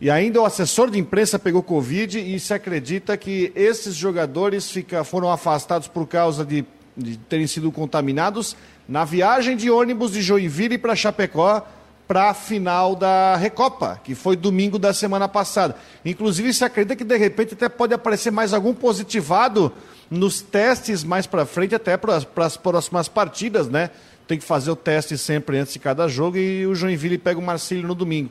E 0.00 0.10
ainda 0.10 0.40
o 0.40 0.44
assessor 0.44 0.90
de 0.90 0.98
imprensa 0.98 1.38
pegou 1.38 1.62
Covid 1.62 2.18
e 2.18 2.40
se 2.40 2.52
acredita 2.52 3.16
que 3.16 3.52
esses 3.54 3.94
jogadores 3.94 4.68
fica, 4.68 5.04
foram 5.04 5.30
afastados 5.30 5.86
por 5.86 6.08
causa 6.08 6.44
de, 6.44 6.64
de 6.96 7.16
terem 7.16 7.46
sido 7.46 7.70
contaminados 7.70 8.56
na 8.88 9.04
viagem 9.04 9.56
de 9.56 9.70
ônibus 9.70 10.10
de 10.10 10.20
Joinville 10.20 10.76
para 10.78 10.96
Chapecó 10.96 11.64
para 12.08 12.30
a 12.30 12.34
final 12.34 12.96
da 12.96 13.36
Recopa, 13.36 14.00
que 14.02 14.16
foi 14.16 14.34
domingo 14.34 14.80
da 14.80 14.92
semana 14.92 15.28
passada. 15.28 15.76
Inclusive, 16.04 16.52
se 16.52 16.64
acredita 16.64 16.96
que 16.96 17.04
de 17.04 17.16
repente 17.16 17.54
até 17.54 17.68
pode 17.68 17.94
aparecer 17.94 18.32
mais 18.32 18.52
algum 18.52 18.74
positivado 18.74 19.72
nos 20.10 20.40
testes 20.40 21.04
mais 21.04 21.24
para 21.24 21.46
frente, 21.46 21.72
até 21.72 21.96
para 21.96 22.16
as 22.16 22.56
próximas 22.56 23.06
partidas, 23.06 23.68
né? 23.68 23.90
Tem 24.30 24.38
que 24.38 24.44
fazer 24.44 24.70
o 24.70 24.76
teste 24.76 25.18
sempre 25.18 25.58
antes 25.58 25.72
de 25.72 25.80
cada 25.80 26.06
jogo 26.06 26.36
e 26.36 26.64
o 26.64 26.72
Joinville 26.72 27.18
pega 27.18 27.40
o 27.40 27.42
Marcílio 27.42 27.84
no 27.84 27.96
domingo. 27.96 28.30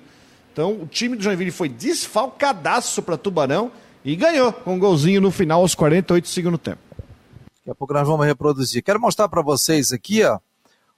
Então, 0.53 0.71
o 0.71 0.87
time 0.87 1.17
do 1.17 1.21
Joinville 1.21 1.51
foi 1.51 1.67
desfalcadaço 1.67 3.01
para 3.01 3.17
Tubarão 3.17 3.69
e 4.05 4.15
ganhou 4.15 4.53
com 4.53 4.75
um 4.75 4.79
golzinho 4.79 5.19
no 5.19 5.29
final 5.29 5.59
aos 5.59 5.75
48 5.75 6.23
do 6.23 6.27
segundo 6.29 6.57
tempo. 6.57 6.79
Daqui 6.95 7.71
a 7.71 7.75
pouco 7.75 7.93
nós 7.93 8.07
vamos 8.07 8.25
reproduzir. 8.25 8.81
Quero 8.81 8.97
mostrar 8.97 9.27
para 9.27 9.41
vocês 9.41 9.91
aqui, 9.91 10.23
ó, 10.23 10.39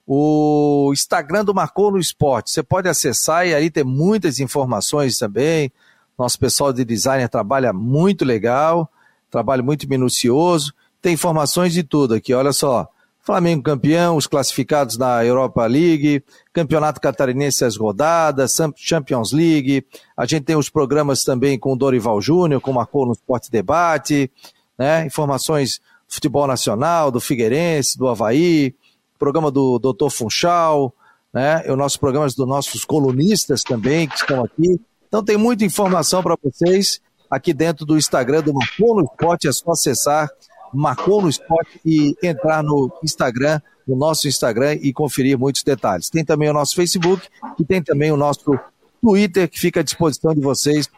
o 0.06 0.90
Instagram 0.92 1.44
do 1.44 1.52
Marcou 1.52 1.90
no 1.90 1.98
Esporte. 1.98 2.52
Você 2.52 2.62
pode 2.62 2.88
acessar 2.88 3.44
e 3.44 3.52
aí 3.52 3.68
tem 3.68 3.82
muitas 3.82 4.38
informações 4.38 5.18
também. 5.18 5.72
Nosso 6.16 6.38
pessoal 6.38 6.72
de 6.72 6.84
designer 6.84 7.28
trabalha 7.28 7.72
muito 7.72 8.24
legal, 8.24 8.88
trabalho 9.28 9.64
muito 9.64 9.88
minucioso. 9.88 10.72
Tem 11.00 11.14
informações 11.14 11.72
de 11.72 11.82
tudo 11.82 12.14
aqui, 12.14 12.32
olha 12.32 12.52
só. 12.52 12.88
Flamengo 13.24 13.62
campeão, 13.62 14.16
os 14.16 14.26
classificados 14.26 14.98
na 14.98 15.24
Europa 15.24 15.64
League, 15.64 16.24
Campeonato 16.52 17.00
Catarinense 17.00 17.64
as 17.64 17.76
rodadas, 17.76 18.56
Champions 18.76 19.30
League. 19.32 19.86
A 20.16 20.26
gente 20.26 20.42
tem 20.42 20.56
os 20.56 20.68
programas 20.68 21.22
também 21.22 21.56
com 21.56 21.72
o 21.72 21.76
Dorival 21.76 22.20
Júnior, 22.20 22.60
com 22.60 22.72
Marcou 22.72 23.06
no 23.06 23.12
Esporte 23.12 23.48
Debate, 23.48 24.28
né? 24.76 25.06
Informações 25.06 25.78
do 26.08 26.14
futebol 26.14 26.48
nacional, 26.48 27.12
do 27.12 27.20
Figueirense, 27.20 27.96
do 27.96 28.08
Havaí, 28.08 28.74
programa 29.20 29.52
do 29.52 29.78
Dr. 29.78 30.10
Funchal, 30.10 30.92
né? 31.32 31.62
E 31.64 31.70
os 31.70 31.78
nossos 31.78 31.96
programas 31.96 32.34
dos 32.34 32.48
nossos 32.48 32.84
colunistas 32.84 33.62
também 33.62 34.08
que 34.08 34.16
estão 34.16 34.42
aqui. 34.42 34.80
Então 35.06 35.22
tem 35.22 35.36
muita 35.36 35.64
informação 35.64 36.24
para 36.24 36.36
vocês 36.42 37.00
aqui 37.30 37.54
dentro 37.54 37.86
do 37.86 37.96
Instagram 37.96 38.42
do 38.42 38.52
Marcou 38.52 38.96
no 38.96 39.04
Esporte, 39.04 39.46
é 39.46 39.52
só 39.52 39.70
acessar 39.70 40.28
Marcou 40.72 41.22
no 41.22 41.28
Esporte 41.28 41.80
e 41.84 42.16
entrar 42.22 42.62
no 42.62 42.90
Instagram, 43.02 43.60
no 43.86 43.96
nosso 43.96 44.28
Instagram 44.28 44.74
e 44.74 44.92
conferir 44.92 45.38
muitos 45.38 45.62
detalhes. 45.62 46.08
Tem 46.08 46.24
também 46.24 46.48
o 46.48 46.52
nosso 46.52 46.74
Facebook 46.74 47.28
e 47.58 47.64
tem 47.64 47.82
também 47.82 48.10
o 48.10 48.16
nosso 48.16 48.58
Twitter 49.00 49.48
que 49.48 49.58
fica 49.58 49.80
à 49.80 49.82
disposição 49.82 50.34
de 50.34 50.40
vocês 50.40 50.88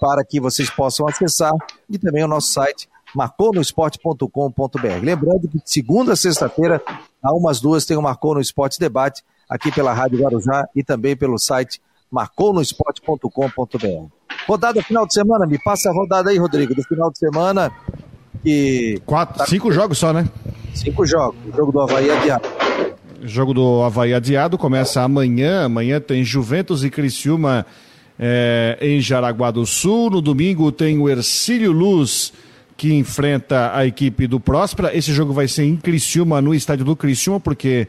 para 0.00 0.24
que 0.24 0.40
vocês 0.40 0.70
possam 0.70 1.06
acessar 1.06 1.52
e 1.88 1.98
também 1.98 2.24
o 2.24 2.28
nosso 2.28 2.52
site 2.52 2.88
marconosport.com.br. 3.14 5.02
Lembrando 5.02 5.48
que 5.48 5.60
segunda 5.64 6.12
a 6.14 6.16
sexta-feira, 6.16 6.82
a 7.22 7.32
umas 7.34 7.60
duas, 7.60 7.84
tem 7.84 7.96
o 7.96 8.02
Marcou 8.02 8.34
no 8.34 8.40
Esporte 8.40 8.80
Debate 8.80 9.22
aqui 9.48 9.70
pela 9.72 9.92
Rádio 9.92 10.20
Guarujá 10.20 10.66
e 10.74 10.82
também 10.82 11.16
pelo 11.16 11.38
site 11.38 11.82
marconosport.com.br. 12.10 14.06
Rodada 14.46 14.82
final 14.82 15.06
de 15.06 15.12
semana, 15.14 15.46
me 15.46 15.62
passa 15.62 15.90
a 15.90 15.92
rodada 15.92 16.30
aí, 16.30 16.38
Rodrigo, 16.38 16.74
do 16.74 16.82
final 16.82 17.10
de 17.10 17.18
semana 17.18 17.70
que. 18.42 19.00
Quatro, 19.06 19.38
tá... 19.38 19.46
Cinco 19.46 19.72
jogos 19.72 19.98
só, 19.98 20.12
né? 20.12 20.28
Cinco 20.74 21.06
jogos. 21.06 21.36
O 21.46 21.56
jogo 21.56 21.72
do 21.72 21.80
Havaí 21.80 22.10
adiado. 22.10 22.48
O 23.22 23.28
jogo 23.28 23.52
do 23.52 23.82
Havaí 23.82 24.14
adiado 24.14 24.56
começa 24.56 25.02
amanhã. 25.02 25.64
Amanhã 25.64 26.00
tem 26.00 26.24
Juventus 26.24 26.84
e 26.84 26.90
Criciúma 26.90 27.66
é, 28.18 28.78
em 28.80 29.00
Jaraguá 29.00 29.50
do 29.50 29.64
Sul. 29.66 30.10
No 30.10 30.20
domingo 30.20 30.70
tem 30.72 30.98
o 30.98 31.08
Ercílio 31.08 31.72
Luz 31.72 32.32
que 32.76 32.94
enfrenta 32.94 33.72
a 33.74 33.84
equipe 33.84 34.26
do 34.26 34.40
Próspera. 34.40 34.96
Esse 34.96 35.12
jogo 35.12 35.34
vai 35.34 35.46
ser 35.46 35.64
em 35.64 35.76
Criciúma, 35.76 36.40
no 36.40 36.54
estádio 36.54 36.82
do 36.82 36.96
Criciúma, 36.96 37.38
porque 37.38 37.86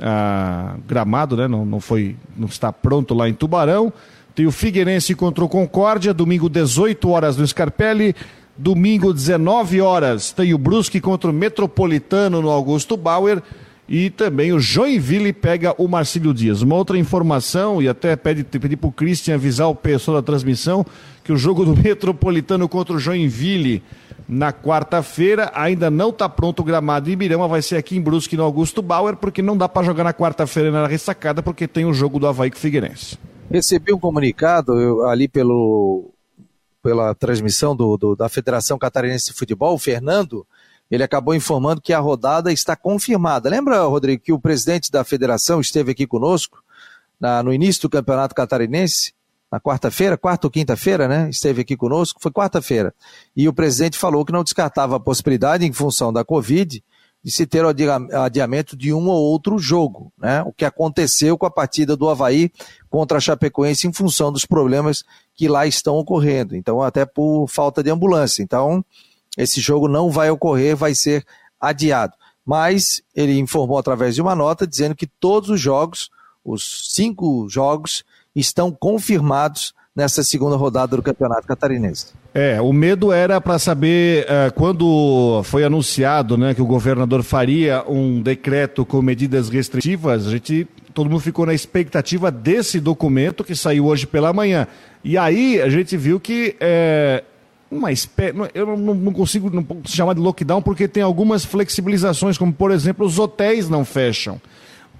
ah, 0.00 0.76
gramado 0.86 1.36
né, 1.36 1.48
não, 1.48 1.64
não, 1.64 1.80
foi, 1.80 2.14
não 2.36 2.46
está 2.46 2.72
pronto 2.72 3.12
lá 3.12 3.28
em 3.28 3.34
Tubarão. 3.34 3.92
Tem 4.32 4.46
o 4.46 4.52
Figueirense 4.52 5.16
contra 5.16 5.44
o 5.44 5.48
Concórdia, 5.48 6.14
domingo 6.14 6.48
18 6.48 7.08
horas 7.10 7.36
no 7.36 7.44
Scarpelli. 7.44 8.14
Domingo, 8.60 9.14
19 9.14 9.80
horas, 9.80 10.32
tem 10.32 10.52
o 10.52 10.58
Brusque 10.58 11.00
contra 11.00 11.30
o 11.30 11.32
Metropolitano 11.32 12.42
no 12.42 12.50
Augusto 12.50 12.94
Bauer. 12.94 13.42
E 13.88 14.10
também 14.10 14.52
o 14.52 14.60
Joinville 14.60 15.32
pega 15.32 15.74
o 15.78 15.88
Marcílio 15.88 16.34
Dias. 16.34 16.60
Uma 16.60 16.76
outra 16.76 16.98
informação, 16.98 17.80
e 17.80 17.88
até 17.88 18.14
pede, 18.16 18.44
pedi 18.44 18.76
para 18.76 18.88
o 18.88 18.92
Christian 18.92 19.34
avisar 19.36 19.66
o 19.68 19.74
pessoal 19.74 20.18
da 20.18 20.22
transmissão, 20.22 20.84
que 21.24 21.32
o 21.32 21.38
jogo 21.38 21.64
do 21.64 21.74
Metropolitano 21.74 22.68
contra 22.68 22.94
o 22.94 22.98
Joinville 22.98 23.82
na 24.28 24.52
quarta-feira 24.52 25.50
ainda 25.54 25.90
não 25.90 26.10
está 26.10 26.28
pronto 26.28 26.60
o 26.60 26.64
gramado 26.64 27.08
em 27.08 27.14
Ibirama, 27.14 27.48
vai 27.48 27.62
ser 27.62 27.78
aqui 27.78 27.96
em 27.96 28.00
Brusque 28.00 28.36
no 28.36 28.44
Augusto 28.44 28.82
Bauer, 28.82 29.16
porque 29.16 29.40
não 29.40 29.56
dá 29.56 29.70
para 29.70 29.86
jogar 29.86 30.04
na 30.04 30.12
quarta-feira 30.12 30.70
na 30.70 30.86
ressacada, 30.86 31.42
porque 31.42 31.66
tem 31.66 31.86
o 31.86 31.94
jogo 31.94 32.20
do 32.20 32.26
Havaí 32.26 32.50
com 32.50 32.58
o 32.58 32.60
Figueirense. 32.60 33.18
Recebi 33.50 33.92
um 33.92 33.98
comunicado 33.98 34.78
eu, 34.78 35.08
ali 35.08 35.26
pelo 35.26 36.12
pela 36.82 37.14
transmissão 37.14 37.76
do, 37.76 37.96
do, 37.96 38.16
da 38.16 38.28
Federação 38.28 38.78
Catarinense 38.78 39.26
de 39.26 39.32
Futebol, 39.32 39.74
o 39.74 39.78
Fernando, 39.78 40.46
ele 40.90 41.02
acabou 41.02 41.34
informando 41.34 41.80
que 41.80 41.92
a 41.92 42.00
rodada 42.00 42.52
está 42.52 42.74
confirmada. 42.74 43.48
Lembra, 43.48 43.84
Rodrigo, 43.84 44.22
que 44.22 44.32
o 44.32 44.40
presidente 44.40 44.90
da 44.90 45.04
federação 45.04 45.60
esteve 45.60 45.92
aqui 45.92 46.06
conosco 46.06 46.62
na, 47.20 47.42
no 47.42 47.52
início 47.52 47.82
do 47.82 47.90
Campeonato 47.90 48.34
Catarinense, 48.34 49.12
na 49.52 49.60
quarta-feira, 49.60 50.16
quarta 50.16 50.46
ou 50.46 50.50
quinta-feira, 50.50 51.08
né? 51.08 51.28
Esteve 51.28 51.62
aqui 51.62 51.76
conosco, 51.76 52.20
foi 52.22 52.30
quarta-feira. 52.30 52.94
E 53.36 53.48
o 53.48 53.52
presidente 53.52 53.98
falou 53.98 54.24
que 54.24 54.32
não 54.32 54.44
descartava 54.44 54.96
a 54.96 55.00
possibilidade, 55.00 55.66
em 55.66 55.72
função 55.72 56.12
da 56.12 56.24
Covid, 56.24 56.82
de 57.22 57.30
se 57.30 57.46
ter 57.46 57.64
o 57.64 57.68
adiamento 57.68 58.76
de 58.76 58.92
um 58.94 59.08
ou 59.08 59.22
outro 59.22 59.58
jogo, 59.58 60.10
né? 60.18 60.42
O 60.42 60.52
que 60.52 60.64
aconteceu 60.64 61.36
com 61.36 61.44
a 61.44 61.50
partida 61.50 61.94
do 61.94 62.08
Havaí 62.08 62.50
contra 62.88 63.18
a 63.18 63.20
Chapecoense 63.20 63.86
em 63.86 63.92
função 63.92 64.32
dos 64.32 64.46
problemas 64.46 65.04
que 65.34 65.46
lá 65.46 65.66
estão 65.66 65.96
ocorrendo. 65.96 66.56
Então, 66.56 66.82
até 66.82 67.04
por 67.04 67.46
falta 67.46 67.82
de 67.82 67.90
ambulância. 67.90 68.42
Então, 68.42 68.84
esse 69.36 69.60
jogo 69.60 69.86
não 69.86 70.10
vai 70.10 70.30
ocorrer, 70.30 70.74
vai 70.74 70.94
ser 70.94 71.24
adiado. 71.60 72.14
Mas 72.44 73.02
ele 73.14 73.38
informou 73.38 73.78
através 73.78 74.14
de 74.14 74.22
uma 74.22 74.34
nota 74.34 74.66
dizendo 74.66 74.94
que 74.94 75.06
todos 75.06 75.50
os 75.50 75.60
jogos, 75.60 76.10
os 76.42 76.88
cinco 76.90 77.46
jogos, 77.50 78.02
estão 78.34 78.72
confirmados 78.72 79.74
nessa 79.94 80.22
segunda 80.22 80.56
rodada 80.56 80.96
do 80.96 81.02
Campeonato 81.02 81.46
Catarinense. 81.46 82.14
É, 82.32 82.60
o 82.60 82.72
medo 82.72 83.12
era 83.12 83.40
para 83.40 83.58
saber 83.58 84.24
uh, 84.24 84.52
quando 84.54 85.42
foi 85.44 85.64
anunciado, 85.64 86.38
né, 86.38 86.54
que 86.54 86.62
o 86.62 86.66
governador 86.66 87.24
faria 87.24 87.84
um 87.88 88.22
decreto 88.22 88.86
com 88.86 89.02
medidas 89.02 89.48
restritivas, 89.48 90.28
a 90.28 90.30
gente 90.30 90.66
todo 90.94 91.10
mundo 91.10 91.20
ficou 91.20 91.46
na 91.46 91.54
expectativa 91.54 92.30
desse 92.30 92.78
documento 92.78 93.42
que 93.42 93.54
saiu 93.54 93.86
hoje 93.86 94.06
pela 94.06 94.32
manhã. 94.32 94.66
E 95.02 95.16
aí 95.16 95.60
a 95.60 95.68
gente 95.68 95.96
viu 95.96 96.20
que 96.20 96.56
é, 96.60 97.24
uma 97.70 97.92
espécie. 97.92 98.34
Eu 98.54 98.76
não, 98.76 98.94
não 98.94 99.12
consigo 99.12 99.50
não 99.50 99.64
chamar 99.84 100.14
de 100.14 100.20
lockdown 100.20 100.60
porque 100.60 100.88
tem 100.88 101.02
algumas 101.02 101.44
flexibilizações, 101.44 102.36
como 102.36 102.52
por 102.52 102.70
exemplo, 102.70 103.06
os 103.06 103.18
hotéis 103.18 103.68
não 103.68 103.84
fecham. 103.84 104.40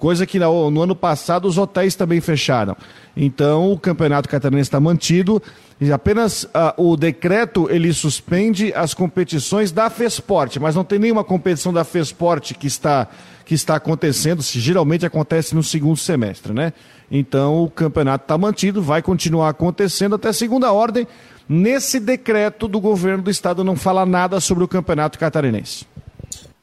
Coisa 0.00 0.24
que 0.24 0.38
no, 0.38 0.70
no 0.70 0.80
ano 0.80 0.96
passado 0.96 1.46
os 1.46 1.58
hotéis 1.58 1.94
também 1.94 2.22
fecharam. 2.22 2.74
Então 3.14 3.70
o 3.70 3.78
campeonato 3.78 4.30
catarinense 4.30 4.68
está 4.68 4.80
mantido. 4.80 5.42
E 5.78 5.92
apenas 5.92 6.44
uh, 6.44 6.48
o 6.78 6.96
decreto 6.96 7.68
ele 7.70 7.92
suspende 7.92 8.72
as 8.74 8.94
competições 8.94 9.70
da 9.70 9.90
Fesporte, 9.90 10.58
mas 10.58 10.74
não 10.74 10.84
tem 10.84 10.98
nenhuma 10.98 11.22
competição 11.22 11.70
da 11.70 11.84
Fesporte 11.84 12.54
que 12.54 12.66
está, 12.66 13.08
que 13.44 13.54
está 13.54 13.76
acontecendo, 13.76 14.42
geralmente 14.42 15.04
acontece 15.04 15.54
no 15.54 15.62
segundo 15.62 15.98
semestre, 15.98 16.54
né? 16.54 16.72
Então 17.10 17.62
o 17.62 17.70
campeonato 17.70 18.24
está 18.24 18.38
mantido, 18.38 18.82
vai 18.82 19.02
continuar 19.02 19.50
acontecendo 19.50 20.14
até 20.14 20.32
segunda 20.32 20.72
ordem. 20.72 21.06
Nesse 21.46 22.00
decreto 22.00 22.66
do 22.66 22.80
governo 22.80 23.22
do 23.24 23.30
estado 23.30 23.62
não 23.62 23.76
fala 23.76 24.06
nada 24.06 24.40
sobre 24.40 24.64
o 24.64 24.68
campeonato 24.68 25.18
catarinense. 25.18 25.84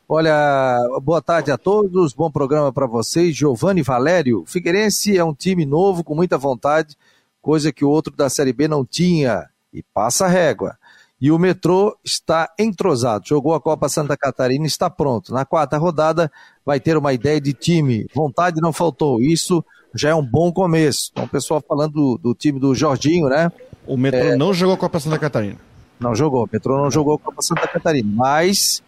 Olha, 0.10 0.80
boa 1.04 1.22
tarde 1.22 1.52
a 1.52 1.58
todos, 1.58 2.14
bom 2.14 2.32
programa 2.32 2.72
para 2.72 2.88
vocês. 2.88 3.36
Giovanni 3.36 3.82
Valério, 3.82 4.46
Figueirense 4.48 5.18
é 5.18 5.24
um 5.24 5.34
time 5.34 5.66
novo 5.66 6.02
com 6.02 6.16
muita 6.16 6.38
vontade, 6.38 6.96
coisa 7.42 7.74
que 7.74 7.84
o 7.84 7.90
outro 7.90 8.16
da 8.16 8.30
Série 8.30 8.54
B 8.54 8.70
não 8.70 8.86
tinha, 8.86 9.50
e 9.74 9.84
passa 9.94 10.24
a 10.24 10.30
régua. 10.30 10.78
E 11.20 11.30
o 11.30 11.38
metrô 11.38 11.94
está 12.06 12.50
entrosado, 12.58 13.28
jogou 13.28 13.54
a 13.54 13.60
Copa 13.60 13.90
Santa 13.90 14.16
Catarina 14.16 14.64
e 14.64 14.68
está 14.68 14.90
pronto. 14.90 15.34
Na 15.34 15.44
quarta 15.44 15.78
rodada 15.78 16.32
vai 16.66 16.80
ter 16.80 16.96
uma 16.96 17.12
ideia 17.12 17.42
de 17.42 17.52
time, 17.52 18.08
vontade 18.16 18.62
não 18.62 18.72
faltou, 18.72 19.22
isso 19.22 19.62
já 19.94 20.12
é 20.12 20.16
um 20.16 20.26
bom 20.26 20.54
começo. 20.54 21.10
Então, 21.12 21.26
o 21.26 21.30
pessoal 21.30 21.62
falando 21.68 21.92
do, 21.92 22.18
do 22.18 22.34
time 22.34 22.62
do 22.62 22.74
Jorginho, 22.74 23.28
né? 23.28 23.52
O 23.86 23.98
metrô 23.98 24.30
é... 24.30 24.38
não 24.38 24.54
jogou 24.54 24.76
a 24.76 24.78
Copa 24.78 25.02
Santa 25.02 25.20
Catarina. 25.20 25.58
Não 26.00 26.16
jogou, 26.16 26.46
o 26.46 26.50
metrô 26.50 26.78
não 26.78 26.90
jogou 26.90 27.16
a 27.16 27.20
Copa 27.20 27.42
Santa 27.42 27.68
Catarina, 27.68 28.10
mas 28.10 28.82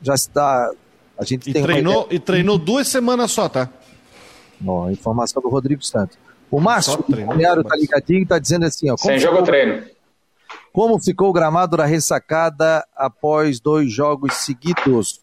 já 0.00 0.14
está. 0.14 0.70
A 1.18 1.24
gente 1.24 1.48
e 1.50 1.52
tem 1.52 1.62
treinou, 1.62 2.06
E 2.10 2.18
treinou 2.18 2.58
duas 2.58 2.88
semanas 2.88 3.30
só, 3.30 3.48
tá? 3.48 3.68
Bom, 4.60 4.90
informação 4.90 5.42
do 5.42 5.48
Rodrigo 5.48 5.82
Santos. 5.82 6.18
O 6.50 6.60
Márcio, 6.60 7.04
o 7.06 7.26
Balneário 7.26 7.64
tá 7.64 7.74
ligadinho, 7.76 8.26
tá 8.26 8.38
dizendo 8.38 8.66
assim, 8.66 8.90
ó. 8.90 8.96
Sem 8.96 9.18
jogo 9.18 9.42
treino. 9.42 9.84
Como 10.72 10.98
ficou 11.00 11.30
o 11.30 11.32
gramado 11.32 11.76
da 11.76 11.86
ressacada 11.86 12.86
após 12.94 13.58
dois 13.60 13.92
jogos 13.92 14.34
seguidos? 14.34 15.20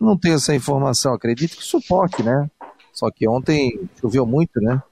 Não 0.00 0.16
tenho 0.16 0.36
essa 0.36 0.54
informação, 0.54 1.12
acredito 1.12 1.56
que 1.56 1.62
suporte, 1.62 2.22
né? 2.22 2.50
Só 2.92 3.10
que 3.10 3.28
ontem 3.28 3.78
choveu 4.00 4.24
muito, 4.24 4.60
né? 4.60 4.82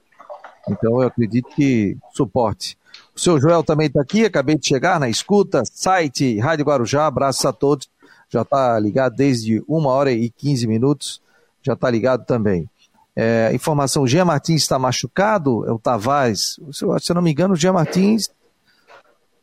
Então 0.69 1.01
eu 1.01 1.07
acredito 1.07 1.49
que 1.55 1.97
suporte. 2.13 2.77
O 3.15 3.19
seu 3.19 3.39
Joel 3.39 3.63
também 3.63 3.87
está 3.87 4.01
aqui, 4.01 4.25
acabei 4.25 4.57
de 4.57 4.67
chegar 4.67 4.99
na 4.99 5.09
escuta, 5.09 5.63
site 5.65 6.37
Rádio 6.39 6.65
Guarujá, 6.65 7.07
abraços 7.07 7.45
a 7.45 7.53
todos 7.53 7.89
já 8.29 8.41
está 8.41 8.79
ligado 8.79 9.15
desde 9.15 9.63
uma 9.67 9.89
hora 9.89 10.11
e 10.11 10.29
15 10.29 10.67
minutos, 10.67 11.21
já 11.61 11.73
está 11.73 11.89
ligado 11.89 12.25
também. 12.25 12.69
É, 13.15 13.51
informação, 13.53 14.03
o 14.03 14.07
Jean 14.07 14.25
Martins 14.25 14.61
está 14.61 14.77
machucado, 14.77 15.65
é 15.67 15.71
o 15.71 15.79
Tavares, 15.79 16.59
se 16.71 16.85
eu, 16.85 16.99
se 16.99 17.11
eu 17.11 17.15
não 17.15 17.21
me 17.21 17.31
engano, 17.31 17.55
o 17.55 17.57
Jean 17.57 17.73
Martins 17.73 18.29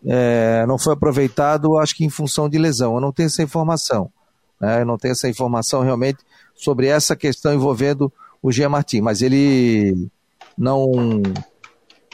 é, 0.07 0.65
não 0.67 0.79
foi 0.79 0.93
aproveitado, 0.93 1.77
acho 1.79 1.97
que 1.97 2.05
em 2.05 2.11
função 2.11 2.49
de 2.49 2.57
lesão, 2.57 2.95
eu 2.95 3.01
não 3.01 3.13
tenho 3.13 3.27
essa 3.27 3.43
informação, 3.43 4.13
né? 4.61 4.83
eu 4.83 4.87
não 4.87 4.97
tenho 4.97 5.13
essa 5.13 5.29
informação 5.29 5.83
realmente 5.83 6.19
sobre 6.55 6.87
essa 6.87 7.17
questão 7.17 7.53
envolvendo 7.53 8.13
o 8.41 8.53
Jean 8.53 8.69
Martins, 8.69 9.01
mas 9.01 9.23
ele 9.23 10.09
não 10.57 10.93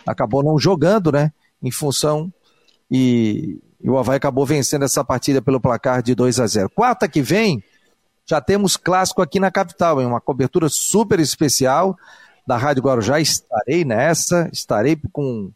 acabou 0.07 0.43
não 0.43 0.59
jogando, 0.59 1.13
né, 1.13 1.33
em 1.63 1.71
função 1.71 2.33
e 2.91 3.59
e 3.83 3.89
o 3.89 3.99
Havaí 3.99 4.17
acabou 4.17 4.45
vencendo 4.45 4.85
essa 4.85 5.03
partida 5.03 5.41
pelo 5.41 5.61
placar 5.61 6.03
de 6.03 6.15
2 6.15 6.39
a 6.41 6.47
0. 6.47 6.71
Quarta 6.71 7.09
que 7.09 7.23
vem, 7.23 7.63
já 8.27 8.41
temos 8.41 8.77
clássico 8.77 9.23
aqui 9.23 9.41
na 9.41 9.51
capital, 9.51 10.01
em 10.01 10.07
uma 10.07 10.21
cobertura 10.21 10.69
super 10.69 11.19
especial 11.19 11.97
da 12.47 12.57
Rádio 12.57 12.83
Guarujá. 12.83 13.19
Estarei 13.21 13.85
nessa, 13.85 14.49
estarei 14.53 14.99
com, 15.13 15.51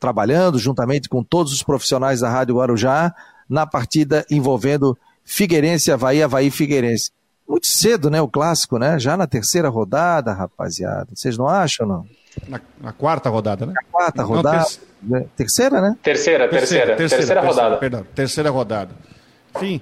trabalhando 0.00 0.58
juntamente 0.58 1.08
com 1.08 1.22
todos 1.22 1.52
os 1.52 1.62
profissionais 1.62 2.20
da 2.20 2.30
Rádio 2.30 2.56
Guarujá 2.56 3.14
na 3.48 3.66
partida 3.66 4.24
envolvendo 4.30 4.96
Figueirense, 5.24 5.92
Havaí, 5.92 6.22
Havaí 6.22 6.50
Figueirense. 6.50 7.10
Muito 7.46 7.66
cedo, 7.66 8.10
né, 8.10 8.20
o 8.20 8.28
clássico, 8.28 8.78
né? 8.78 8.98
Já 8.98 9.16
na 9.16 9.26
terceira 9.26 9.68
rodada, 9.68 10.32
rapaziada. 10.32 11.08
Vocês 11.14 11.38
não 11.38 11.48
acham, 11.48 11.86
não? 11.86 12.06
Na, 12.46 12.60
na 12.80 12.92
quarta 12.92 13.28
rodada, 13.30 13.66
né? 13.66 13.72
Na 13.74 13.82
quarta 13.90 14.22
rodada. 14.22 14.66
Não, 15.02 15.20
ter... 15.20 15.28
Terceira, 15.36 15.80
né? 15.80 15.96
Terceira, 16.02 16.48
terceira, 16.48 16.96
terceira, 16.96 16.96
terceira, 16.96 17.18
terceira 17.18 17.40
rodada. 17.40 17.76
Perdão, 17.78 18.06
terceira 18.14 18.50
rodada. 18.50 18.94
Enfim, 19.56 19.80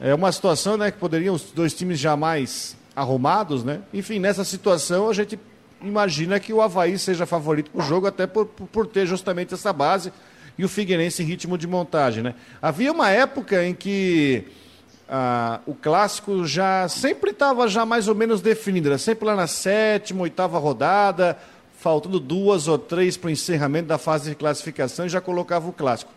é 0.00 0.14
uma 0.14 0.30
situação 0.30 0.76
né, 0.76 0.90
que 0.90 0.98
poderiam 0.98 1.34
os 1.34 1.50
dois 1.50 1.74
times 1.74 1.98
jamais 1.98 2.76
arrumados, 2.94 3.64
né? 3.64 3.80
Enfim, 3.92 4.18
nessa 4.18 4.44
situação 4.44 5.08
a 5.08 5.12
gente 5.12 5.38
imagina 5.82 6.40
que 6.40 6.52
o 6.52 6.60
Havaí 6.60 6.98
seja 6.98 7.26
favorito 7.26 7.70
para 7.70 7.80
o 7.80 7.84
jogo, 7.84 8.06
até 8.06 8.26
por, 8.26 8.46
por 8.46 8.86
ter 8.86 9.06
justamente 9.06 9.54
essa 9.54 9.72
base 9.72 10.12
e 10.56 10.64
o 10.64 10.68
Figueirense 10.68 11.22
em 11.22 11.26
ritmo 11.26 11.56
de 11.56 11.66
montagem, 11.66 12.22
né? 12.22 12.34
Havia 12.60 12.90
uma 12.92 13.10
época 13.10 13.64
em 13.64 13.72
que 13.72 14.44
ah, 15.08 15.60
o 15.66 15.74
clássico 15.74 16.44
já 16.44 16.88
sempre 16.88 17.30
estava 17.30 17.68
já 17.68 17.86
mais 17.86 18.08
ou 18.08 18.14
menos 18.14 18.40
definido, 18.40 18.88
era 18.88 18.98
sempre 18.98 19.24
lá 19.24 19.36
na 19.36 19.46
sétima, 19.46 20.22
oitava 20.22 20.58
rodada, 20.58 21.38
faltando 21.78 22.18
duas 22.18 22.66
ou 22.66 22.76
três 22.76 23.16
para 23.16 23.28
o 23.28 23.30
encerramento 23.30 23.88
da 23.88 23.98
fase 23.98 24.30
de 24.30 24.36
classificação 24.36 25.06
e 25.06 25.08
já 25.08 25.20
colocava 25.20 25.68
o 25.68 25.72
clássico. 25.72 26.12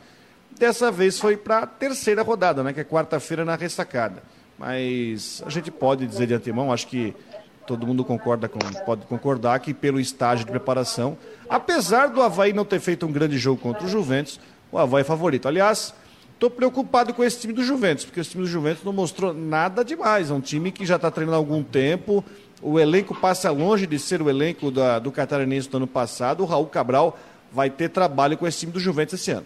Dessa 0.57 0.91
vez 0.91 1.19
foi 1.19 1.37
para 1.37 1.59
a 1.59 1.67
terceira 1.67 2.23
rodada, 2.23 2.63
né, 2.63 2.73
que 2.73 2.79
é 2.79 2.83
quarta-feira 2.83 3.45
na 3.45 3.55
ressacada. 3.55 4.23
Mas 4.57 5.41
a 5.45 5.49
gente 5.49 5.71
pode 5.71 6.05
dizer 6.05 6.27
de 6.27 6.33
antemão, 6.33 6.71
acho 6.73 6.87
que 6.87 7.15
todo 7.65 7.85
mundo 7.85 8.03
concorda 8.03 8.49
com, 8.49 8.59
pode 8.85 9.05
concordar 9.05 9.59
que 9.59 9.73
pelo 9.73 9.99
estágio 9.99 10.45
de 10.45 10.51
preparação, 10.51 11.17
apesar 11.47 12.07
do 12.07 12.21
Havaí 12.21 12.53
não 12.53 12.65
ter 12.65 12.79
feito 12.79 13.05
um 13.05 13.11
grande 13.11 13.37
jogo 13.37 13.61
contra 13.61 13.85
o 13.85 13.87
Juventus, 13.87 14.39
o 14.71 14.77
Havaí 14.77 15.01
é 15.01 15.03
favorito. 15.03 15.47
Aliás, 15.47 15.93
estou 16.41 16.49
preocupado 16.49 17.13
com 17.13 17.23
esse 17.23 17.39
time 17.39 17.53
do 17.53 17.63
Juventus, 17.63 18.03
porque 18.03 18.19
esse 18.19 18.31
time 18.31 18.43
do 18.43 18.49
Juventus 18.49 18.83
não 18.83 18.91
mostrou 18.91 19.31
nada 19.31 19.85
demais. 19.85 20.31
É 20.31 20.33
um 20.33 20.41
time 20.41 20.71
que 20.71 20.87
já 20.87 20.95
está 20.95 21.11
treinando 21.11 21.35
há 21.35 21.39
algum 21.39 21.61
tempo, 21.61 22.25
o 22.63 22.79
elenco 22.79 23.13
passa 23.13 23.51
longe 23.51 23.85
de 23.85 23.99
ser 23.99 24.23
o 24.23 24.29
elenco 24.29 24.71
da, 24.71 24.97
do 24.97 25.11
Catarinense 25.11 25.69
do 25.69 25.77
ano 25.77 25.85
passado. 25.85 26.41
O 26.41 26.45
Raul 26.47 26.65
Cabral 26.65 27.15
vai 27.51 27.69
ter 27.69 27.89
trabalho 27.89 28.39
com 28.39 28.47
esse 28.47 28.61
time 28.61 28.71
do 28.71 28.79
Juventus 28.79 29.19
esse 29.19 29.29
ano. 29.29 29.45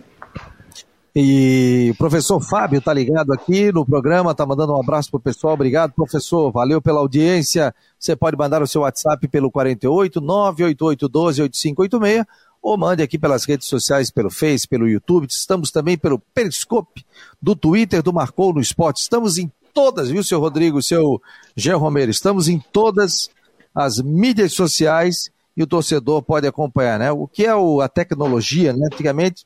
E 1.13 1.91
o 1.93 1.97
professor 1.97 2.41
Fábio 2.41 2.79
está 2.79 2.93
ligado 2.93 3.31
aqui 3.33 3.71
no 3.73 3.85
programa, 3.85 4.31
está 4.31 4.45
mandando 4.45 4.73
um 4.73 4.79
abraço 4.79 5.09
para 5.11 5.17
o 5.17 5.21
pessoal. 5.21 5.53
Obrigado, 5.53 5.93
professor. 5.93 6.51
Valeu 6.51 6.81
pela 6.81 6.99
audiência. 6.99 7.73
Você 7.99 8.15
pode 8.15 8.37
mandar 8.37 8.61
o 8.61 8.67
seu 8.67 8.81
WhatsApp 8.81 9.25
pelo 9.27 9.51
48 9.51 10.19
988 10.21 11.09
12 11.09 11.41
8586 11.41 12.25
ou 12.65 12.75
mande 12.75 13.03
aqui 13.03 13.19
pelas 13.19 13.45
redes 13.45 13.67
sociais, 13.67 14.09
pelo 14.09 14.31
Face, 14.31 14.67
pelo 14.67 14.89
YouTube. 14.89 15.27
Estamos 15.29 15.69
também 15.69 15.95
pelo 15.95 16.17
Periscope 16.17 17.05
do 17.39 17.55
Twitter 17.55 18.01
do 18.01 18.11
Marcou 18.11 18.51
no 18.51 18.59
Esporte. 18.59 19.01
Estamos 19.01 19.37
em 19.37 19.51
todas, 19.71 20.09
viu, 20.09 20.23
seu 20.23 20.39
Rodrigo, 20.39 20.81
seu 20.81 21.21
Jean 21.55 21.77
Romero? 21.77 22.09
Estamos 22.09 22.47
em 22.47 22.59
todas 22.73 23.29
as 23.73 24.01
mídias 24.01 24.53
sociais 24.53 25.29
e 25.55 25.61
o 25.61 25.67
torcedor 25.67 26.23
pode 26.23 26.47
acompanhar, 26.47 26.97
né? 26.97 27.11
O 27.11 27.27
que 27.27 27.45
é 27.45 27.53
o, 27.53 27.81
a 27.81 27.87
tecnologia, 27.87 28.73
né? 28.73 28.87
Antigamente 28.91 29.45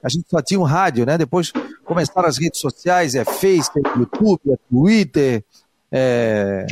a 0.00 0.08
gente 0.08 0.30
só 0.30 0.40
tinha 0.40 0.60
um 0.60 0.62
rádio, 0.62 1.04
né? 1.04 1.18
Depois 1.18 1.52
começaram 1.84 2.28
as 2.28 2.38
redes 2.38 2.60
sociais, 2.60 3.16
é 3.16 3.24
Facebook, 3.24 3.80
é 3.84 3.98
YouTube, 3.98 4.52
é 4.52 4.56
Twitter, 4.70 5.44
é 5.90 6.66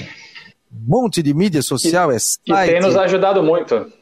um 0.73 0.97
monte 1.01 1.25
de 1.25 1.35
mídia 1.35 1.61
social, 1.61 2.13
é 2.13 2.21
site. 2.21 2.45
Que 2.45 2.55
tem 2.55 2.81
nos 2.81 2.95
ajudado 2.95 3.43
muito. 3.43 3.99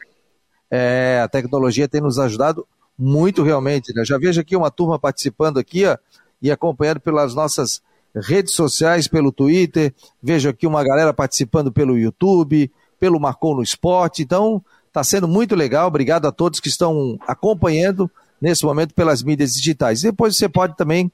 É, 0.70 1.20
a 1.22 1.28
tecnologia 1.28 1.88
tem 1.88 2.00
nos 2.00 2.18
ajudado 2.18 2.66
muito 2.98 3.42
realmente, 3.42 3.92
né? 3.94 4.04
Já 4.04 4.18
vejo 4.18 4.40
aqui 4.40 4.56
uma 4.56 4.70
turma 4.70 4.98
participando 4.98 5.58
aqui, 5.58 5.84
ó, 5.84 5.96
e 6.40 6.50
acompanhando 6.50 7.00
pelas 7.00 7.34
nossas 7.34 7.82
redes 8.14 8.54
sociais, 8.54 9.06
pelo 9.06 9.30
Twitter, 9.30 9.94
vejo 10.22 10.48
aqui 10.48 10.66
uma 10.66 10.82
galera 10.82 11.12
participando 11.12 11.70
pelo 11.70 11.98
YouTube, 11.98 12.70
pelo 12.98 13.20
Marcou 13.20 13.54
no 13.54 13.62
Esporte, 13.62 14.22
então 14.22 14.64
está 14.88 15.04
sendo 15.04 15.28
muito 15.28 15.54
legal, 15.54 15.88
obrigado 15.88 16.26
a 16.26 16.32
todos 16.32 16.58
que 16.58 16.68
estão 16.68 17.18
acompanhando 17.26 18.10
nesse 18.40 18.64
momento 18.64 18.94
pelas 18.94 19.22
mídias 19.22 19.52
digitais. 19.52 20.00
Depois 20.00 20.36
você 20.36 20.48
pode 20.48 20.76
também 20.76 21.12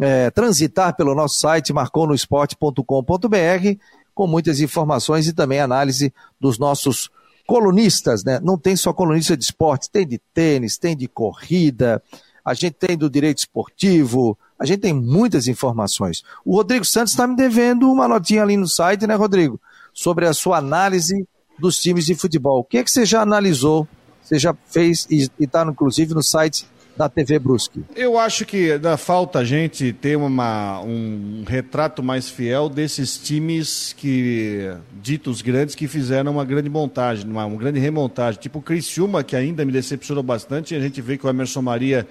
é, 0.00 0.30
transitar 0.30 0.96
pelo 0.96 1.14
nosso 1.14 1.38
site 1.38 1.72
marconosport.com.br 1.72 3.78
com 4.14 4.26
muitas 4.26 4.60
informações 4.60 5.26
e 5.26 5.32
também 5.32 5.60
análise 5.60 6.12
dos 6.40 6.58
nossos 6.58 7.10
colunistas, 7.48 8.22
né? 8.22 8.38
Não 8.42 8.58
tem 8.58 8.76
só 8.76 8.92
colunista 8.92 9.34
de 9.34 9.42
esporte, 9.42 9.90
tem 9.90 10.06
de 10.06 10.20
tênis, 10.34 10.76
tem 10.76 10.94
de 10.94 11.08
corrida, 11.08 12.02
a 12.44 12.52
gente 12.52 12.72
tem 12.72 12.94
do 12.94 13.08
direito 13.08 13.38
esportivo, 13.38 14.38
a 14.58 14.66
gente 14.66 14.80
tem 14.80 14.92
muitas 14.92 15.48
informações. 15.48 16.22
O 16.44 16.56
Rodrigo 16.56 16.84
Santos 16.84 17.14
está 17.14 17.26
me 17.26 17.34
devendo 17.34 17.90
uma 17.90 18.06
notinha 18.06 18.42
ali 18.42 18.54
no 18.54 18.68
site, 18.68 19.06
né, 19.06 19.14
Rodrigo? 19.14 19.58
Sobre 19.94 20.26
a 20.26 20.34
sua 20.34 20.58
análise 20.58 21.26
dos 21.58 21.80
times 21.80 22.04
de 22.04 22.14
futebol. 22.14 22.60
O 22.60 22.64
que 22.64 22.76
é 22.76 22.84
que 22.84 22.90
você 22.90 23.06
já 23.06 23.22
analisou, 23.22 23.88
você 24.22 24.38
já 24.38 24.54
fez 24.66 25.06
e 25.10 25.30
está 25.40 25.64
inclusive 25.64 26.12
no 26.12 26.22
site 26.22 26.68
da 26.98 27.08
TV 27.08 27.38
Brusque? 27.38 27.84
Eu 27.96 28.18
acho 28.18 28.44
que 28.44 28.76
dá 28.76 28.96
falta 28.96 29.38
a 29.38 29.44
gente 29.44 29.92
ter 29.92 30.16
uma, 30.16 30.80
um 30.80 31.44
retrato 31.46 32.02
mais 32.02 32.28
fiel 32.28 32.68
desses 32.68 33.16
times 33.16 33.94
que 33.96 34.70
ditos 35.00 35.40
grandes 35.40 35.74
que 35.74 35.88
fizeram 35.88 36.32
uma 36.32 36.44
grande 36.44 36.68
montagem, 36.68 37.30
uma, 37.30 37.46
uma 37.46 37.58
grande 37.58 37.78
remontagem. 37.78 38.40
Tipo 38.40 38.58
o 38.58 38.62
Criciúma, 38.62 39.22
que 39.22 39.36
ainda 39.36 39.64
me 39.64 39.72
decepcionou 39.72 40.22
bastante, 40.22 40.74
e 40.74 40.76
a 40.76 40.80
gente 40.80 41.00
vê 41.00 41.16
que 41.16 41.26
o 41.26 41.30
Emerson 41.30 41.62
Maria 41.62 42.06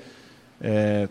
é, 0.62 1.08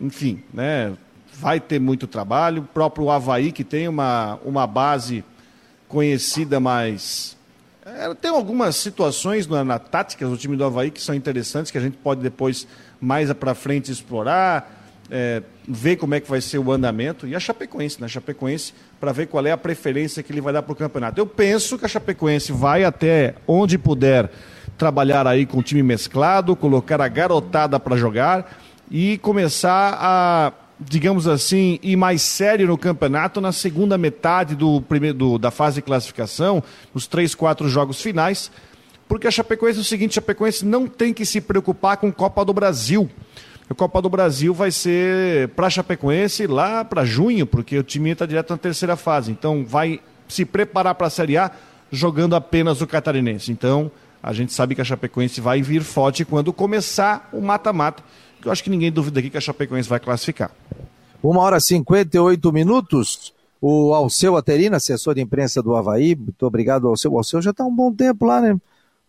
enfim, 0.00 0.42
né, 0.52 0.92
vai 1.34 1.60
ter 1.60 1.78
muito 1.78 2.06
trabalho. 2.06 2.62
O 2.62 2.66
próprio 2.66 3.10
Havaí, 3.10 3.52
que 3.52 3.62
tem 3.62 3.86
uma, 3.86 4.38
uma 4.44 4.66
base 4.66 5.24
conhecida, 5.86 6.58
mas 6.58 7.36
é, 7.84 8.14
tem 8.14 8.30
algumas 8.30 8.76
situações 8.76 9.46
na, 9.46 9.64
na 9.64 9.78
tática 9.78 10.26
do 10.26 10.36
time 10.36 10.56
do 10.56 10.64
Havaí 10.64 10.90
que 10.90 11.00
são 11.00 11.14
interessantes, 11.14 11.70
que 11.70 11.78
a 11.78 11.80
gente 11.80 11.96
pode 11.98 12.20
depois, 12.20 12.66
mais 13.00 13.32
para 13.32 13.54
frente, 13.54 13.90
explorar, 13.90 14.80
é, 15.10 15.42
ver 15.66 15.96
como 15.96 16.14
é 16.14 16.20
que 16.20 16.30
vai 16.30 16.40
ser 16.40 16.58
o 16.58 16.70
andamento. 16.70 17.26
E 17.26 17.34
a 17.34 17.40
Chapecoense, 17.40 18.00
né? 18.00 18.06
A 18.06 18.08
Chapecoense, 18.08 18.72
para 19.00 19.12
ver 19.12 19.26
qual 19.26 19.44
é 19.46 19.50
a 19.50 19.56
preferência 19.56 20.22
que 20.22 20.32
ele 20.32 20.40
vai 20.40 20.52
dar 20.52 20.62
para 20.62 20.72
o 20.72 20.76
campeonato. 20.76 21.20
Eu 21.20 21.26
penso 21.26 21.78
que 21.78 21.84
a 21.84 21.88
Chapecoense 21.88 22.52
vai 22.52 22.84
até 22.84 23.34
onde 23.46 23.78
puder 23.78 24.30
trabalhar 24.78 25.26
aí 25.26 25.44
com 25.44 25.58
o 25.58 25.62
time 25.62 25.82
mesclado, 25.82 26.56
colocar 26.56 27.00
a 27.00 27.08
garotada 27.08 27.78
para 27.78 27.96
jogar 27.96 28.50
e 28.90 29.18
começar 29.18 29.96
a, 30.00 30.52
digamos 30.80 31.28
assim, 31.28 31.78
ir 31.82 31.96
mais 31.96 32.22
sério 32.22 32.66
no 32.66 32.78
campeonato 32.78 33.40
na 33.40 33.52
segunda 33.52 33.98
metade 33.98 34.54
do 34.54 34.80
primeiro, 34.80 35.18
do, 35.18 35.38
da 35.38 35.50
fase 35.50 35.76
de 35.76 35.82
classificação, 35.82 36.62
nos 36.94 37.06
três, 37.06 37.34
quatro 37.34 37.68
jogos 37.68 38.00
finais, 38.00 38.50
porque 39.10 39.26
a 39.26 39.30
Chapecoense 39.30 39.78
é 39.78 39.82
o 39.82 39.84
seguinte, 39.84 40.12
a 40.12 40.14
Chapecoense 40.14 40.64
não 40.64 40.86
tem 40.86 41.12
que 41.12 41.26
se 41.26 41.40
preocupar 41.40 41.96
com 41.96 42.12
Copa 42.12 42.44
do 42.44 42.54
Brasil. 42.54 43.10
A 43.68 43.74
Copa 43.74 44.00
do 44.00 44.08
Brasil 44.08 44.54
vai 44.54 44.70
ser 44.70 45.48
para 45.48 45.66
a 45.66 45.70
Chapecoense 45.70 46.46
lá 46.46 46.84
para 46.84 47.04
junho, 47.04 47.44
porque 47.44 47.76
o 47.76 47.82
time 47.82 48.10
está 48.10 48.24
direto 48.24 48.50
na 48.50 48.56
terceira 48.56 48.94
fase. 48.94 49.32
Então 49.32 49.64
vai 49.66 50.00
se 50.28 50.44
preparar 50.44 50.94
para 50.94 51.08
a 51.08 51.10
Série 51.10 51.36
A 51.36 51.50
jogando 51.90 52.36
apenas 52.36 52.80
o 52.80 52.86
catarinense. 52.86 53.50
Então 53.50 53.90
a 54.22 54.32
gente 54.32 54.52
sabe 54.52 54.76
que 54.76 54.80
a 54.80 54.84
Chapecoense 54.84 55.40
vai 55.40 55.60
vir 55.60 55.82
forte 55.82 56.24
quando 56.24 56.52
começar 56.52 57.28
o 57.32 57.40
mata-mata 57.40 58.02
eu 58.44 58.50
acho 58.50 58.64
que 58.64 58.70
ninguém 58.70 58.90
duvida 58.90 59.20
aqui 59.20 59.30
que 59.30 59.36
a 59.36 59.40
Chapecoense 59.40 59.88
vai 59.88 60.00
classificar. 60.00 60.50
Uma 61.22 61.42
hora 61.42 61.58
e 61.58 61.60
58 61.60 62.52
minutos. 62.52 63.34
O 63.60 63.92
Alceu 63.92 64.36
Aterina, 64.36 64.78
assessor 64.78 65.14
de 65.14 65.20
imprensa 65.20 65.62
do 65.62 65.76
Havaí, 65.76 66.16
muito 66.16 66.46
obrigado, 66.46 66.88
Alceu. 66.88 67.12
O 67.12 67.18
Alceu 67.18 67.42
já 67.42 67.50
está 67.50 67.62
um 67.64 67.74
bom 67.74 67.92
tempo 67.92 68.24
lá, 68.24 68.40
né? 68.40 68.58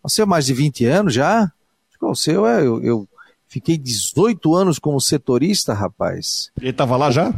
Alceu, 0.02 0.26
mais 0.26 0.46
de 0.46 0.54
20 0.54 0.84
anos 0.86 1.14
já? 1.14 1.50
O 2.00 2.06
Alceu 2.06 2.46
é. 2.46 2.60
Eu, 2.66 2.82
eu 2.82 3.08
fiquei 3.46 3.78
18 3.78 4.54
anos 4.54 4.78
como 4.78 5.00
setorista, 5.00 5.72
rapaz. 5.72 6.50
Ele 6.60 6.70
estava 6.70 6.96
lá 6.96 7.10
já? 7.10 7.32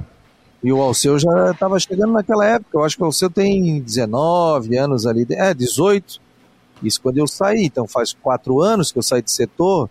E 0.62 0.73
o 0.73 0.81
Alceu 0.81 1.19
já 1.19 1.51
estava 1.51 1.79
chegando 1.79 2.12
naquela 2.12 2.47
época. 2.47 2.79
Eu 2.79 2.85
acho 2.85 2.97
que 2.97 3.03
o 3.03 3.07
Alceu 3.07 3.29
tem 3.29 3.81
19 3.81 4.77
anos 4.79 5.07
ali. 5.07 5.27
É, 5.31 5.53
18. 5.53 6.19
Isso 6.83 7.01
quando 7.03 7.19
eu 7.19 7.27
saí. 7.27 7.65
Então 7.65 7.87
faz 7.87 8.15
quatro 8.15 8.62
anos 8.62 8.91
que 8.91 8.99
eu 8.99 9.03
saí 9.03 9.21
de 9.21 9.31
setor. 9.31 9.91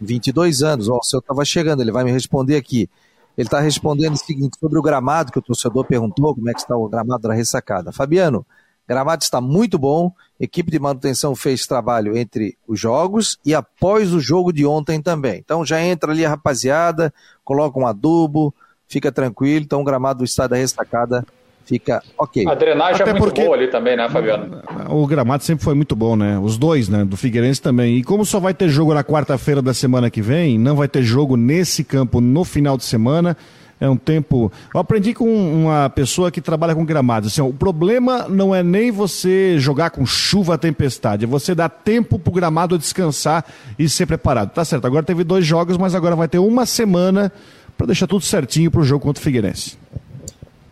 22 0.00 0.62
anos. 0.62 0.88
O 0.88 1.02
senhor 1.02 1.20
estava 1.20 1.44
chegando, 1.44 1.82
ele 1.82 1.92
vai 1.92 2.04
me 2.04 2.12
responder 2.12 2.56
aqui. 2.56 2.88
Ele 3.36 3.46
está 3.46 3.60
respondendo 3.60 4.14
o 4.14 4.18
seguinte, 4.18 4.58
sobre 4.58 4.78
o 4.78 4.82
gramado, 4.82 5.32
que 5.32 5.38
o 5.38 5.42
torcedor 5.42 5.84
perguntou, 5.84 6.34
como 6.34 6.50
é 6.50 6.52
que 6.52 6.60
está 6.60 6.76
o 6.76 6.88
gramado 6.88 7.26
da 7.28 7.32
ressacada. 7.32 7.92
Fabiano, 7.92 8.44
gramado 8.90 9.22
está 9.22 9.40
muito 9.40 9.78
bom, 9.78 10.12
equipe 10.40 10.68
de 10.68 10.80
manutenção 10.80 11.36
fez 11.36 11.64
trabalho 11.64 12.16
entre 12.16 12.58
os 12.66 12.80
jogos 12.80 13.38
e 13.46 13.54
após 13.54 14.12
o 14.12 14.18
jogo 14.18 14.52
de 14.52 14.66
ontem 14.66 15.00
também. 15.00 15.38
Então 15.38 15.64
já 15.64 15.80
entra 15.80 16.10
ali 16.10 16.26
a 16.26 16.30
rapaziada, 16.30 17.14
coloca 17.44 17.78
um 17.78 17.86
adubo, 17.86 18.52
fica 18.88 19.12
tranquilo, 19.12 19.64
então 19.64 19.80
o 19.80 19.84
gramado 19.84 20.18
do 20.18 20.24
estado 20.24 20.50
da 20.50 20.56
ressacada 20.56 21.24
fica 21.64 22.02
ok. 22.18 22.44
A 22.48 22.54
drenagem 22.56 23.02
é 23.02 23.02
Até 23.02 23.10
é 23.16 23.20
muito 23.20 23.40
boa 23.40 23.54
ali 23.54 23.68
também, 23.68 23.96
né, 23.96 24.08
Fabiano? 24.08 24.60
O 24.88 25.06
gramado 25.06 25.44
sempre 25.44 25.64
foi 25.64 25.74
muito 25.74 25.94
bom, 25.94 26.16
né? 26.16 26.36
Os 26.40 26.58
dois, 26.58 26.88
né? 26.88 27.04
Do 27.04 27.16
Figueirense 27.16 27.62
também. 27.62 27.98
E 27.98 28.02
como 28.02 28.24
só 28.24 28.40
vai 28.40 28.52
ter 28.52 28.68
jogo 28.68 28.92
na 28.92 29.04
quarta-feira 29.04 29.62
da 29.62 29.72
semana 29.72 30.10
que 30.10 30.20
vem, 30.20 30.58
não 30.58 30.74
vai 30.74 30.88
ter 30.88 31.04
jogo 31.04 31.36
nesse 31.36 31.84
campo 31.84 32.20
no 32.20 32.44
final 32.44 32.76
de 32.76 32.82
semana. 32.82 33.36
É 33.80 33.88
um 33.88 33.96
tempo. 33.96 34.52
Eu 34.74 34.80
aprendi 34.80 35.14
com 35.14 35.26
uma 35.26 35.88
pessoa 35.88 36.30
que 36.30 36.42
trabalha 36.42 36.74
com 36.74 36.84
gramados. 36.84 37.32
Assim, 37.32 37.40
ó, 37.40 37.46
o 37.46 37.54
problema 37.54 38.28
não 38.28 38.54
é 38.54 38.62
nem 38.62 38.90
você 38.90 39.58
jogar 39.58 39.88
com 39.88 40.04
chuva, 40.04 40.58
tempestade, 40.58 41.24
é 41.24 41.26
você 41.26 41.54
dar 41.54 41.70
tempo 41.70 42.18
pro 42.18 42.30
gramado 42.30 42.76
descansar 42.76 43.42
e 43.78 43.88
ser 43.88 44.04
preparado. 44.04 44.50
Tá 44.50 44.64
certo. 44.66 44.86
Agora 44.86 45.02
teve 45.02 45.24
dois 45.24 45.46
jogos, 45.46 45.78
mas 45.78 45.94
agora 45.94 46.14
vai 46.14 46.28
ter 46.28 46.38
uma 46.38 46.66
semana 46.66 47.32
para 47.74 47.86
deixar 47.86 48.06
tudo 48.06 48.22
certinho 48.22 48.70
pro 48.70 48.84
jogo 48.84 49.02
contra 49.02 49.18
o 49.18 49.24
Figueirense. 49.24 49.78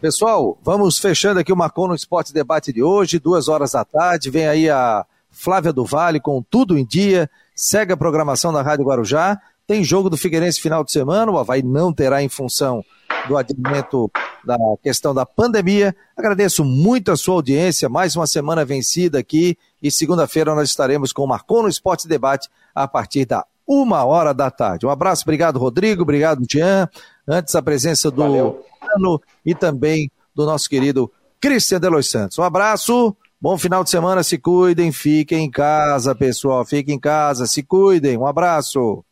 Pessoal, 0.03 0.59
vamos 0.63 0.99
fechando 0.99 1.41
aqui 1.41 1.51
o 1.51 1.57
Marcon 1.57 1.89
no 1.89 1.95
Esporte 1.95 2.33
Debate 2.33 2.75
de 2.75 2.83
hoje, 2.83 3.19
duas 3.19 3.49
horas 3.49 3.73
da 3.73 3.87
tarde. 3.87 4.31
Vem 4.31 4.47
aí 4.47 4.69
a 4.69 5.07
Flávia 5.31 5.73
do 5.73 5.85
Vale 5.85 6.21
com 6.21 6.43
tudo 6.43 6.77
em 6.77 6.85
dia. 6.85 7.31
Segue 7.55 7.95
a 7.95 7.97
programação 7.97 8.53
da 8.53 8.61
Rádio 8.61 8.85
Guarujá. 8.85 9.41
Tem 9.67 9.83
jogo 9.83 10.11
do 10.11 10.17
Figueirense 10.17 10.61
final 10.61 10.85
de 10.85 10.93
semana. 10.93 11.33
O 11.33 11.39
Havaí 11.39 11.63
não 11.63 11.93
terá 11.93 12.23
em 12.23 12.29
função 12.29 12.85
do 13.27 13.37
adiamento 13.37 14.11
da 14.45 14.57
questão 14.83 15.15
da 15.15 15.27
pandemia. 15.27 15.95
Agradeço 16.17 16.65
muito 16.65 17.11
a 17.11 17.17
sua 17.17 17.35
audiência. 17.35 17.89
Mais 17.89 18.15
uma 18.15 18.27
semana 18.27 18.65
vencida 18.65 19.19
aqui. 19.19 19.57
E 19.83 19.91
segunda-feira 19.91 20.55
nós 20.55 20.69
estaremos 20.69 21.13
com 21.13 21.23
o 21.23 21.27
Marcon 21.27 21.63
no 21.63 21.69
Esporte 21.69 22.07
Debate 22.07 22.49
a 22.75 22.87
partir 22.87 23.25
da 23.25 23.45
uma 23.67 24.05
hora 24.05 24.33
da 24.33 24.51
tarde. 24.51 24.87
Um 24.87 24.91
abraço, 24.91 25.25
obrigado, 25.25 25.59
Rodrigo, 25.59 26.03
obrigado, 26.03 26.43
Jean. 26.51 26.89
Antes 27.27 27.55
a 27.55 27.61
presença 27.61 28.11
do 28.11 28.23
Valeu. 28.23 28.65
Ano 28.97 29.21
e 29.45 29.55
também 29.55 30.11
do 30.35 30.47
nosso 30.47 30.69
querido 30.69 31.13
Cristian 31.39 31.79
Delois 31.79 32.09
Santos. 32.09 32.39
Um 32.39 32.43
abraço, 32.43 33.15
bom 33.39 33.59
final 33.59 33.85
de 33.85 33.91
semana, 33.91 34.23
se 34.23 34.39
cuidem, 34.39 34.91
fiquem 34.91 35.45
em 35.45 35.51
casa, 35.51 36.15
pessoal, 36.15 36.65
fiquem 36.65 36.95
em 36.95 36.99
casa, 36.99 37.47
se 37.47 37.63
cuidem. 37.63 38.17
Um 38.17 38.27
abraço. 38.27 39.05